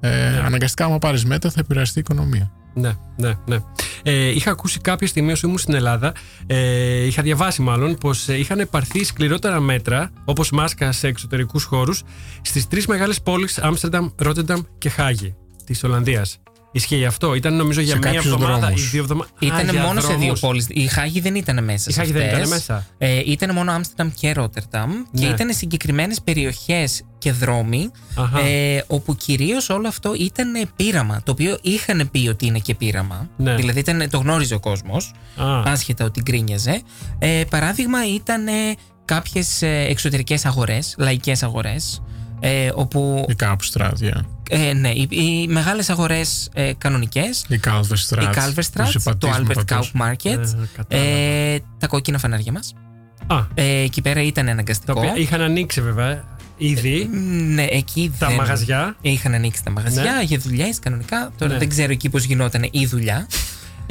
Ε, 0.00 0.38
Αναγκαστικά, 0.38 0.84
άμα 0.84 0.98
πάρεις 0.98 1.24
μέτρα, 1.24 1.50
θα 1.50 1.60
επηρεαστεί 1.60 1.98
η 1.98 2.02
οικονομία. 2.06 2.52
Ναι, 2.74 2.92
ναι, 3.16 3.32
ναι. 3.46 3.56
Ε, 4.02 4.28
είχα 4.28 4.50
ακούσει 4.50 4.80
κάποια 4.80 5.06
στιγμή 5.06 5.32
όσο 5.32 5.46
ήμουν 5.46 5.58
στην 5.58 5.74
Ελλάδα, 5.74 6.12
ε, 6.46 7.06
είχα 7.06 7.22
διαβάσει 7.22 7.62
μάλλον, 7.62 7.98
πως 7.98 8.28
ε, 8.28 8.38
είχαν 8.38 8.68
πάρθει 8.70 9.04
σκληρότερα 9.04 9.60
μέτρα, 9.60 10.10
όπως 10.24 10.50
μάσκα 10.50 10.92
σε 10.92 11.06
εξωτερικούς 11.06 11.64
χώρους, 11.64 12.02
στις 12.42 12.68
τρεις 12.68 12.86
μεγάλες 12.86 13.22
πόλεις 13.22 13.58
Άμστερνταμ, 13.58 14.08
Ρότερνταμ 14.16 14.60
και 14.78 14.88
Χάγη 14.88 15.34
της 15.64 15.84
Ολλανδίας. 15.84 16.38
Ισχύει 16.72 17.04
αυτό. 17.04 17.34
Ήταν 17.34 17.54
νομίζω 17.56 17.80
για 17.80 17.92
Σε 17.92 17.98
μία 17.98 18.10
κάποιους 18.12 18.32
εβδομάδα 18.32 18.56
ή 18.56 18.60
δρόμους. 18.60 18.90
δύο 18.90 19.00
εβδομάδε. 19.02 19.30
Ήταν 19.38 19.76
μόνο 19.76 20.00
σε 20.00 20.14
δύο 20.14 20.32
πόλεις. 20.40 20.66
Η 20.68 20.86
Χάγη 20.86 21.20
δεν 21.20 21.34
ήταν 21.34 21.64
μέσα. 21.64 21.86
Η 21.90 21.92
σε 21.92 22.00
Χάγη 22.00 22.12
δεν 22.12 22.22
αυτές. 22.22 22.38
ήταν 22.38 22.48
μέσα. 22.50 22.86
Ε, 22.98 23.22
ήταν 23.26 23.54
μόνο 23.54 23.72
Άμστερνταμ 23.72 24.10
και 24.20 24.32
Ρότερνταμ 24.32 24.90
και 25.14 25.26
Ναι. 25.26 25.32
ήταν 25.32 25.52
συγκεκριμένες 25.52 26.20
περιοχές 26.22 27.02
και 27.18 27.32
δρόμοι 27.32 27.90
Αχα. 28.14 28.40
ε, 28.40 28.84
όπου 28.86 29.16
κυρίως 29.16 29.68
όλο 29.70 29.88
αυτό 29.88 30.14
ήταν 30.18 30.68
πείραμα. 30.76 31.20
Το 31.24 31.32
οποίο 31.32 31.58
είχαν 31.62 32.08
πει 32.10 32.28
ότι 32.28 32.46
είναι 32.46 32.58
και 32.58 32.74
πείραμα. 32.74 33.28
Ναι. 33.36 33.54
Δηλαδή 33.54 33.78
ήταν, 33.78 34.10
το 34.10 34.18
γνώριζε 34.18 34.54
ο 34.54 34.60
κόσμος, 34.60 35.12
Α, 35.36 35.62
άσχετα 35.64 36.04
ότι 36.04 36.20
γκρίνιαζε. 36.22 36.80
Ε, 37.18 37.42
παράδειγμα 37.50 37.98
ήταν 38.14 38.44
κάποιες 39.04 39.62
εξωτερικές 39.62 40.44
αγορές, 40.46 40.94
λαϊκές 40.98 41.42
αγορές. 41.42 42.02
Ε, 42.40 42.70
όπου 42.74 43.24
Ή 43.28 43.34
κάπου 43.34 43.64
στράτια. 43.64 44.24
Ε, 44.50 44.72
ναι, 44.72 44.88
οι, 44.90 45.08
οι 45.10 45.46
μεγάλες 45.48 45.90
αγορές 45.90 46.48
ε, 46.54 46.72
κανονικές 46.78 47.44
Η 47.48 47.60
Calverstraat. 47.64 48.22
η 48.22 48.28
Calverstraat, 48.34 49.12
το 49.18 49.28
Albert 49.36 49.74
Kauf 49.76 50.02
Market, 50.02 50.38
Ε, 50.38 50.66
κατάλαβα. 50.76 51.08
ε, 51.08 51.60
τα 51.78 51.86
κόκκινα 51.86 52.18
φανάρια 52.18 52.52
μας. 52.52 52.74
Α, 53.26 53.36
Ε, 53.54 53.64
εκεί 53.82 54.02
πέρα 54.02 54.22
ήταν 54.22 54.44
τα 54.46 54.50
αναγκαστικό. 54.52 54.92
οποία 54.96 55.16
είχαν 55.16 55.40
ανοίξει 55.40 55.80
βέβαια 55.80 56.24
ήδη 56.56 57.08
Ναι, 57.54 57.64
εκεί 57.70 58.12
τα 58.18 58.26
δεν... 58.26 58.36
μαγαζιά. 58.36 58.96
Είχαν 59.00 59.34
ανοίξει 59.34 59.64
τα 59.64 59.70
μαγαζιά 59.70 60.02
Ναι. 60.12 60.22
για 60.22 60.38
δουλειές 60.38 60.78
κανονικά. 60.78 61.32
Τώρα 61.38 61.52
Ναι. 61.52 61.58
δεν 61.58 61.68
ξέρω 61.68 61.92
εκεί 61.92 62.08
πώς 62.08 62.24
γινόταν 62.24 62.68
η 62.70 62.86
δουλειά. 62.86 63.26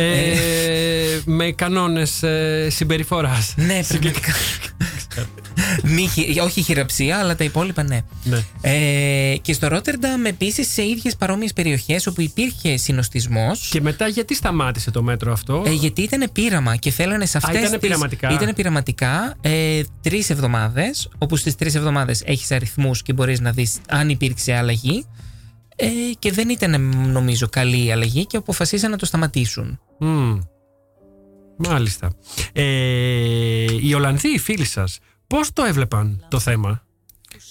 Ε, 0.03 1.19
με 1.25 1.51
κανόνες 1.51 2.23
ε, 2.23 2.67
συμπεριφοράς. 2.69 3.53
ναι, 3.57 3.79
πραγματικά. 3.87 4.31
Μη 5.83 6.07
χει- 6.07 6.41
όχι 6.41 6.61
χειραψία, 6.61 7.17
αλλά 7.17 7.35
τα 7.35 7.43
υπόλοιπα 7.43 7.83
ναι. 7.83 7.99
Ναι. 8.23 8.43
Ε, 8.61 9.35
και 9.41 9.53
στο 9.53 9.67
Ρότερνταμ 9.67 10.25
επίσης 10.25 10.73
σε 10.73 10.83
ίδιες 10.83 11.15
παρόμοιες 11.15 11.53
περιοχές 11.53 12.07
όπου 12.07 12.21
υπήρχε 12.21 12.77
συνοστισμός. 12.77 13.67
Και 13.71 13.81
μετά 13.81 14.07
γιατί 14.07 14.35
σταμάτησε 14.35 14.91
το 14.91 15.03
μέτρο 15.03 15.31
αυτό; 15.31 15.63
Ε, 15.67 15.71
γιατί 15.71 16.01
ήταν 16.01 16.29
πείραμα 16.33 16.75
και 16.75 16.91
θέλανε 16.91 17.25
σε 17.25 17.37
αυτές. 17.37 17.61
ήτανε 17.61 17.77
πειραματικά. 17.79 18.29
Ήταν 18.31 18.53
πειραματικά 18.55 19.35
ε, 19.41 19.81
τρεις 20.01 20.29
εβδομάδες, 20.29 21.09
όπου 21.17 21.35
στις 21.35 21.55
τρεις 21.55 21.75
εβδομάδες 21.75 22.21
έχεις 22.25 22.51
αριθμούς 22.51 23.01
και 23.01 23.13
μπορείς 23.13 23.39
να 23.39 23.51
δεις 23.51 23.77
αν 23.89 24.09
υπήρξε 24.09 24.53
αλλαγή. 24.53 25.05
Ε, 25.79 25.87
και 26.19 26.31
δεν 26.31 26.49
ήταν 26.49 26.81
νομίζω 27.11 27.47
καλή 27.49 27.85
η 27.85 27.91
αλλαγή 27.91 28.25
και 28.25 28.37
αποφασίσαν 28.37 28.91
να 28.91 28.97
το 28.97 29.05
σταματήσουν. 29.05 29.79
Μμμ. 29.99 30.39
Μάλιστα. 31.57 32.11
Ε, 32.53 32.63
οι 33.81 33.93
Ολλανδοί, 33.93 34.29
οι 34.33 34.39
φίλοι 34.39 34.65
σας, 34.65 34.99
πώς 35.27 35.53
το 35.53 35.63
έβλεπαν 35.63 36.25
το 36.29 36.39
θέμα; 36.39 36.83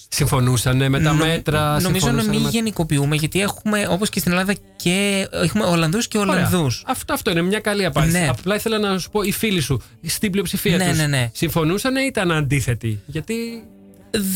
Συμφωνούσαν 0.09 0.76
με 0.76 1.01
τα 1.01 1.12
Νο- 1.12 1.24
μέτρα. 1.24 1.61
Νομίζω 1.81 1.89
να 1.89 1.99
συμφωνούσαν 1.99 2.31
μην 2.31 2.41
με- 2.43 2.49
γενικοποιούμε, 2.49 3.16
γιατί 3.16 3.41
έχουμε, 3.41 3.87
όπως 3.91 4.09
και 4.09 4.18
στην 4.20 4.33
Ελλάδα, 4.33 4.55
και 4.76 5.29
έχουμε 5.31 5.64
Ολλανδούς 5.64 6.09
και 6.09 6.18
Ωραία. 6.18 6.35
Ολλανδούς. 6.35 6.85
Αυτό, 6.87 7.12
αυτό 7.12 7.31
είναι 7.31 7.43
μια 7.43 7.61
καλή 7.61 7.85
απάντηση. 7.85 8.18
Ναι. 8.18 8.29
Απλά 8.29 8.55
ήθελα 8.55 8.79
να 8.79 8.99
σου 8.99 9.11
πω, 9.11 9.22
οι 9.22 9.33
φίλοι 9.33 9.61
σου, 9.61 9.83
στην 10.07 10.31
πλειοψηφία 10.31 10.76
Ναι, 10.76 10.89
τους, 10.89 10.97
ναι, 10.97 11.07
ναι. 11.07 11.31
συμφωνούσαν 11.35 11.97
ή 11.97 12.03
ήταν 12.07 12.33
αντίθετοι; 12.33 13.01
Γιατί. 13.07 13.62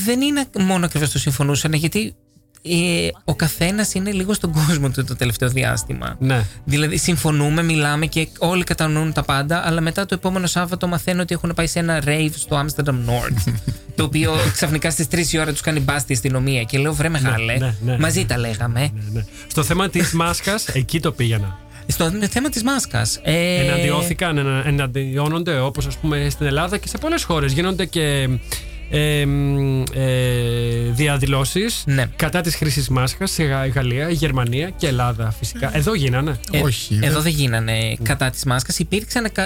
Δεν 0.04 0.20
είναι 0.20 0.44
μόνο 0.58 0.84
ακριβώ 0.84 1.08
το 1.12 1.18
συμφωνούσαν, 1.18 1.72
γιατί 1.72 2.14
ε, 2.62 3.08
ο 3.24 3.34
καθένας 3.34 3.94
είναι 3.94 4.10
λίγο 4.12 4.34
στον 4.34 4.52
κόσμο 4.52 4.90
του 4.90 5.04
το 5.04 5.16
τελευταίο 5.16 5.48
διάστημα. 5.48 6.16
Ναι. 6.18 6.44
Δηλαδή, 6.64 6.96
συμφωνούμε, 6.96 7.62
μιλάμε 7.62 8.06
και 8.06 8.28
όλοι 8.38 8.64
κατανοούν 8.64 9.12
τα 9.12 9.22
πάντα, 9.22 9.66
αλλά 9.66 9.80
μετά 9.80 10.06
το 10.06 10.14
επόμενο 10.14 10.46
Σάββατο 10.46 10.86
μαθαίνω 10.86 11.22
ότι 11.22 11.34
έχουν 11.34 11.52
πάει 11.54 11.66
σε 11.66 11.78
ένα 11.78 12.02
rave 12.06 12.30
στο 12.34 12.64
Amsterdam 12.64 12.94
North. 12.94 13.52
το 13.96 14.04
οποίο 14.04 14.32
ξαφνικά 14.52 14.90
στις 14.90 15.06
3 15.12 15.32
η 15.32 15.38
ώρα 15.38 15.50
τους 15.52 15.60
κάνει 15.60 15.80
μπάστη 15.80 16.12
η 16.12 16.14
αστυνομία. 16.14 16.62
Και 16.62 16.78
λέω, 16.78 16.94
βρε 16.94 17.08
μεγάλε, 17.08 17.56
ναι, 17.58 17.74
ναι, 17.84 17.98
μαζί 17.98 18.20
ναι. 18.20 18.26
τα 18.26 18.38
λέγαμε. 18.38 18.80
ναι, 18.80 19.02
ναι. 19.12 19.24
Στο 19.46 19.62
θέμα 19.62 19.88
της 19.88 20.12
μάσκας, 20.12 20.68
εκεί 20.68 21.00
το 21.00 21.12
πήγαινα. 21.12 21.58
Στο 21.86 22.12
θέμα 22.30 22.48
της 22.48 22.62
μάσκας. 22.62 23.20
Ε, 23.22 23.64
Εναντιώθηκαν, 23.64 24.38
ενα- 24.38 24.62
εναντιώνονται 24.66 25.58
όπως 25.58 25.86
ας 25.86 25.96
πούμε 25.96 26.26
στην 26.30 26.46
Ελλάδα 26.46 26.78
και 26.78 26.88
σε 26.88 26.98
πολλές 26.98 27.24
χώρες. 27.24 27.52
Γίνονται 27.52 27.84
και 27.84 28.28
ε, 28.94 29.26
μ, 29.26 29.82
ε, 29.94 30.90
διαδηλώσεις 30.90 31.82
Ναι. 31.86 32.06
κατά 32.16 32.40
της 32.40 32.54
χρήσης 32.54 32.88
μάσκας 32.88 33.30
σε 33.30 33.42
Γα- 33.44 33.66
Γαλλία, 33.66 34.10
Γερμανία 34.10 34.70
και 34.70 34.86
Ελλάδα 34.86 35.30
φυσικά. 35.38 35.76
Εδώ 35.76 35.94
γίνανε; 35.94 36.38
Ε, 36.50 36.60
Όχι, 36.60 36.94
Εδώ 37.02 37.12
δεν- 37.12 37.22
δεν 37.22 37.32
γίνανε 37.32 37.94
κατά 38.02 38.30
της 38.30 38.44
μάσκας. 38.44 38.78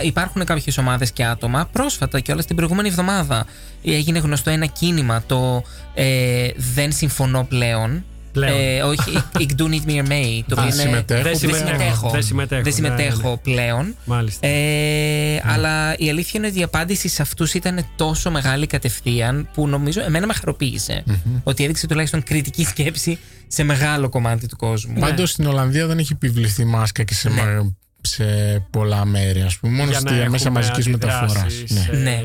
Υπάρχουν 0.03 0.44
κάποιες 0.44 0.78
ομάδες 0.78 1.11
και 1.11 1.24
άτομα. 1.24 1.68
Πρόσφατα 1.72 2.20
και 2.20 2.32
όλα 2.32 2.44
την 2.44 2.57
προηγούμενη 2.57 2.88
εβδομάδα 2.88 3.47
έγινε 3.84 4.18
γνωστό 4.18 4.51
ένα 4.51 4.66
κίνημα. 4.66 5.22
Το 5.26 5.62
ε, 5.94 6.49
Δεν 6.74 6.92
συμφωνώ 6.92 7.47
πλέον. 7.49 8.05
Πλέον. 8.41 8.61
Ε, 8.61 8.82
όχι, 8.82 9.11
ik 9.45 9.51
do 9.59 9.62
need 9.62 9.89
me 9.91 10.09
may. 10.09 10.41
Το 10.49 10.55
οποίο 10.55 10.62
Α, 10.62 10.64
είναι- 10.66 10.72
συμμετέχω. 10.74 11.22
Δεν 11.22 11.22
Δεν 11.22 11.37
συμμετέχω. 11.39 11.66
συμμετέχω. 11.68 12.11
Δεν 12.11 12.22
συμμετέχω, 12.22 12.62
Δεν 12.62 12.72
ναι, 12.72 12.89
συμμετέχω 12.89 13.30
ναι. 13.30 13.37
πλέον. 13.37 13.95
Μάλιστα. 14.05 14.47
Ε, 14.47 15.43
Αλλά 15.45 15.97
η 15.99 16.09
αλήθεια 16.09 16.32
είναι 16.34 16.47
ότι 16.47 16.59
η 16.59 16.62
απάντηση 16.62 17.09
σε 17.09 17.22
αυτούς 17.22 17.55
ήταν 17.55 17.87
τόσο 17.97 18.30
μεγάλη 18.30 18.66
κατευθείαν 18.66 19.49
που 19.55 19.68
νομίζω 19.68 20.01
εμένα 20.03 20.26
με 20.26 20.32
χαροποίησε. 20.34 21.03
Ότι 21.43 21.64
έδειξε 21.64 21.87
τουλάχιστον 21.87 22.22
κριτική 22.22 22.64
σκέψη 22.64 23.18
σε 23.47 23.62
μεγάλο 23.62 24.09
κομμάτι 24.09 24.47
του 24.47 24.57
κόσμου. 24.57 24.99
Πάντως 25.01 25.30
στην 25.30 25.47
Ολλανδία 25.47 25.87
δεν 25.87 25.99
έχει 25.99 26.12
επιβληθεί 26.12 26.64
μάσκα 26.64 27.03
και 27.03 27.14
σε, 27.14 27.30
μα- 27.30 27.74
σε 28.01 28.24
πολλά 28.70 29.05
μέρη, 29.05 29.41
ας 29.43 29.59
πούμε. 29.59 29.72
Μόνο 29.76 29.91
Για 29.91 30.01
να 30.01 30.11
στη 30.11 30.18
μέσα 30.30 30.34
έχουμε 30.49 30.51
μαζικής 30.61 30.89
μεταφοράς. 30.89 31.30
αντιδράσεις, 31.30 31.70
Ναι. 31.70 31.89
ε, 31.93 31.97
Ναι. 32.03 32.22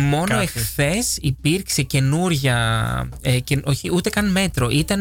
Μόνο 0.00 0.24
κάθε. 0.26 0.42
εχθές 0.42 1.16
υπήρξε 1.20 1.82
καινούρια. 1.82 3.08
Ε, 3.22 3.38
και, 3.38 3.60
όχι, 3.64 3.90
ούτε 3.92 4.10
καν 4.10 4.30
μέτρο. 4.30 4.68
Ήταν 4.70 5.00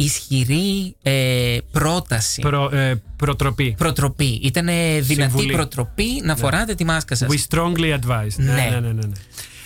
ισχυρή 0.00 0.96
ε, 1.02 1.56
πρόταση. 1.70 2.40
Προ, 2.40 2.70
ε, 2.76 3.02
προτροπή. 3.16 3.74
Προτροπή. 3.78 4.40
Ήταν 4.42 4.66
δυνατή 5.00 5.30
Συμβουλή. 5.30 5.52
προτροπή 5.52 6.20
να 6.22 6.36
φοράτε 6.36 6.74
τη 6.74 6.84
μάσκα 6.84 7.14
σας. 7.14 7.28
We 7.30 7.54
strongly 7.54 7.92
advise. 7.98 8.34
Ναι, 8.36 8.52
Ναι. 8.52 8.68
ναι, 8.70 8.80
ναι. 8.80 8.92
ναι, 8.92 9.06
ναι. 9.06 9.12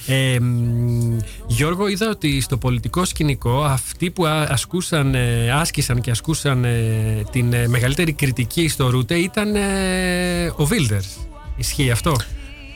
Ε, 0.07 0.41
μ, 0.41 1.19
Γιώργο, 1.47 1.89
είδα 1.89 2.09
ότι 2.11 2.41
στο 2.41 2.57
πολιτικό 2.59 3.05
σκηνικό 3.05 3.63
αυτοί 3.65 4.11
που 4.11 4.27
α- 4.27 4.47
ασκούσαν, 4.51 5.15
ε, 5.15 5.51
άσκησαν 5.51 6.01
και 6.01 6.11
ασκούσαν 6.11 6.65
ε, 6.65 7.23
την 7.33 7.53
ε, 7.53 7.69
μεγαλύτερη 7.69 8.13
κριτική 8.13 8.69
στο 8.69 8.91
Ρούτε 8.91 9.15
ήταν 9.15 9.55
ε, 9.57 10.53
ο 10.57 10.65
Βίλτερς. 10.67 11.09
Ισχύει 11.57 11.91
αυτό; 11.91 12.17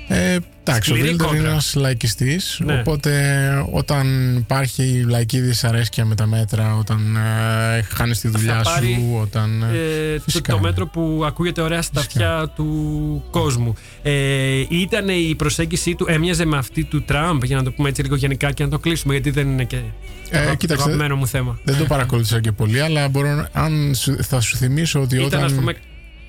Ε, 0.09 0.37
εντάξει, 0.65 0.93
ο 0.93 0.95
Σκληρή 0.95 1.09
Βίλντερ 1.09 1.27
είναι 1.27 1.37
κόντρα. 1.37 1.51
ένας 1.51 1.75
λαϊκιστής. 1.75 2.61
Ναι. 2.65 2.79
Οπότε 2.81 3.11
όταν 3.73 4.37
υπάρχει 4.37 5.05
λαϊκή 5.09 5.41
δυσαρέσκεια 5.41 6.05
με 6.05 6.15
τα 6.15 6.27
μέτρα, 6.27 6.77
όταν 6.77 7.17
ε, 7.17 7.83
χάνεις 7.83 8.21
τη 8.21 8.29
δουλειά 8.29 8.55
Θα 8.55 8.63
πάρει, 8.63 8.93
σου, 9.01 9.19
όταν. 9.21 9.63
ε, 9.63 9.77
Ε, 10.13 10.17
το, 10.17 10.23
φυσικά. 10.23 10.53
το 10.53 10.59
μέτρο 10.61 10.87
που 10.87 11.23
ακούγεται 11.27 11.61
ωραία 11.61 11.83
στα 11.83 12.01
αυτιά 12.01 12.53
του 12.57 13.25
κόσμου. 13.31 13.75
Ε, 14.03 14.65
ήταν 14.71 15.09
η 15.09 15.35
προσέγγιση 15.37 15.95
του, 15.95 16.07
έμοιαζε 16.09 16.45
με 16.45 16.57
αυτή 16.57 16.85
του 16.85 17.03
Τραμπ, 17.03 17.45
για 17.45 17.57
να 17.57 17.63
το 17.63 17.73
πούμε 17.73 17.89
έτσι 17.89 18.03
λίγο 18.03 18.15
γενικά 18.17 18.53
και 18.53 18.65
να 18.65 18.71
το 18.71 18.79
κλείσουμε, 18.79 19.13
γιατί 19.13 19.31
δεν 19.31 19.51
είναι 19.51 19.65
και 19.65 19.77
το 19.77 20.37
Ε, 20.37 20.39
αγα- 20.39 20.55
κοίταξε, 20.55 20.83
αγαπημένο 20.85 21.17
μου 21.17 21.27
θέμα. 21.27 21.59
Δεν 21.65 21.79
το 21.79 21.85
παρακολούθησα 21.85 22.41
και 22.41 22.53
πολύ, 22.53 22.81
αλλά 22.81 23.09
μπορώ, 23.09 23.35
να- 23.35 23.49
αν 23.53 23.95
σου- 23.95 24.23
θα 24.23 24.41
σου 24.41 24.57
θυμίσω 24.57 25.01
ότι 25.01 25.15
Ήταν, 25.15 25.27
όταν. 25.27 25.45
ας 25.45 25.53
πούμε, 25.53 25.75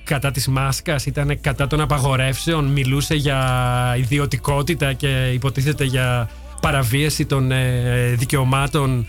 κατά 0.08 0.30
της 0.30 0.48
μάσκας, 0.48 1.06
ήταν 1.06 1.40
κατά 1.40 1.66
των 1.66 1.80
απαγορεύσεων, 1.80 2.64
μιλούσε 2.64 3.14
για 3.14 3.94
ιδιωτικότητα 3.98 4.92
και 4.92 5.30
υποτίθεται 5.32 5.84
για 5.84 6.28
παραβίαση 6.60 7.26
των 7.26 7.50
ε, 7.52 8.14
δικαιωμάτων 8.18 9.06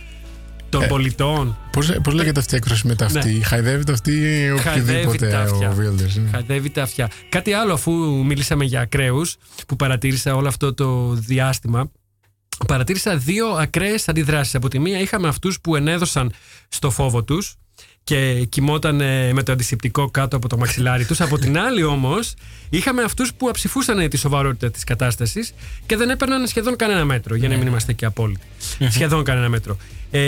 των 0.69 0.83
Ε, 0.83 0.87
πολιτών. 0.87 1.57
Πώς, 1.71 1.91
πώς 2.03 2.13
λέγεται 2.13 2.39
αυτή 2.39 2.53
η 2.53 2.57
έκφραση 2.57 2.87
με 2.87 2.95
τα 2.95 3.11
Ναι. 3.11 3.19
αυτή, 3.19 3.41
χαϊδεύει 3.43 3.83
τα 3.83 3.93
αυτή 3.93 4.11
ή 4.11 4.57
Χαϊδεύει 4.57 4.91
τα 5.03 5.09
οποιοδήποτε 5.09 5.35
αυτιά. 5.35 5.69
ο 5.69 5.73
Βίλντερ. 5.73 6.07
Χαϊδεύει 6.31 6.69
τα 6.69 6.81
αυτιά. 6.81 7.09
Κάτι 7.29 7.53
άλλο, 7.53 7.73
αφού 7.73 7.91
μίλησαμε 8.25 8.65
για 8.65 8.81
ακραίους, 8.81 9.35
που 9.67 9.75
παρατήρησα 9.75 10.35
όλο 10.35 10.47
αυτό 10.47 10.73
το 10.73 11.13
διάστημα, 11.13 11.91
παρατήρησα 12.67 13.17
δύο 13.17 13.47
ακραίες 13.47 14.09
αντιδράσεις. 14.09 14.55
Από 14.55 14.67
τη 14.67 14.79
μία 14.79 14.99
είχαμε 14.99 15.27
αυτούς 15.27 15.61
που 15.61 15.75
ενέδωσαν 15.75 16.31
στο 16.69 16.89
φόβο 16.89 17.23
τους 17.23 17.55
και 18.10 18.45
κοιμόταν 18.49 18.95
με 19.34 19.43
το 19.43 19.51
αντισηπτικό 19.51 20.10
κάτω 20.10 20.36
από 20.36 20.47
το 20.47 20.57
μαξιλάρι 20.57 21.05
τους. 21.05 21.22
Από 21.22 21.38
την 21.38 21.57
άλλη 21.57 21.84
όμως, 21.84 22.34
είχαμε 22.70 23.01
αυτούς 23.03 23.34
που 23.34 23.49
αψηφούσαν 23.49 24.10
τη 24.10 24.18
σοβαρότητα 24.18 24.72
της 24.72 24.84
κατάστασης 24.84 25.53
και 25.86 25.95
δεν 25.97 26.10
έπαιρναν 26.10 26.47
σχεδόν 26.47 26.76
κανένα 26.76 27.05
μέτρο, 27.05 27.36
για 27.36 27.49
να 27.49 27.57
μην 27.57 27.68
είμαστε 27.68 27.93
και 27.93 28.05
απόλυτοι. 28.05 28.45
σχεδόν 28.89 29.24
κανένα 29.24 29.49
μέτρο. 29.49 29.78
Ε, 30.12 30.20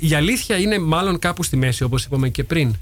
η 0.00 0.14
αλήθεια 0.14 0.56
είναι 0.56 0.78
μάλλον 0.78 1.18
κάπου 1.18 1.42
στη 1.42 1.56
μέση, 1.56 1.82
όπως 1.82 2.04
είπαμε 2.04 2.28
και 2.28 2.44
πριν. 2.44 2.74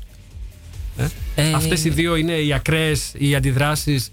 Ε, 1.34 1.52
Αυτές 1.52 1.84
οι 1.84 1.90
δύο 1.90 2.16
είναι 2.16 2.32
οι 2.32 2.52
ακραίες, 2.52 3.12
οι 3.18 3.34
αντιδράσεις 3.34 4.12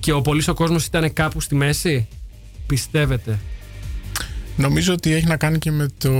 και 0.00 0.12
ο 0.12 0.20
πολύς 0.22 0.48
ο 0.48 0.54
κόσμος 0.54 0.84
ήταν 0.86 1.12
κάπου 1.12 1.40
στη 1.40 1.54
μέση; 1.54 2.08
Πιστεύετε; 2.66 3.38
Νομίζω 4.56 4.92
ότι 4.92 5.12
έχει 5.12 5.26
να 5.26 5.36
κάνει 5.36 5.58
και 5.58 5.70
με 5.70 5.88
το, 5.98 6.12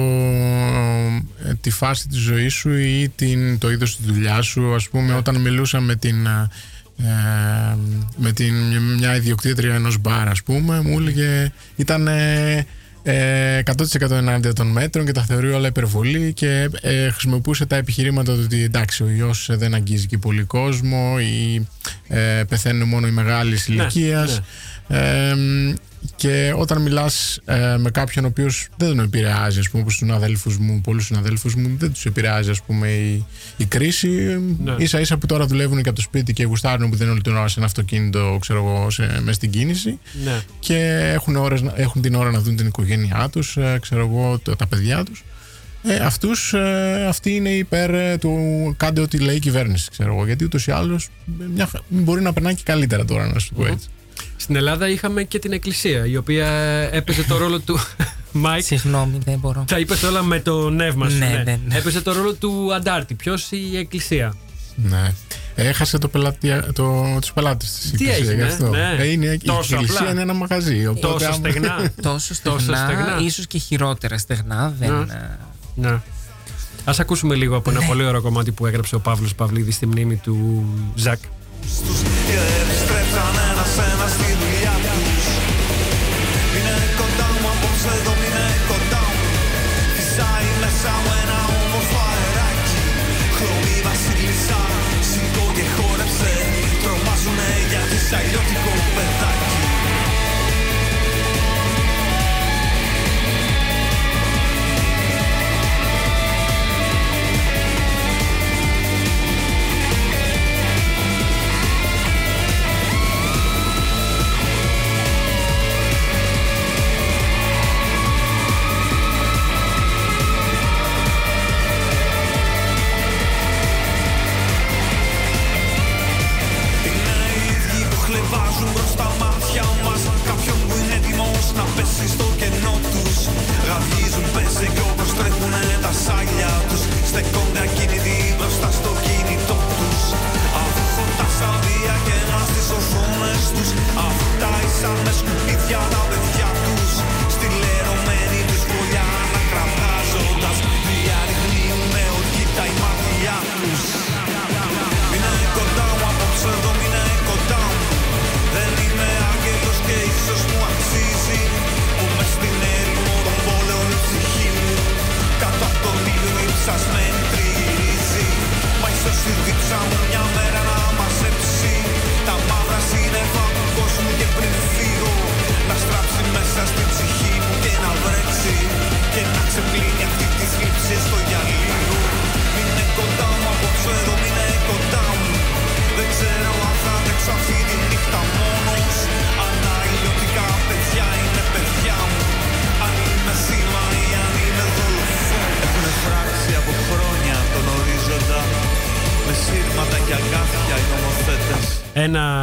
ε, 1.44 1.54
τη 1.60 1.70
φάση 1.70 2.08
της 2.08 2.18
ζωής 2.18 2.54
σου 2.54 2.76
ή 2.76 3.12
την, 3.16 3.58
το 3.58 3.70
είδος 3.70 3.96
της 3.96 4.06
δουλειάς 4.06 4.46
σου. 4.46 4.74
Ας 4.74 4.88
πούμε, 4.88 5.14
όταν 5.14 5.40
μιλούσα 5.40 5.80
με 5.80 5.96
την, 5.96 6.26
ε, 6.26 7.76
με 8.16 8.32
την, 8.32 8.54
μια 8.98 9.16
ιδιοκτήτρια 9.16 9.74
ενός 9.74 9.98
μπαρ, 9.98 10.28
ας 10.28 10.42
πούμε, 10.42 10.80
μου 10.80 10.98
έλεγε 10.98 11.52
ήταν 11.76 12.06
ε, 12.06 12.66
ε, 13.08 13.62
100% 13.64 14.10
ενάντια 14.10 14.52
των 14.52 14.66
μέτρων 14.66 15.06
και 15.06 15.12
τα 15.12 15.22
θεωρεί 15.22 15.52
όλα 15.52 15.68
υπερβολή 15.68 16.32
και 16.32 16.70
ε, 16.80 17.10
χρησιμοποιούσε 17.10 17.66
τα 17.66 17.76
επιχειρήματα 17.76 18.34
του 18.34 18.40
ότι 18.44 18.62
εντάξει 18.62 19.02
ο 19.02 19.08
ιός 19.08 19.48
δεν 19.52 19.74
αγγίζει 19.74 20.06
και 20.06 20.18
πολύ 20.18 20.42
κόσμο 20.42 21.16
ή 21.20 21.66
ε, 22.08 22.42
πεθαίνουν 22.48 22.88
μόνο 22.88 23.06
οι 23.06 23.10
μεγάλης 23.10 23.66
ηλικίας 23.66 24.40
Ε, 24.88 25.34
και 26.16 26.52
όταν 26.56 26.82
μιλάς 26.82 27.40
ε, 27.44 27.76
με 27.78 27.90
κάποιον 27.90 28.24
ο 28.24 28.28
οποίος 28.28 28.68
δεν 28.76 28.88
τον 28.88 28.98
επηρεάζει, 29.00 29.58
ας 29.58 29.68
πούμε, 29.70 29.82
όπως 29.82 29.96
τους 29.98 30.08
αδέλφους 30.10 30.58
μου, 30.58 30.80
πολλούς 30.80 31.04
συναδέλφους 31.06 31.54
μου, 31.54 31.76
δεν 31.78 31.92
τους 31.92 32.04
επηρεάζει, 32.06 32.50
ας 32.50 32.62
πούμε, 32.62 32.88
η, 32.88 33.24
η 33.56 33.64
κρίση. 33.64 34.08
Ναι. 34.64 34.74
Ίσα 34.78 35.00
ίσα 35.00 35.16
που 35.16 35.26
τώρα 35.26 35.46
δουλεύουν 35.46 35.82
και 35.82 35.88
από 35.88 35.96
το 35.98 36.02
σπίτι 36.04 36.32
και 36.32 36.44
γουστάρουν 36.44 36.90
που 36.90 36.94
δεν 36.96 37.02
είναι 37.04 37.12
όλη 37.12 37.22
την 37.22 37.36
ώρα 37.36 37.48
σε 37.48 37.54
ένα 37.58 37.66
αυτοκίνητο, 37.66 38.36
ξέρω 38.40 38.58
εγώ, 38.58 38.90
σε, 38.90 39.20
μες 39.22 39.34
στην 39.36 39.50
κίνηση 39.50 39.98
Ναι. 40.24 40.40
και 40.58 41.10
έχουν, 41.14 41.36
ώρες, 41.36 41.62
να- 41.62 41.72
έχουν 41.76 42.02
την 42.02 42.14
ώρα 42.14 42.30
να 42.30 42.40
δουν 42.40 42.56
την 42.56 42.66
οικογένειά 42.66 43.28
τους, 43.32 43.56
ε, 43.56 43.78
ξέρω 43.80 44.00
εγώ, 44.00 44.38
το- 44.42 44.56
τα 44.56 44.66
παιδιά 44.66 45.02
τους. 45.04 45.24
Ε, 45.82 45.94
αυτούς, 45.96 46.52
ε, 46.52 47.06
αυτοί 47.08 47.30
είναι 47.34 47.48
υπέρ 47.48 47.94
ε, 47.94 48.16
του 48.18 48.34
κάντε 48.76 49.00
ό,τι 49.00 49.18
λέει 49.18 49.36
η 49.36 49.38
κυβέρνηση, 49.38 49.90
ξέρω 49.90 50.12
εγώ. 50.14 50.26
Γιατί 50.26 50.44
ούτως 50.44 50.66
ή 50.66 50.70
άλλως 50.70 51.08
ε, 51.40 51.44
μια, 51.54 51.66
χα- 51.66 51.80
μπορεί 51.88 52.22
να 52.22 52.32
περνάει 52.32 52.54
και 52.54 52.62
καλύτερα 52.64 53.04
τώρα, 53.04 53.26
να 53.32 53.38
σου 53.38 53.48
το 53.54 53.60
πω 53.62 53.66
έτσι. 53.66 53.88
Στην 54.36 54.56
Ελλάδα 54.56 54.88
είχαμε 54.88 55.22
και 55.22 55.38
την 55.38 55.52
Εκκλησία, 55.52 56.06
η 56.06 56.16
οποία 56.16 56.46
έπαιζε 56.92 57.22
το 57.22 57.36
ρόλο 57.36 57.60
του. 57.60 57.78
Μάικ, 58.32 58.64
Συγγνώμη, 58.64 59.18
δεν 59.24 59.38
μπορώ. 59.38 59.64
τα 59.68 59.78
είπες 59.78 60.02
όλα 60.02 60.22
με 60.22 60.40
το 60.40 60.70
νεύμα 60.70 61.08
σου. 61.08 61.18
Ναι, 61.18 61.26
ναι. 61.26 61.42
ναι, 61.42 61.60
ναι. 61.66 61.76
Έπαιζε 61.76 62.00
το 62.00 62.12
ρόλο 62.12 62.34
του 62.34 62.74
αντάρτη. 62.74 63.14
Ποιος 63.14 63.50
η 63.50 63.76
Εκκλησία; 63.76 64.34
Ναι. 64.74 65.12
Έχασε 65.54 65.98
το 65.98 66.08
πελάτη, 66.08 66.48
το, 66.72 67.04
τους 67.20 67.32
πελάτες 67.32 67.70
της 67.72 67.80
Τι 67.90 67.90
Εκκλησίας, 67.92 68.18
έγινε, 68.18 68.34
γι' 68.34 68.42
αυτό. 68.42 68.68
ναι. 68.68 68.94
Ε, 68.98 69.06
είναι, 69.10 69.38
Τόσο 69.44 69.68
η 69.70 69.72
Εκκλησία 69.74 69.98
απλά. 69.98 70.10
είναι 70.10 70.20
ένα 70.20 70.32
μαγαζί. 70.32 70.86
Οπότε 70.86 71.06
Τόσο 71.06 71.24
άμα- 71.26 71.34
στεγνά. 71.34 71.92
Τόσο 72.02 72.34
στεγνά, 72.34 72.56
Τόσο 72.58 72.74
στεγνά. 72.74 73.18
ίσως 73.20 73.46
και 73.46 73.58
χειρότερα 73.58 74.18
στεγνά. 74.18 74.74
Δεν, 74.78 74.90
Ναι. 74.92 75.12
ε, 75.14 75.38
ναι. 75.74 75.88
Α 76.84 76.92
ακούσουμε 76.98 77.34
λίγο 77.34 77.56
από 77.56 77.70
ένα 77.70 77.80
πολύ 77.86 78.04
ωραίο 78.04 78.22
κομμάτι 78.22 78.52
που 78.52 78.66
έγραψε 78.66 78.94
ο 78.94 79.00
Παύλος 79.00 79.34
Παυλίδης 79.34 79.74
στη 79.74 79.86
μνήμη 79.86 80.16
του 80.16 80.64
Ζακ. 80.94 81.18
Και 82.28 82.38
επιστρέψαν 82.62 83.34
ένα-ένα 83.50 84.06
στη 84.16 84.28
δουλειά 84.40 84.74
τους. 84.84 85.24
Είναι 86.56 86.76
κοντά 87.00 87.28
μου 87.40 87.48
απόψε 87.54 87.90
εδώ 87.98 88.14
είναι 88.26 88.46
κοντά 88.70 89.02
μου. 89.14 89.26
Φυσάει 89.96 90.48
μέσα 90.62 90.92
μου 91.02 91.12
ένα 91.22 91.38
όμορφο 91.60 92.00
αεράκι. 92.12 92.80
Χρωμή 93.36 93.76
βασίλισσα, 93.86 94.60
σηκώ 95.10 95.44
και 95.56 95.64
χόρεψε. 95.74 96.32
Τρομάζουνε 96.82 97.50
γιατί 97.70 97.96
σ' 98.06 98.14
αλλιώτικο 98.18 98.45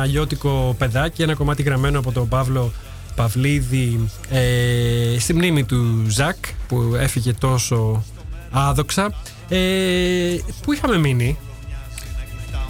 γιώτικο 0.05 0.75
παιδάκι, 0.77 1.21
ένα 1.21 1.33
κομμάτι 1.33 1.63
γραμμένο 1.63 1.99
από 1.99 2.11
τον 2.11 2.27
Παύλο 2.27 2.71
Παυλίδη 3.15 4.09
ε, 4.29 5.19
στη 5.19 5.33
μνήμη 5.33 5.63
του 5.63 6.05
Ζακ 6.07 6.35
που 6.67 6.95
έφυγε 6.99 7.33
τόσο 7.33 8.03
άδοξα. 8.51 9.13
Ε, 9.49 10.35
πού 10.61 10.73
είχαμε 10.73 10.97
μείνει; 10.97 11.37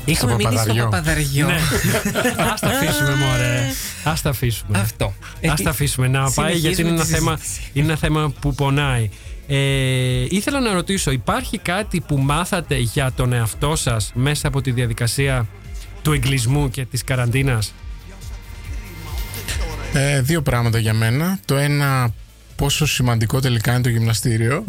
Είχαμε 0.06 0.36
μείνει 0.36 0.58
στο 0.58 0.60
Παπαδαριό. 0.60 0.84
παπαδαριό. 0.90 1.46
Ναι. 1.48 1.60
Ας 2.54 2.60
τα 2.60 2.68
αφήσουμε 2.68 3.16
μωρέ. 3.16 3.60
Α 4.04 4.14
τα 4.24 4.30
αφήσουμε. 4.30 4.80
Αυτό. 4.80 5.14
Ε, 5.40 5.50
Α 5.50 5.54
τα 5.64 5.70
αφήσουμε 5.70 6.08
να 6.08 6.32
πάει 6.32 6.56
γιατί 6.56 6.82
είναι 6.82 6.90
ένα, 6.90 7.04
συνεχίζουμε 7.04 7.04
τη 7.04 7.26
θέμα, 7.26 7.38
συζήτηση. 7.38 7.70
είναι 7.74 7.86
ένα 7.88 7.96
θέμα 7.98 8.34
που 8.40 8.54
πονάει. 8.54 9.10
Ε, 9.48 9.56
ήθελα 10.30 10.60
να 10.60 10.74
ρωτήσω, 10.74 11.12
υπάρχει 11.12 11.58
κάτι 11.58 12.02
που 12.08 12.18
μάθατε 12.18 12.76
για 12.78 13.12
τον 13.16 13.34
εαυτό 13.34 13.76
σας 13.76 14.12
μέσα 14.14 14.48
από 14.48 14.62
τη 14.62 14.72
διαδικασία 14.72 15.48
του 16.04 16.12
εγκλισμού 16.12 16.70
και 16.70 16.86
της 16.86 17.04
καραντίνας; 17.04 17.74
Ε, 19.94 20.22
δύο 20.22 20.42
πράγματα 20.42 20.78
για 20.80 20.94
μένα. 20.94 21.40
Το 21.46 21.56
ένα, 21.56 22.14
πόσο 22.56 22.86
σημαντικό 22.86 23.40
τελικά 23.40 23.74
είναι 23.74 23.82
το 23.82 23.90
γυμναστήριο. 23.90 24.66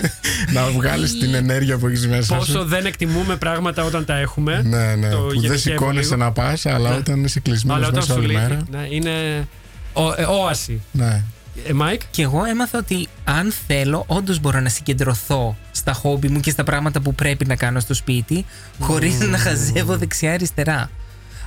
να 0.54 0.66
βγάλεις 0.70 1.18
την 1.18 1.34
ενέργεια 1.34 1.78
που 1.78 1.86
έχεις 1.86 2.06
μέσα 2.08 2.36
Πόσο 2.36 2.52
σου. 2.52 2.64
δεν 2.64 2.86
εκτιμούμε 2.86 3.36
πράγματα 3.36 3.84
όταν 3.84 4.04
τα 4.04 4.16
έχουμε. 4.18 4.62
Ναι, 4.64 4.94
ναι. 4.94 5.08
Το 5.10 5.16
που 5.16 5.24
δεν 5.28 5.32
γενικεύω 5.40 5.58
σηκώνεσαι 5.58 6.14
λίγο. 6.14 6.24
να 6.24 6.32
πας, 6.32 6.66
αλλά 6.66 6.90
Ναι. 6.90 6.96
όταν 6.96 7.24
είσαι 7.24 7.40
κλεισμένος 7.40 7.76
Αλλά 7.78 7.88
όταν 7.88 8.00
μέσα 8.00 8.12
σου 8.12 8.18
όλη 8.18 8.26
λείπει. 8.32 8.40
μέρα. 8.42 8.62
Ναι, 8.70 8.86
είναι 8.90 9.46
ο, 9.92 10.02
ε, 10.16 10.24
όαση. 10.24 10.80
Ναι. 10.92 11.22
Ε, 11.68 11.72
Μάικ, 11.72 12.00
Και 12.10 12.22
εγώ 12.22 12.44
έμαθα 12.44 12.78
ότι 12.78 13.08
αν 13.24 13.52
θέλω, 13.66 14.04
όντως 14.06 14.40
μπορώ 14.40 14.60
να 14.60 14.68
συγκεντρωθώ 14.68 15.56
στα 15.70 15.92
χόμπι 15.92 16.28
μου 16.28 16.40
και 16.40 16.50
στα 16.50 16.64
πράγματα 16.64 17.00
που 17.00 17.14
πρέπει 17.14 17.46
να 17.46 17.56
κάνω 17.56 17.80
στο 17.80 17.94
σπίτι, 17.94 18.44
χωρίς 18.80 19.18
να 19.18 19.38
χαζεύω 19.38 19.96
δεξιά-αριστερά. 19.98 20.90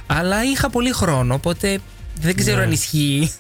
Αλλά 0.08 0.44
είχα 0.44 0.70
πολύ 0.70 0.92
χρόνο, 0.92 1.34
οπότε 1.34 1.80
δεν 2.22 2.36
ξέρω 2.36 2.58
Ναι. 2.58 2.64
αν 2.64 2.72
ισχύει. 2.72 3.32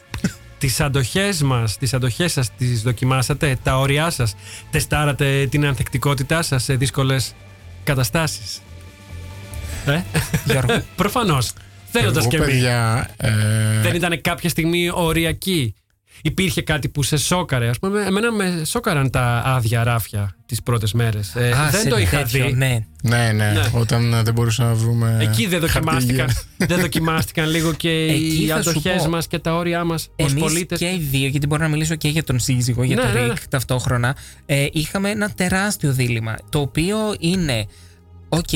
τις 0.59 0.79
αντοχές 0.81 1.41
μας, 1.41 1.77
τις 1.77 1.93
αντοχές 1.93 2.31
σας 2.31 2.49
τις 2.57 2.81
δοκιμάσατε, 2.81 3.57
τα 3.63 3.79
όρια 3.79 4.09
σας, 4.09 4.35
τεστάρατε 4.71 5.47
την 5.47 5.65
ανθεκτικότητά 5.65 6.41
σας 6.41 6.63
σε 6.63 6.75
δύσκολες 6.75 7.33
καταστάσεις. 7.83 8.59
Ε, 9.85 10.01
Γιώργο. 10.45 10.81
προφανώς. 10.95 11.51
Θέλοντας 11.91 12.21
Εγώ, 12.23 12.29
και 12.31 12.35
εμείς. 12.37 12.47
παιδιά, 12.47 13.09
ε, 13.17 13.31
Δεν 13.81 13.95
ήταν 13.95 14.21
κάποια 14.21 14.49
στιγμή 14.49 14.89
οριακή. 14.93 15.73
Υπήρχε 16.21 16.61
κάτι 16.61 16.89
που 16.89 17.03
σε 17.03 17.17
σώκαρε. 17.17 17.69
Ας 17.69 17.79
πούμε, 17.79 18.01
εμένα 18.05 18.31
με 18.31 18.61
σώκαραν 18.65 19.09
τα 19.09 19.41
άδεια 19.45 19.83
ράφια 19.83 20.35
τις 20.45 20.63
πρώτες 20.63 20.93
μέρες. 20.93 21.35
Ε, 21.35 21.51
Α, 21.51 21.69
δεν 21.71 21.81
σε 21.81 21.89
το 21.89 21.97
είχα 21.97 22.17
τέτοιο, 22.17 22.45
δει. 22.45 22.53
Ναι. 22.53 22.79
ναι, 23.03 23.31
ναι, 23.31 23.51
Ναι. 23.51 23.69
Όταν 23.73 24.13
ε, 24.13 24.21
δεν 24.23 24.33
μπορούσαμε 24.33 24.69
να 24.69 24.75
βρούμε. 24.75 25.17
Εκεί 25.21 25.47
δεν 25.47 25.59
δοκιμάστηκαν, 25.59 26.27
χαρτί 26.27 26.73
δεν 26.73 26.79
δοκιμάστηκαν 26.79 27.49
λίγο 27.49 27.73
και 27.73 27.89
Εκεί 28.13 28.43
οι 28.43 28.47
θα 28.47 28.61
σου 28.61 28.69
αντοχές 28.69 29.03
πω. 29.03 29.09
μας 29.09 29.27
και 29.27 29.39
τα 29.39 29.55
όρια 29.55 29.83
μας 29.83 30.09
ως 30.15 30.29
Εμείς 30.31 30.43
πολίτες. 30.43 30.79
και 30.79 30.85
οι 30.85 31.07
δύο, 31.11 31.27
γιατί 31.27 31.47
μπορώ 31.47 31.61
να 31.63 31.69
μιλήσω 31.69 31.95
και 31.95 32.07
για 32.07 32.23
τον 32.23 32.39
σύζυγο, 32.39 32.83
για 32.83 32.95
Ναι, 32.95 33.01
τον 33.01 33.11
ναι, 33.13 33.19
ναι. 33.19 33.27
Ρικ 33.27 33.47
ταυτόχρονα, 33.47 34.15
ε, 34.45 34.65
είχαμε 34.71 35.09
ένα 35.09 35.29
τεράστιο 35.29 35.91
δίλημμα. 35.91 36.35
Το 36.49 36.59
οποίο 36.59 36.97
είναι, 37.19 37.65
οκ, 38.29 38.49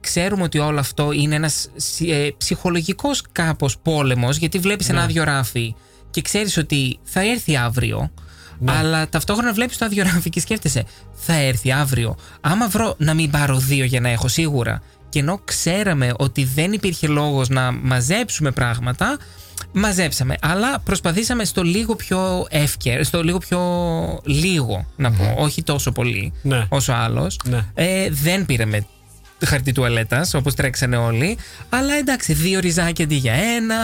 ξέρουμε 0.00 0.42
ότι 0.42 0.58
όλο 0.58 0.78
αυτό 0.78 1.12
είναι 1.12 1.34
ένας 1.34 1.68
ε, 2.08 2.28
ψυχολογικός 2.38 3.22
κάπως 3.32 3.78
πόλεμος, 3.82 4.36
γιατί 4.36 4.58
βλέπεις 4.58 4.88
ένα 4.88 4.98
Ναι. 4.98 5.04
άδειο 5.04 5.24
ράφι 5.24 5.74
και 6.10 6.22
ξέρεις 6.22 6.56
ότι 6.56 6.98
θα 7.02 7.20
έρθει 7.20 7.56
αύριο, 7.56 8.10
Ναι. 8.58 8.72
αλλά 8.72 9.08
ταυτόχρονα 9.08 9.52
βλέπεις 9.52 9.78
το 9.78 9.84
άδειο 9.84 10.04
ράφι 10.04 10.30
και 10.30 10.40
σκέφτεσαι, 10.40 10.84
θα 11.14 11.32
έρθει 11.34 11.72
αύριο. 11.72 12.16
Άμα 12.40 12.68
βρω 12.68 12.94
να 12.98 13.14
μην 13.14 13.30
πάρω 13.30 13.56
δύο 13.58 13.84
για 13.84 14.00
να 14.00 14.08
έχω 14.08 14.28
σίγουρα, 14.28 14.82
και 15.08 15.18
ενώ 15.18 15.40
ξέραμε 15.44 16.12
ότι 16.16 16.44
δεν 16.44 16.72
υπήρχε 16.72 17.06
λόγος 17.06 17.48
να 17.48 17.72
μαζέψουμε 17.72 18.50
πράγματα, 18.50 19.16
μαζέψαμε. 19.72 20.36
Αλλά 20.40 20.78
προσπαθήσαμε 20.80 21.44
στο 21.44 21.62
λίγο 21.62 21.96
πιο 21.96 22.46
εύκαιρο, 22.50 23.02
στο 23.02 23.22
λίγο 23.22 23.38
πιο 23.38 23.60
λίγο 24.24 24.86
να 24.96 25.12
πω, 25.12 25.34
όχι 25.38 25.62
τόσο 25.62 25.92
πολύ 25.92 26.32
Ναι. 26.42 26.66
όσο 26.68 26.92
άλλος. 26.92 27.38
Ναι. 27.44 27.64
Ε, 27.74 28.08
δεν 28.10 28.46
πήραμε 28.46 28.86
χαρτί 29.46 29.72
τουαλέτας 29.72 30.34
όπως 30.34 30.54
τρέξανε 30.54 30.96
όλοι, 30.96 31.36
αλλά 31.68 31.94
εντάξει, 31.94 32.32
δύο 32.32 32.60
ριζάκια 32.60 33.04
αντί 33.04 33.14
για 33.14 33.32
ένα, 33.32 33.76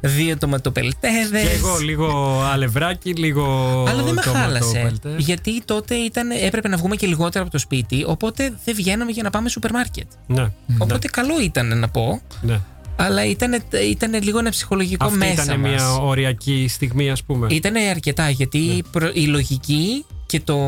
δύο 0.00 0.36
τοματοπελτέδες. 0.38 1.42
Και 1.42 1.54
εγώ 1.54 1.76
λίγο 1.78 2.40
αλευράκι, 2.52 3.12
λίγο. 3.12 3.44
Αλλά 3.88 4.02
δεν 4.02 4.14
με 4.14 4.20
τόματο 4.22 4.42
χάλασε. 4.44 4.80
πελτέ. 4.82 5.14
Γιατί 5.18 5.62
τότε 5.64 5.94
ήταν, 5.94 6.30
έπρεπε 6.30 6.68
να 6.68 6.76
βγούμε 6.76 6.96
και 6.96 7.06
λιγότερο 7.06 7.42
από 7.42 7.52
το 7.52 7.58
σπίτι, 7.58 8.04
οπότε 8.06 8.52
δεν 8.64 8.74
βγαίναμε 8.74 9.10
για 9.10 9.22
να 9.22 9.30
πάμε 9.30 9.48
σούπερ 9.48 9.70
μάρκετ. 9.72 10.06
Ναι. 10.26 10.46
Οπότε 10.78 11.08
καλό 11.08 11.40
ήταν 11.42 11.78
να 11.78 11.88
πω, 11.88 12.20
ναι. 12.40 12.60
αλλά 12.96 13.24
ήταν, 13.24 13.62
ήταν 13.90 14.22
λίγο 14.22 14.38
ένα 14.38 14.50
ψυχολογικό 14.50 15.04
Αυτή 15.06 15.18
μέσα 15.18 15.42
ήταν 15.44 15.60
μας. 15.60 15.70
μια 15.70 15.92
οριακή 15.94 16.66
στιγμή, 16.68 17.10
ας 17.10 17.22
πούμε. 17.24 17.46
Ήταν 17.50 17.74
αρκετά 17.90 18.30
γιατί 18.30 18.84
προ- 18.92 19.16
η 19.16 19.26
λογική 19.26 20.04
και 20.28 20.40
το 20.40 20.58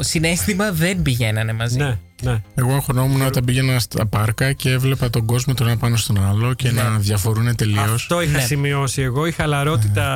συνέστημα 0.00 0.72
δεν 0.72 1.02
πηγαίνανε 1.02 1.52
μαζί. 1.52 1.76
Ναι, 1.78 1.98
ναι. 2.22 2.42
Εγώ 2.54 2.74
αγχωνόμουν 2.74 3.22
όταν 3.22 3.44
πήγαινα 3.44 3.78
στα 3.78 4.06
πάρκα 4.06 4.52
και 4.52 4.70
έβλεπα 4.70 5.10
τον 5.10 5.26
κόσμο 5.26 5.54
τον 5.54 5.66
ένα 5.66 5.76
πάνω 5.76 5.96
στον 5.96 6.24
άλλο 6.26 6.54
και 6.54 6.70
Ναι. 6.70 6.82
να 6.82 6.98
διαφορούν 6.98 7.56
τελείως. 7.56 7.92
Αυτό 7.92 8.22
είχα 8.22 8.36
Ναι. 8.38 8.44
σημειώσει 8.44 9.02
εγώ. 9.02 9.26
Η 9.26 9.32
χαλαρότητα 9.32 10.06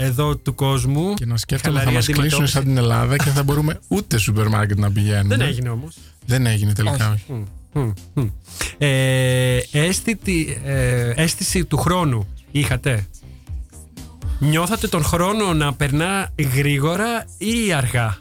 εδώ 0.00 0.36
του 0.36 0.54
κόσμου. 0.54 1.14
Και 1.14 1.26
να 1.26 1.36
σκέφτομαι 1.36 1.78
θα 1.78 1.84
χαλαρή 1.84 1.96
μα 1.96 2.12
κλείσουν 2.12 2.24
αντιμετώπιση. 2.24 2.52
σαν 2.52 2.64
την 2.64 2.76
Ελλάδα 2.76 3.16
και 3.16 3.30
θα 3.30 3.42
μπορούμε 3.42 3.78
ούτε 3.88 4.18
σούπερ 4.18 4.48
μάρκετ 4.48 4.78
να 4.78 4.90
πηγαίνουμε. 4.92 5.36
Δεν 5.36 5.46
έγινε 5.46 5.68
όμως. 5.68 5.96
Δεν 6.26 6.46
έγινε 6.46 6.72
τελικά. 6.72 7.12
Όχι. 7.12 7.44
όχι. 8.14 8.32
Ε, 8.78 9.58
αίσθητη, 9.72 10.60
ε, 10.64 11.12
αίσθηση 11.16 11.64
του 11.64 11.76
χρόνου 11.76 12.26
είχατε; 12.50 13.06
Νιώθατε 14.38 14.88
τον 14.88 15.04
χρόνο 15.04 15.52
να 15.54 15.72
περνά 15.74 16.28
γρήγορα 16.54 17.24
ή 17.38 17.72
αργά; 17.72 18.18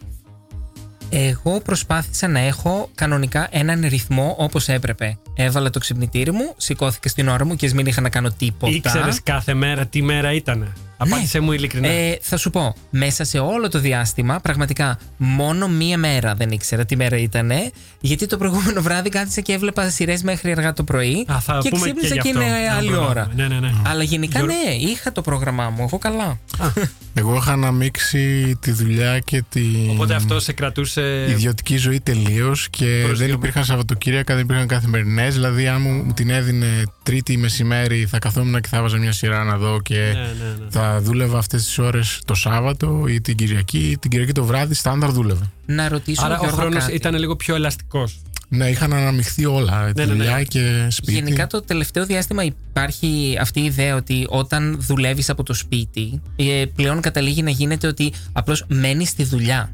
Εγώ 1.10 1.60
προσπάθησα 1.60 2.28
να 2.28 2.40
έχω 2.40 2.90
κανονικά 2.96 3.48
έναν 3.52 3.86
ρυθμό 3.88 4.36
όπως 4.38 4.68
έπρεπε. 4.68 5.18
Έβαλα 5.34 5.70
το 5.70 5.80
ξυπνητήρι 5.80 6.32
μου, 6.32 6.54
σηκώθηκα 6.58 7.10
στην 7.10 7.28
ώρα 7.28 7.46
μου 7.46 7.56
και 7.56 7.66
ας 7.66 7.74
μην 7.74 7.86
είχα 7.86 8.02
να 8.02 8.10
κάνω 8.10 8.32
τίποτα. 8.38 8.74
Ήξερες 8.74 9.24
κάθε 9.24 9.54
μέρα 9.54 9.86
τι 9.86 10.02
μέρα 10.02 10.34
ήταν. 10.34 10.74
Απάντησε 11.02 11.40
μου 11.40 11.52
ειλικρινά. 11.52 11.88
Ε, 11.88 12.18
θα 12.22 12.38
σου 12.38 12.50
πω, 12.50 12.76
μέσα 12.90 13.24
σε 13.24 13.40
όλο 13.40 13.70
το 13.70 13.80
διάστημα, 13.80 14.40
πραγματικά 14.40 15.00
μόνο 15.18 15.68
μία 15.68 15.98
μέρα 15.98 16.34
δεν 16.36 16.52
ήξερα 16.52 16.86
τι 16.86 16.96
μέρα 16.96 17.18
ήταν. 17.18 17.52
Γιατί 18.00 18.26
το 18.26 18.38
προηγούμενο 18.38 18.82
βράδυ 18.82 19.10
κάθισα 19.10 19.42
και 19.42 19.54
έβλεπα 19.54 19.90
σειρές 19.90 20.24
μέχρι 20.24 20.52
αργά 20.52 20.74
το 20.74 20.84
πρωί. 20.84 21.26
Α, 21.32 21.40
θα 21.40 21.60
και 21.62 21.70
πούμε 21.70 21.86
και 21.86 21.92
ξύπνησα 21.92 22.14
γι' 22.14 22.22
και, 22.22 22.30
αυτό. 22.30 22.42
είναι 22.42 22.68
Να 22.68 22.74
άλλη 22.76 22.88
προλάβουμε. 22.88 23.10
ώρα. 23.12 23.28
Ναι, 23.36 23.48
ναι, 23.48 23.60
ναι. 23.60 23.72
Αλλά 23.86 24.04
γενικά 24.04 24.40
Γιώργο- 24.40 24.56
ναι, 24.66 24.74
είχα 24.74 25.12
το 25.12 25.22
πρόγραμμά 25.22 25.70
μου. 25.70 25.84
Εγώ 25.84 25.98
καλά. 25.98 26.40
Εγώ 27.14 27.36
είχα 27.36 27.52
αναμίξει 27.52 28.56
τη 28.60 28.72
δουλειά 28.72 29.20
και 29.20 29.44
την 29.50 29.90
Οπότε 29.90 30.14
αυτό 30.16 30.40
σε 30.40 30.54
κρατούσε. 30.54 31.26
ιδιωτική 31.30 31.78
ζωή 31.78 32.00
τελείως 32.00 32.70
και 32.70 32.86
δεν 32.86 33.04
Προσγειωμένο. 33.06 33.38
υπήρχαν 33.38 33.64
Σαββατοκύριακα, 33.66 34.34
δεν 34.36 34.44
υπήρχαν 34.44 34.68
καθημερινές. 34.68 35.34
Δηλαδή, 35.34 35.68
αν 35.68 35.82
μου 35.82 35.90
μου 35.92 36.14
την 36.14 36.30
έδινε 36.30 36.84
Τρίτη 37.10 37.38
μεσημέρι, 37.38 38.06
θα 38.06 38.20
καθόμουν 38.20 38.62
και 38.62 38.68
θα 38.68 38.82
βάζα 38.82 38.98
μια 38.98 39.12
σειρά 39.12 39.44
να 39.44 39.58
δω 39.58 39.82
και 39.82 39.96
Ναι, 39.96 40.12
ναι, 40.12 40.20
ναι. 40.60 40.66
θα 40.70 41.02
δούλευα 41.02 41.38
αυτές 41.38 41.64
τις 41.66 41.78
ώρες 41.78 42.22
το 42.26 42.34
Σάββατο 42.34 43.06
ή 43.08 43.22
την 43.22 43.36
Κυριακή. 43.36 43.98
Την 44.02 44.10
Κυριακή 44.10 44.32
το 44.32 44.44
βράδυ, 44.44 44.74
στάνταρ 44.74 45.12
δούλευα. 45.12 45.52
Να 45.66 45.90
ρωτήσω 45.90 46.26
Άρα 46.26 46.36
ο 46.36 46.38
Γιώργο, 46.40 46.58
χρόνος 46.58 46.84
κάτι. 46.84 46.96
ήταν 46.96 47.16
λίγο 47.16 47.36
πιο 47.36 47.56
ελαστικός. 47.56 48.20
Ναι, 48.50 48.70
είχαν 48.70 48.94
αναμειχθεί 48.94 49.46
όλα. 49.46 49.86
Ναι, 49.86 49.94
τη 49.94 50.00
ναι, 50.00 50.06
ναι. 50.06 50.14
δουλειά 50.14 50.44
και 50.44 50.88
σπίτι. 50.90 51.12
Γενικά 51.14 51.48
το 51.48 51.62
τελευταίο 51.62 52.06
διάστημα 52.06 52.44
υπάρχει 52.44 53.38
αυτή 53.42 53.60
η 53.60 53.66
ιδέα 53.66 53.96
ότι 53.96 54.26
όταν 54.30 54.78
δουλεύεις 54.82 55.30
από 55.30 55.44
το 55.44 55.54
σπίτι 55.54 56.22
ε, 56.36 56.64
πλέον 56.76 57.02
καταλήγει 57.02 57.42
να 57.42 57.50
γίνεται 57.50 57.88
ότι 57.88 58.14
απλώς 58.32 58.66
μένεις 58.68 59.10
στη 59.10 59.24
δουλειά. 59.24 59.72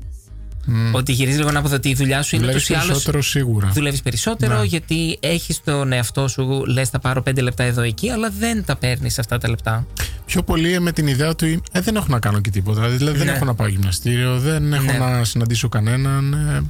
Ότι 0.91 1.11
γυρίζει 1.11 1.37
λίγο 1.37 1.49
ανάποδα 1.49 1.75
ότι 1.75 1.89
η 1.89 1.93
δουλειά 1.93 2.21
σου 2.21 2.35
είναι 2.35 2.45
Δουλεύεις 2.45 2.69
ούτως 2.69 2.77
ή 2.77 2.81
άλλως 2.81 2.87
περισσότερο 2.91 3.21
σίγουρα. 3.21 3.71
δουλεύεις 3.73 4.01
περισσότερο 4.01 4.57
Ναι. 4.57 4.63
γιατί 4.65 5.17
έχεις 5.19 5.61
τον 5.63 5.91
εαυτό 5.91 6.27
σου, 6.27 6.63
λες, 6.67 6.89
θα 6.89 6.99
πάρω 6.99 7.21
πέντε 7.21 7.41
λεπτά 7.41 7.63
εδώ 7.63 7.81
εκεί, 7.81 8.09
αλλά 8.09 8.31
δεν 8.39 8.65
τα 8.65 8.75
παίρνεις 8.75 9.19
αυτά 9.19 9.37
τα 9.37 9.49
λεπτά. 9.49 9.87
Πιο 10.25 10.43
πολύ 10.43 10.79
με 10.79 10.91
την 10.91 11.07
ιδέα 11.07 11.35
του 11.35 11.45
ε, 11.71 11.81
δεν 11.81 11.95
έχω 11.95 12.05
να 12.09 12.19
κάνω 12.19 12.39
και 12.39 12.49
τίποτα. 12.49 12.81
Δηλαδή 12.87 13.17
δεν 13.17 13.25
Ναι. 13.25 13.31
έχω 13.31 13.45
να 13.45 13.53
πάω 13.55 13.67
γυμναστήριο, 13.67 14.39
δεν 14.39 14.73
έχω 14.73 14.83
Ναι. 14.85 14.97
να 14.97 15.23
συναντήσω 15.23 15.69
κανέναν. 15.69 16.33
ε, 16.33 16.61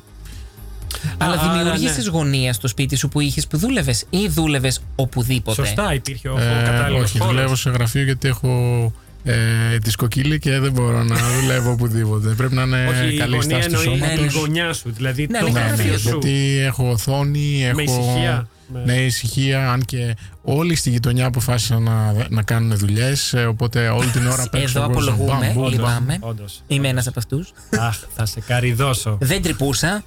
αλλά 1.18 1.34
άρα, 1.42 1.54
δημιουργήσει 1.54 2.02
ναι. 2.02 2.10
γωνία 2.10 2.54
στο 2.54 2.68
σπίτι 2.68 2.96
σου 2.96 3.10
που 3.10 3.20
είχες 3.20 3.48
που 3.48 3.58
δούλευες 3.58 4.06
ή 4.10 4.28
δούλευες 4.28 4.80
οπουδήποτε; 4.96 5.66
Σωστά, 5.66 5.94
υπήρχε 5.94 6.30
ο, 6.30 6.38
ε, 6.40 6.60
ο 6.60 6.64
κατάλληλος 6.66 7.04
όχι, 7.04 7.18
δουλεύω 7.20 7.56
σε 7.56 7.70
γραφείο 7.70 8.04
γιατί 8.04 8.28
έχω 8.28 8.94
ε, 9.28 9.78
τη 9.80 9.92
σκοκύλη 9.92 10.40
και 10.40 10.60
δεν 10.60 10.72
μπορώ 10.72 11.04
να 11.04 11.16
δουλεύω 11.42 11.72
οπουδήποτε. 11.72 12.30
Πρέπει 12.30 12.54
να 12.56 12.62
είναι 12.62 12.88
Όχι, 12.88 13.14
η 13.14 13.18
καλή 13.18 13.36
γωνία 13.36 13.62
στάση 13.62 13.76
του 13.86 13.92
εννοεί 13.92 14.00
σώματος. 14.00 14.36
η 14.36 14.38
γωνιά 14.40 14.74
σου. 14.74 14.92
Δηλαδή 14.96 15.28
Ναι, 15.30 15.40
το 15.40 15.46
αλλά 15.46 15.54
Ναι, 15.54 15.60
είναι 15.60 15.70
ναι, 15.70 15.84
γραφείο 15.84 15.98
σου. 15.98 16.10
γιατί 16.22 16.60
έχω 16.66 16.90
οθόνη, 16.92 17.66
έχω. 17.66 17.76
Με 17.76 17.84
ησυχία. 17.84 18.48
Ναι, 18.86 18.94
ησυχία, 18.94 19.72
αν 19.72 19.86
και 19.86 20.16
όλοι 20.42 20.76
στη 20.76 20.90
γειτονιά 20.90 21.26
αποφάσισαν 21.26 21.84
να, 21.84 22.14
να 22.30 22.42
κάνουν 22.42 22.78
δουλειές. 22.78 23.34
Οπότε 23.48 23.88
όλη 23.88 24.10
την 24.10 24.28
ώρα 24.28 24.48
παίξω. 24.50 24.80
Εδώ 24.80 24.92
εγώ 24.92 25.02
στον 25.02 25.14
απολογούμε, 25.14 25.46
μπαμ, 25.46 25.62
μπαμ, 25.62 25.72
λυπάμαι. 25.72 26.18
Όντως. 26.20 26.64
Είμαι 26.68 26.88
ένας 26.88 27.08
από 27.08 27.20
αυτούς. 27.20 27.52
Αχ, 27.80 27.98
θα 28.16 28.26
σε 28.26 28.40
καριδώσω. 28.40 29.18
Δεν 29.22 29.42
τρυπούσα. 29.42 30.04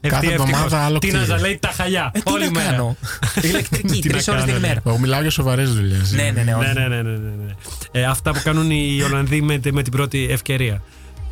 Ευτυχώς. 0.00 0.32
εβδομάδα 0.32 0.78
άλλο 0.84 0.98
Τι 0.98 1.06
να 1.10 1.18
κτίριο. 1.18 1.34
ζαλέει 1.36 1.58
τα 1.58 1.68
χαλιά. 1.68 2.10
Ε, 2.14 2.18
τι 2.20 2.32
Όλη 2.32 2.44
να 2.44 2.50
μέρα. 2.50 2.70
κάνω. 2.70 2.96
Ηλεκτρική, 3.42 4.00
Τι 4.00 4.08
να 4.08 4.12
τρεις 4.14 4.28
ώρες 4.28 4.42
την 4.42 4.50
κάνω, 4.52 4.60
ναι. 4.60 4.66
ημέρα. 4.66 4.82
Εγώ 4.86 4.98
μιλάω 4.98 5.20
για 5.20 5.30
σοβαρές 5.30 5.74
δουλειές. 5.74 6.12
Ναι, 6.12 6.30
ναι, 6.34 6.42
ναι. 6.42 6.54
όχι. 6.54 6.66
Ναι, 6.66 6.72
ναι, 6.72 6.88
ναι, 6.88 7.02
ναι, 7.02 7.10
ναι, 7.10 7.18
ναι. 7.44 7.52
Ε, 8.00 8.04
αυτά 8.04 8.30
που 8.32 8.40
κάνουν 8.44 8.70
οι 8.70 9.02
Ολλανδοί 9.04 9.42
με, 9.42 9.58
τη- 9.58 9.72
με 9.72 9.82
την 9.82 9.92
πρώτη 9.92 10.26
ευκαιρία. 10.30 10.82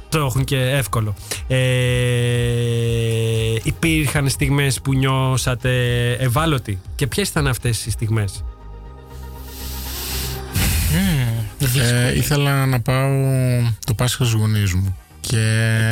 Το 0.08 0.18
έχουν 0.18 0.44
και 0.44 0.56
εύκολο. 0.56 1.14
Ε, 1.48 1.56
υπήρχαν 3.62 4.28
στιγμές 4.28 4.80
που 4.80 4.94
νιώσατε 4.94 6.12
ευάλωτοι. 6.12 6.80
Και 6.94 7.06
ποιες 7.06 7.28
ήταν 7.28 7.46
αυτές 7.46 7.86
οι 7.86 7.90
στιγμές; 7.90 8.44
Ε, 11.76 12.14
ήθελα 12.16 12.66
να 12.66 12.80
πάω 12.80 13.10
το 13.86 13.94
Πάσχα 13.94 14.24
στους 14.24 14.40
γονείς 14.40 14.72
μου. 14.74 14.96
Και 15.20 15.36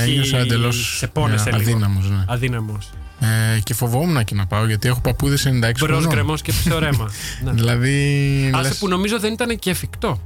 Εκεί 0.01 0.11
ένιωσα 0.11 0.39
εντελώς 0.39 0.97
σε 0.99 1.07
πόνεσε 1.07 1.51
λίγο. 1.51 1.61
αδύναμος. 1.63 2.11
Ναι. 2.11 2.25
Αδύναμος. 2.27 2.91
Ε, 3.21 3.59
και 3.61 3.75
φοβόμουν 3.75 4.25
και 4.25 4.35
να 4.35 4.47
πάω 4.47 4.67
γιατί 4.67 4.89
έχω 4.89 5.01
παππούδες 5.01 5.47
96 5.47 5.51
Μπρος 5.61 5.73
χρονών. 5.81 6.09
γκρεμός 6.09 6.43
και 6.43 6.53
πίσω 6.53 6.79
ρέμα. 6.79 7.11
ναι. 7.45 7.53
Δηλαδή. 7.53 8.51
Άσε 8.55 8.69
λες- 8.69 8.79
που 8.79 8.89
νομίζω 8.89 9.21
δεν 9.21 9.33
ήταν 9.33 9.59
και 9.59 9.71
εφικτό. 9.71 10.21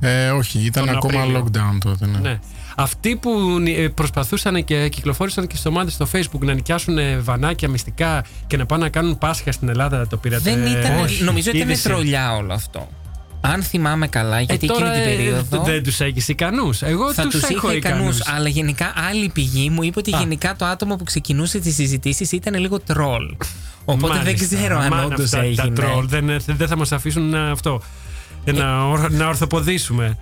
ε, 0.00 0.30
όχι, 0.30 0.58
ήταν 0.58 0.86
Τον 0.86 0.96
ακόμα 0.96 1.20
Απρίλιο. 1.20 1.44
lockdown 1.46 1.78
τότε. 1.80 2.06
Ναι. 2.06 2.18
Ναι. 2.18 2.38
Αυτοί 2.80 3.16
που 3.16 3.30
ε, 3.66 3.88
προσπαθούσαν 3.88 4.64
και 4.64 4.88
κυκλοφόρησαν 4.88 5.46
και 5.46 5.56
στι 5.56 5.68
ομάδε 5.68 5.90
στο 5.90 6.06
Facebook 6.12 6.38
να 6.40 6.52
νοικιάσουν 6.52 6.98
ε, 6.98 7.16
βανάκια 7.18 7.68
μυστικά 7.68 8.24
και 8.46 8.56
να 8.56 8.66
πάνε 8.66 8.82
να 8.82 8.88
κάνουν 8.90 9.18
Πάσχα 9.18 9.52
στην 9.52 9.68
Ελλάδα, 9.68 10.06
το 10.06 10.16
πήρατε; 10.16 10.42
Δεν 10.50 10.66
ήταν, 10.66 10.98
Ε, 10.98 11.00
όχι. 11.02 11.22
νομίζω 11.24 11.50
ήταν 11.54 11.68
Είδηση. 11.68 11.82
τρολιά 11.82 12.36
όλο 12.36 12.52
αυτό. 12.52 12.88
Αν 13.40 13.62
θυμάμαι 13.62 14.06
καλά, 14.08 14.38
Ε, 14.38 14.42
γιατί 14.42 14.66
τώρα, 14.66 14.92
εκείνη 14.94 15.04
την 15.04 15.12
ε, 15.12 15.16
περίοδο. 15.16 15.62
δεν 15.64 15.82
τους 15.82 16.00
έχεις 16.00 16.28
ικανούς. 16.28 16.82
Εγώ 16.82 17.12
θα 17.12 17.22
τους 17.22 17.32
τους 17.40 17.42
έχω 17.50 17.68
είχε 17.68 17.76
ικανούς, 17.76 17.98
ικανούς. 18.18 18.38
αλλά 18.38 18.48
γενικά 18.48 18.92
άλλη 19.10 19.28
πηγή 19.28 19.70
μου 19.70 19.82
είπε 19.82 19.98
ότι 19.98 20.14
Α. 20.14 20.18
γενικά 20.18 20.56
το 20.56 20.64
άτομο 20.64 20.96
που 20.96 21.04
ξεκινούσε 21.04 21.58
τις 21.58 21.74
συζητήσεις 21.74 22.32
ήταν 22.32 22.54
λίγο 22.60 22.80
τρόλ. 22.80 23.36
Οπότε 23.84 24.18
δεν 24.22 24.36
ξέρω 24.38 24.78
αν 24.78 25.04
όντως 25.04 25.30
Τα 25.30 25.38
έγινε. 25.40 25.74
τρόλ 25.74 26.06
δεν, 26.08 26.28
ε, 26.28 26.36
δεν 26.46 26.68
θα 26.68 26.76
μας 26.76 26.92
αφήσουν 26.92 27.28
να, 27.30 27.50
αυτό. 27.50 27.82
ε, 28.44 28.52
να, 28.52 28.84
ορ- 28.84 29.10
να 29.12 29.28
ορθοποδήσουμε. 29.28 30.18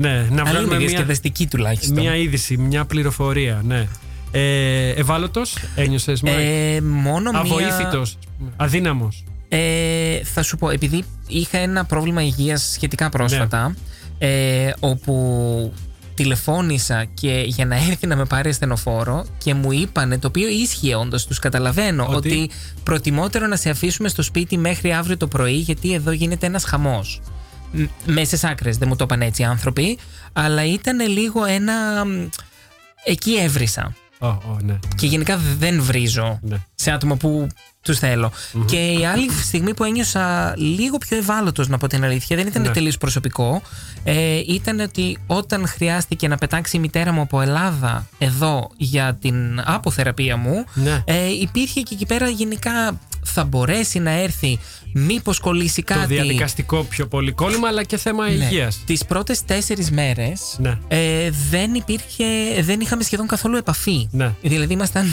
Ναι, 0.00 0.08
να 0.08 0.16
Αλλά 0.16 0.26
είναι 0.30 0.42
βγάλουμε 0.50 0.76
μια, 0.76 0.86
διασκεδαστική 0.86 1.46
τουλάχιστον. 1.46 1.98
μια 2.00 2.16
είδηση, 2.16 2.56
μια 2.56 2.84
πληροφορία. 2.84 3.62
Ναι. 3.64 3.86
Ε, 4.30 4.88
Ευάλωτος, 4.88 5.56
ένιωσες. 5.74 6.22
Ε, 6.24 6.80
μόνο 6.82 7.30
μία. 7.30 7.40
Αβοήθητος. 7.40 8.18
Αδύναμος; 8.56 9.24
Ε, 9.48 10.24
θα 10.24 10.42
σου 10.42 10.56
πω, 10.56 10.70
επειδή 10.70 11.04
είχα 11.26 11.58
ένα 11.58 11.84
πρόβλημα 11.84 12.22
υγείας 12.22 12.70
σχετικά 12.74 13.08
πρόσφατα, 13.08 13.68
Ναι. 13.68 14.26
ε, 14.28 14.72
όπου 14.80 15.72
τηλεφώνησα 16.14 17.04
και 17.14 17.42
για 17.46 17.66
να 17.66 17.76
έρθει 17.76 18.06
να 18.06 18.16
με 18.16 18.24
πάρει 18.24 18.48
ασθενοφόρο 18.48 19.24
και 19.38 19.54
μου 19.54 19.72
είπανε, 19.72 20.18
το 20.18 20.26
οποίο 20.26 20.48
ίσχυε 20.48 20.94
όντως, 20.94 21.26
τους 21.26 21.38
καταλαβαίνω, 21.38 22.06
Ότι; 22.10 22.16
ότι... 22.16 22.50
προτιμότερο 22.84 23.46
να 23.46 23.56
σε 23.56 23.70
αφήσουμε 23.70 24.08
στο 24.08 24.22
σπίτι 24.22 24.58
μέχρι 24.58 24.92
αύριο 24.92 25.16
το 25.16 25.26
πρωί, 25.26 25.56
γιατί 25.56 25.92
εδώ 25.94 26.10
γίνεται 26.10 26.46
ένας 26.46 26.64
χαμός. 26.64 27.20
Μέσε 28.06 28.48
άκρες, 28.48 28.76
δεν 28.78 28.88
μου 28.88 28.96
το 28.96 29.04
είπαν 29.04 29.22
έτσι 29.22 29.42
οι 29.42 29.44
άνθρωποι, 29.44 29.98
αλλά 30.32 30.64
ήταν 30.64 31.08
λίγο 31.08 31.44
ένα. 31.44 32.04
μ, 32.04 32.28
Εκεί 33.04 33.32
έβρισα. 33.34 33.94
Ω, 34.18 34.26
ω, 34.26 34.56
ναι. 34.62 34.78
Και 34.96 35.06
γενικά 35.06 35.40
δεν 35.58 35.82
βρίζω 35.82 36.38
Ναι. 36.42 36.56
σε 36.74 36.90
άτομα 36.90 37.16
που 37.16 37.46
τους 37.82 37.98
θελω 37.98 38.32
Και 38.66 38.76
η 38.92 39.04
άλλη 39.06 39.30
στιγμή 39.30 39.74
που 39.74 39.84
ένιωσα 39.84 40.54
λίγο 40.56 40.98
πιο 40.98 41.16
ευάλωτος, 41.16 41.68
να 41.68 41.78
πω 41.78 41.86
την 41.86 42.04
αλήθεια, 42.04 42.36
δεν 42.36 42.46
ήταν 42.46 42.62
Ναι. 42.62 42.68
τελείως 42.68 42.98
προσωπικό. 42.98 43.62
Ε, 44.04 44.38
ήταν 44.46 44.80
ότι 44.80 45.18
όταν 45.26 45.66
χρειάστηκε 45.68 46.28
να 46.28 46.36
πετάξει 46.36 46.76
η 46.76 46.80
μητέρα 46.80 47.12
μου 47.12 47.20
από 47.20 47.40
Ελλάδα 47.40 48.06
εδώ 48.18 48.70
για 48.76 49.14
την 49.20 49.60
αποθεραπεία 49.64 50.36
μου, 50.36 50.64
Ναι. 50.74 51.02
ε, 51.06 51.26
υπήρχε 51.40 51.80
και 51.80 51.94
εκεί 51.94 52.06
πέρα 52.06 52.28
γενικά 52.28 52.98
θα 53.24 53.44
μπορέσει 53.44 53.98
να 53.98 54.10
έρθει, 54.10 54.58
μήπως 54.92 55.38
κολλήσει 55.40 55.82
κάτι; 55.82 56.00
Το 56.00 56.06
διαδικαστικό 56.06 56.84
πιο 56.84 57.06
πολύ 57.06 57.32
κόλλημα, 57.32 57.68
αλλά 57.68 57.84
και 57.84 57.96
θέμα 57.96 58.28
Ναι. 58.28 58.32
υγείας. 58.32 58.82
Τις 58.86 59.04
πρώτες 59.04 59.44
τέσσερις 59.44 59.90
μέρες 59.90 60.56
Ναι. 60.58 60.78
ε, 60.88 61.30
δεν 61.50 61.74
υπήρχε, 61.74 62.24
δεν 62.60 62.80
είχαμε 62.80 63.02
σχεδόν 63.02 63.26
καθόλου 63.26 63.56
επαφή. 63.56 64.08
Ναι. 64.10 64.34
Δηλαδή 64.42 64.72
ήμασταν 64.72 65.06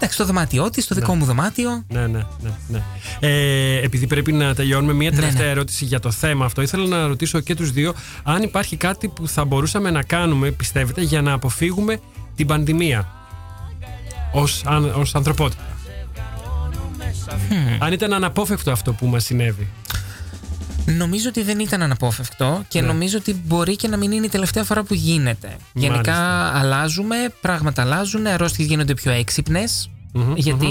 εντάξει, 0.00 0.14
στο 0.14 0.24
δωμάτιό 0.24 0.70
της, 0.70 0.84
στο 0.84 0.94
δικό 0.94 1.14
μου 1.14 1.24
δωμάτιο. 1.24 1.84
Ναι, 1.88 2.06
ναι, 2.06 2.24
ναι. 2.40 2.50
ναι. 2.68 2.82
Ε, 3.20 3.80
επειδή 3.84 4.06
πρέπει 4.06 4.32
να 4.32 4.54
τελειώνουμε, 4.54 4.92
μία 4.92 5.12
τελευταία 5.12 5.44
ναι. 5.44 5.50
ερώτηση 5.50 5.84
για 5.84 6.00
το 6.00 6.10
θέμα 6.10 6.44
αυτό. 6.44 6.62
Ήθελα 6.62 6.86
να 6.86 7.06
ρωτήσω 7.06 7.40
και 7.40 7.54
τους 7.54 7.70
δύο 7.72 7.94
αν 8.22 8.42
υπάρχει 8.42 8.76
κάτι 8.76 9.08
που 9.08 9.28
θα 9.28 9.44
μπορούσαμε 9.44 9.90
να 9.90 10.02
κάνουμε, 10.02 10.50
πιστεύετε, 10.50 11.02
για 11.02 11.22
να 11.22 11.32
αποφύγουμε 11.32 12.00
την 12.36 12.46
πανδημία 12.46 13.08
ως, 14.32 14.62
αν, 14.64 14.92
ως 17.10 17.32
ανθρωπότητα. 17.32 17.84
Αν 17.84 17.92
ήταν 17.92 18.12
αναπόφευκτο 18.12 18.70
αυτό 18.70 18.92
που 18.92 19.06
μας 19.06 19.24
συνέβη. 19.24 19.68
Νομίζω 20.86 21.28
ότι 21.28 21.42
δεν 21.42 21.58
ήταν 21.58 21.82
αναπόφευκτο 21.82 22.62
και 22.68 22.80
Ναι. 22.80 22.86
νομίζω 22.86 23.18
ότι 23.18 23.42
μπορεί 23.46 23.76
και 23.76 23.88
να 23.88 23.96
μην 23.96 24.12
είναι 24.12 24.26
η 24.26 24.28
τελευταία 24.28 24.64
φορά 24.64 24.82
που 24.82 24.94
γίνεται. 24.94 25.56
Γενικά 25.72 26.16
αλλάζουμε, 26.54 27.16
πράγματα 27.40 27.82
αλλάζουν, 27.82 28.26
αρρώστιες 28.26 28.68
γίνονται 28.68 28.94
πιο 28.94 29.12
έξυπνες, 29.12 29.90
Μμμ, 30.12 30.32
γιατί 30.36 30.68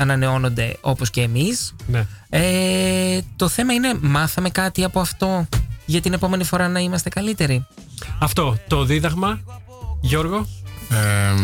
ανανεώνονται 0.00 0.76
όπως 0.80 1.10
και 1.10 1.20
εμείς. 1.22 1.74
Ναι. 1.86 2.06
Ε, 2.28 3.20
το 3.36 3.48
θέμα 3.48 3.72
είναι 3.72 3.94
μάθαμε 4.00 4.50
κάτι 4.50 4.84
από 4.84 5.00
αυτό 5.00 5.46
για 5.86 6.00
την 6.00 6.12
επόμενη 6.12 6.44
φορά 6.44 6.68
να 6.68 6.80
είμαστε 6.80 7.08
καλύτεροι; 7.08 7.66
Αυτό 8.18 8.58
το 8.68 8.84
δίδαγμα, 8.84 9.40
Γιώργο. 10.00 10.46
Ε, 10.90 11.34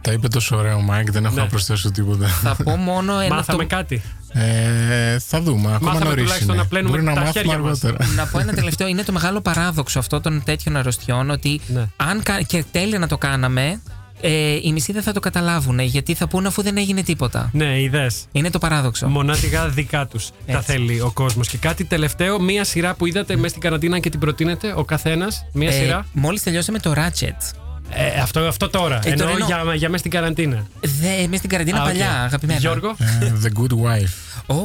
τα 0.00 0.12
είπε 0.12 0.28
τόσο 0.28 0.56
ωραία 0.56 0.76
ο 0.76 0.80
Μάικ, 0.80 1.10
δεν 1.12 1.24
έχω 1.24 1.34
Ναι. 1.34 1.40
να 1.40 1.46
προσθέσω 1.46 1.90
τίποτα. 1.90 2.26
Θα 2.26 2.56
πω 2.64 2.76
μόνο 2.76 3.18
ένα 3.18 3.34
Μάθαμε 3.34 3.62
το... 3.66 3.74
κάτι. 3.76 4.02
Ε, 4.32 5.18
θα 5.18 5.40
δούμε. 5.42 5.68
Ακόμα 5.74 5.92
Μάθαμε 5.92 6.04
νωρίς 6.04 6.22
τουλάχιστον 6.22 6.54
είναι. 6.54 6.62
να 6.62 6.68
πλένουμε 6.68 6.90
Μπορεί 6.90 7.02
να 7.02 7.14
τα 7.14 7.20
μάθουμε 7.20 7.40
χέρια 7.44 7.58
μας. 7.58 7.84
αργότερα. 7.84 8.14
να 8.14 8.26
πω 8.26 8.38
ένα 8.38 8.52
τελευταίο. 8.52 8.88
Είναι 8.88 9.02
το 9.02 9.12
μεγάλο 9.12 9.40
παράδοξο 9.40 9.98
αυτό 9.98 10.20
των 10.20 10.42
τέτοιων 10.44 10.76
αρρωστιών 10.76 11.30
ότι 11.30 11.60
Ναι. 11.66 11.88
αν 11.96 12.22
κα- 12.22 12.42
και 12.42 12.64
τέλεια 12.70 12.98
να 12.98 13.06
το 13.06 13.18
κάναμε, 13.18 13.80
ε, 14.20 14.30
οι 14.62 14.72
μισοί 14.72 14.92
δεν 14.92 15.02
θα 15.02 15.12
το 15.12 15.20
καταλάβουν 15.20 15.78
γιατί 15.78 16.14
θα 16.14 16.28
πούνε 16.28 16.48
αφού 16.48 16.62
δεν 16.62 16.76
έγινε 16.76 17.02
τίποτα. 17.02 17.50
Ναι, 17.52 17.80
ιδέες. 17.80 18.24
Είναι 18.32 18.50
το 18.50 18.58
παράδοξο. 18.58 19.08
Μονά-ζυγά 19.08 19.68
δικά 19.68 20.06
τους 20.06 20.30
τα 20.46 20.60
θέλει 20.60 21.00
ο 21.00 21.10
κόσμος. 21.14 21.48
Και 21.48 21.56
κάτι 21.58 21.84
τελευταίο, 21.84 22.40
μία 22.40 22.64
σειρά 22.64 22.94
που 22.94 23.06
είδατε 23.06 23.34
μέσα 23.36 23.48
στην 23.48 23.60
καραντίνα 23.60 23.98
και 23.98 24.10
την 24.10 24.20
προτείνετε 24.20 24.72
ο 24.76 24.84
καθένας. 24.84 25.44
Μία 25.52 25.72
σειρά. 25.72 26.06
Μόλις 26.12 26.42
τελειώσαμε 26.42 26.78
το 26.78 26.92
Ratched. 26.96 27.54
Ε, 27.90 28.20
αυτό, 28.20 28.40
αυτό 28.40 28.68
τώρα. 28.68 29.00
Ε, 29.04 29.10
Εννοώ 29.10 29.26
τώρα 29.26 29.30
εννοώ. 29.44 29.62
για, 29.64 29.74
για 29.74 29.86
μέσα 29.88 29.98
στην 29.98 30.10
καραντίνα. 30.10 30.66
Δε, 30.80 31.26
μες 31.28 31.38
στην 31.38 31.50
καραντίνα 31.50 31.78
Α, 31.78 31.82
οκ. 31.82 31.86
παλιά, 31.88 32.22
αγαπημένα. 32.22 32.58
Γιώργο. 32.58 32.96
Ε, 32.98 33.32
The 33.44 33.60
Good 33.60 33.72
Wife. 33.72 34.12
Ω, 34.46 34.56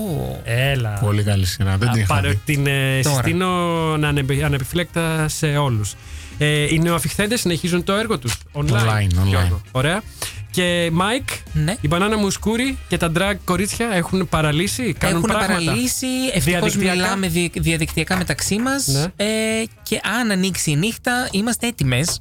Έλα. 0.44 0.90
Πολύ 0.90 1.24
καλή 1.24 1.46
σειρά. 1.46 1.78
Δεν 1.78 1.90
την 1.90 2.00
Α, 2.00 2.04
είχα 2.04 2.14
πάρε- 2.14 2.30
δει. 2.32 2.40
την 2.46 2.68
ε, 2.68 3.00
Τώρα. 3.04 3.16
συστήνω 3.16 3.48
να 3.98 4.08
ανεπι- 4.08 4.44
ανεπιφύλακτα 4.44 5.28
σε 5.28 5.46
όλους. 5.58 5.94
Ε, 6.38 6.48
οι 6.74 6.80
νεοαφιχθέντες 6.80 7.40
συνεχίζουν 7.40 7.84
το 7.84 7.94
έργο 7.94 8.20
τους. 8.20 8.36
Online. 8.54 8.62
Online, 8.64 9.20
online. 9.22 9.26
Γιώργο. 9.26 9.62
Ωραία. 9.72 10.02
Και 10.52 10.90
Μάικ, 10.94 11.30
ναι. 11.54 11.76
η 11.82 11.88
Μπανάνα 11.88 12.18
Μούσκουρη 12.18 12.78
και 12.88 12.98
τα 12.98 13.12
drag 13.18 13.34
κορίτσια 13.46 13.90
έχουν 13.94 14.30
παραλύσει. 14.30 14.94
Κάνουν 14.98 15.16
Έχουν 15.18 15.30
πράγματα. 15.30 15.54
παραλύσει. 15.64 16.06
Ευτυχώς 16.34 16.44
Διαδικτυακά. 16.44 16.96
μιλάμε 16.96 17.28
δι- 17.28 17.60
διαδικτυακά 17.62 18.18
μεταξύ 18.18 18.58
μας. 18.60 18.88
Ναι. 18.88 19.04
Ε, 19.16 19.26
και 19.84 20.00
αν 20.20 20.32
ανοίξει 20.32 20.72
η 20.72 20.76
νύχτα, 20.76 21.28
είμαστε 21.32 21.68
έτοιμες. 21.68 22.20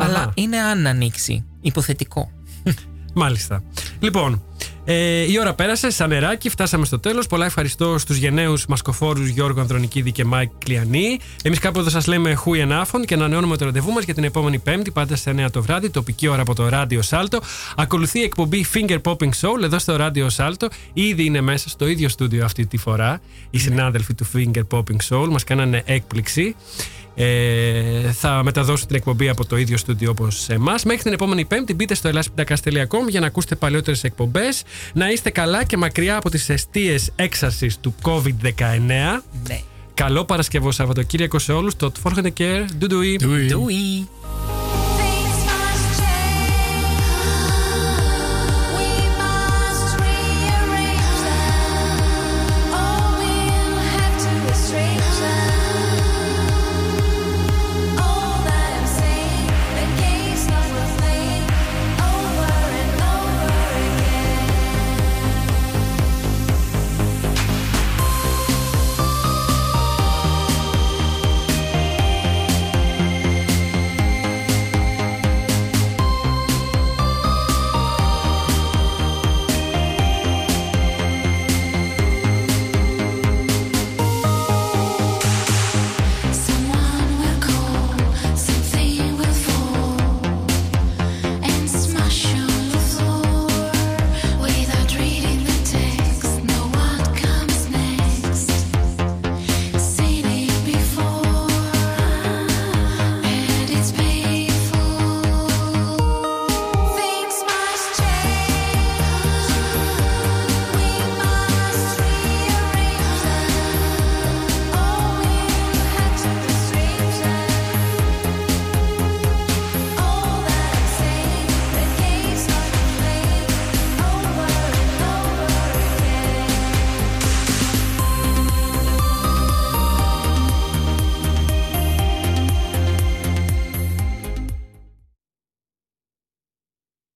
Αλλά 0.00 0.32
είναι 0.34 0.58
αν 0.58 0.86
ανοίξει. 0.86 1.44
Υποθετικό. 1.60 2.30
Μάλιστα. 3.14 3.62
Λοιπόν, 3.98 4.42
ε, 4.84 5.32
η 5.32 5.38
ώρα 5.40 5.54
πέρασε 5.54 5.90
σαν 5.90 6.08
νεράκι, 6.08 6.48
φτάσαμε 6.48 6.84
στο 6.84 6.98
τέλος. 6.98 7.26
Πολλά 7.26 7.44
ευχαριστώ 7.44 7.98
στους 7.98 8.16
γενναίους 8.16 8.66
μασκοφόρους 8.66 9.28
Γιώργο 9.28 9.60
Ανδρονικίδη 9.60 10.12
και 10.12 10.24
Μάικ 10.24 10.50
Κλιανή. 10.58 11.18
Εμείς 11.42 11.58
κάπου 11.58 11.78
εδώ 11.78 11.90
σας 11.90 12.06
λέμε 12.06 12.34
goeienavond 12.34 13.04
και 13.04 13.14
ανανεώνουμε 13.14 13.56
το 13.56 13.64
ραντεβού 13.64 13.92
μας 13.92 14.04
για 14.04 14.14
την 14.14 14.24
επόμενη 14.24 14.58
Πέμπτη, 14.58 14.90
πάντα 14.90 15.16
σε 15.16 15.30
9 15.30 15.50
το 15.50 15.62
βράδυ, 15.62 15.90
τοπική 15.90 16.28
ώρα 16.28 16.40
από 16.40 16.54
το 16.54 16.68
ράδιο 16.68 17.02
Σάλτο. 17.02 17.40
Ακολουθεί 17.76 18.18
η 18.18 18.22
εκπομπή 18.22 18.66
Finger 18.74 19.00
Popping 19.02 19.30
Soul 19.40 19.62
εδώ 19.62 19.78
στο 19.78 19.96
ράδιο 19.96 20.28
Σάλτο. 20.30 20.68
Ήδη 20.92 21.24
είναι 21.24 21.40
μέσα 21.40 21.68
στο 21.68 21.86
ίδιο 21.86 22.08
στούντιο 22.08 22.44
αυτή 22.44 22.66
τη 22.66 22.76
φορά 22.76 23.20
οι 23.50 23.58
συνάδελφοι 23.58 24.14
του 24.14 24.26
Finger 24.34 24.62
Popping 24.70 24.96
Soul. 25.08 25.28
Μας 25.28 25.44
κάνανε 25.44 25.82
έκπληξη. 25.84 26.54
Ε, 27.14 28.12
θα 28.12 28.42
μεταδώσω 28.42 28.86
την 28.86 28.96
εκπομπή 28.96 29.28
από 29.28 29.46
το 29.46 29.56
ίδιο 29.56 29.76
στούντιο 29.76 30.10
όπως 30.10 30.48
εμάς. 30.48 30.84
Μέχρι 30.84 31.02
την 31.02 31.12
επόμενη 31.12 31.44
Πέμπτη 31.44 31.74
μπείτε 31.74 31.94
στο 31.94 32.08
ελλάσπιντακast.com 32.08 33.08
για 33.08 33.20
να 33.20 33.26
ακούσετε 33.26 33.54
παλιότερε 33.54 33.96
εκπομπές. 34.02 34.62
Να 34.92 35.10
είστε 35.10 35.30
καλά 35.30 35.64
και 35.64 35.76
μακριά 35.76 36.16
από 36.16 36.30
τις 36.30 36.48
αιστείες 36.48 37.10
έξαρσης 37.16 37.78
του 37.80 37.94
COVID-19. 38.02 39.22
Ναι. 39.46 39.60
Καλό 39.94 40.24
Παρασκευό 40.24 40.70
Σαββατοκύριακο 40.70 41.38
σε 41.38 41.52
όλους. 41.52 41.76
Το 41.76 41.92
Fortune 42.02 42.32
Care. 42.38 42.64
Ντουντουι. 42.78 43.18
Doei. 43.22 43.52
Doei. 43.52 44.19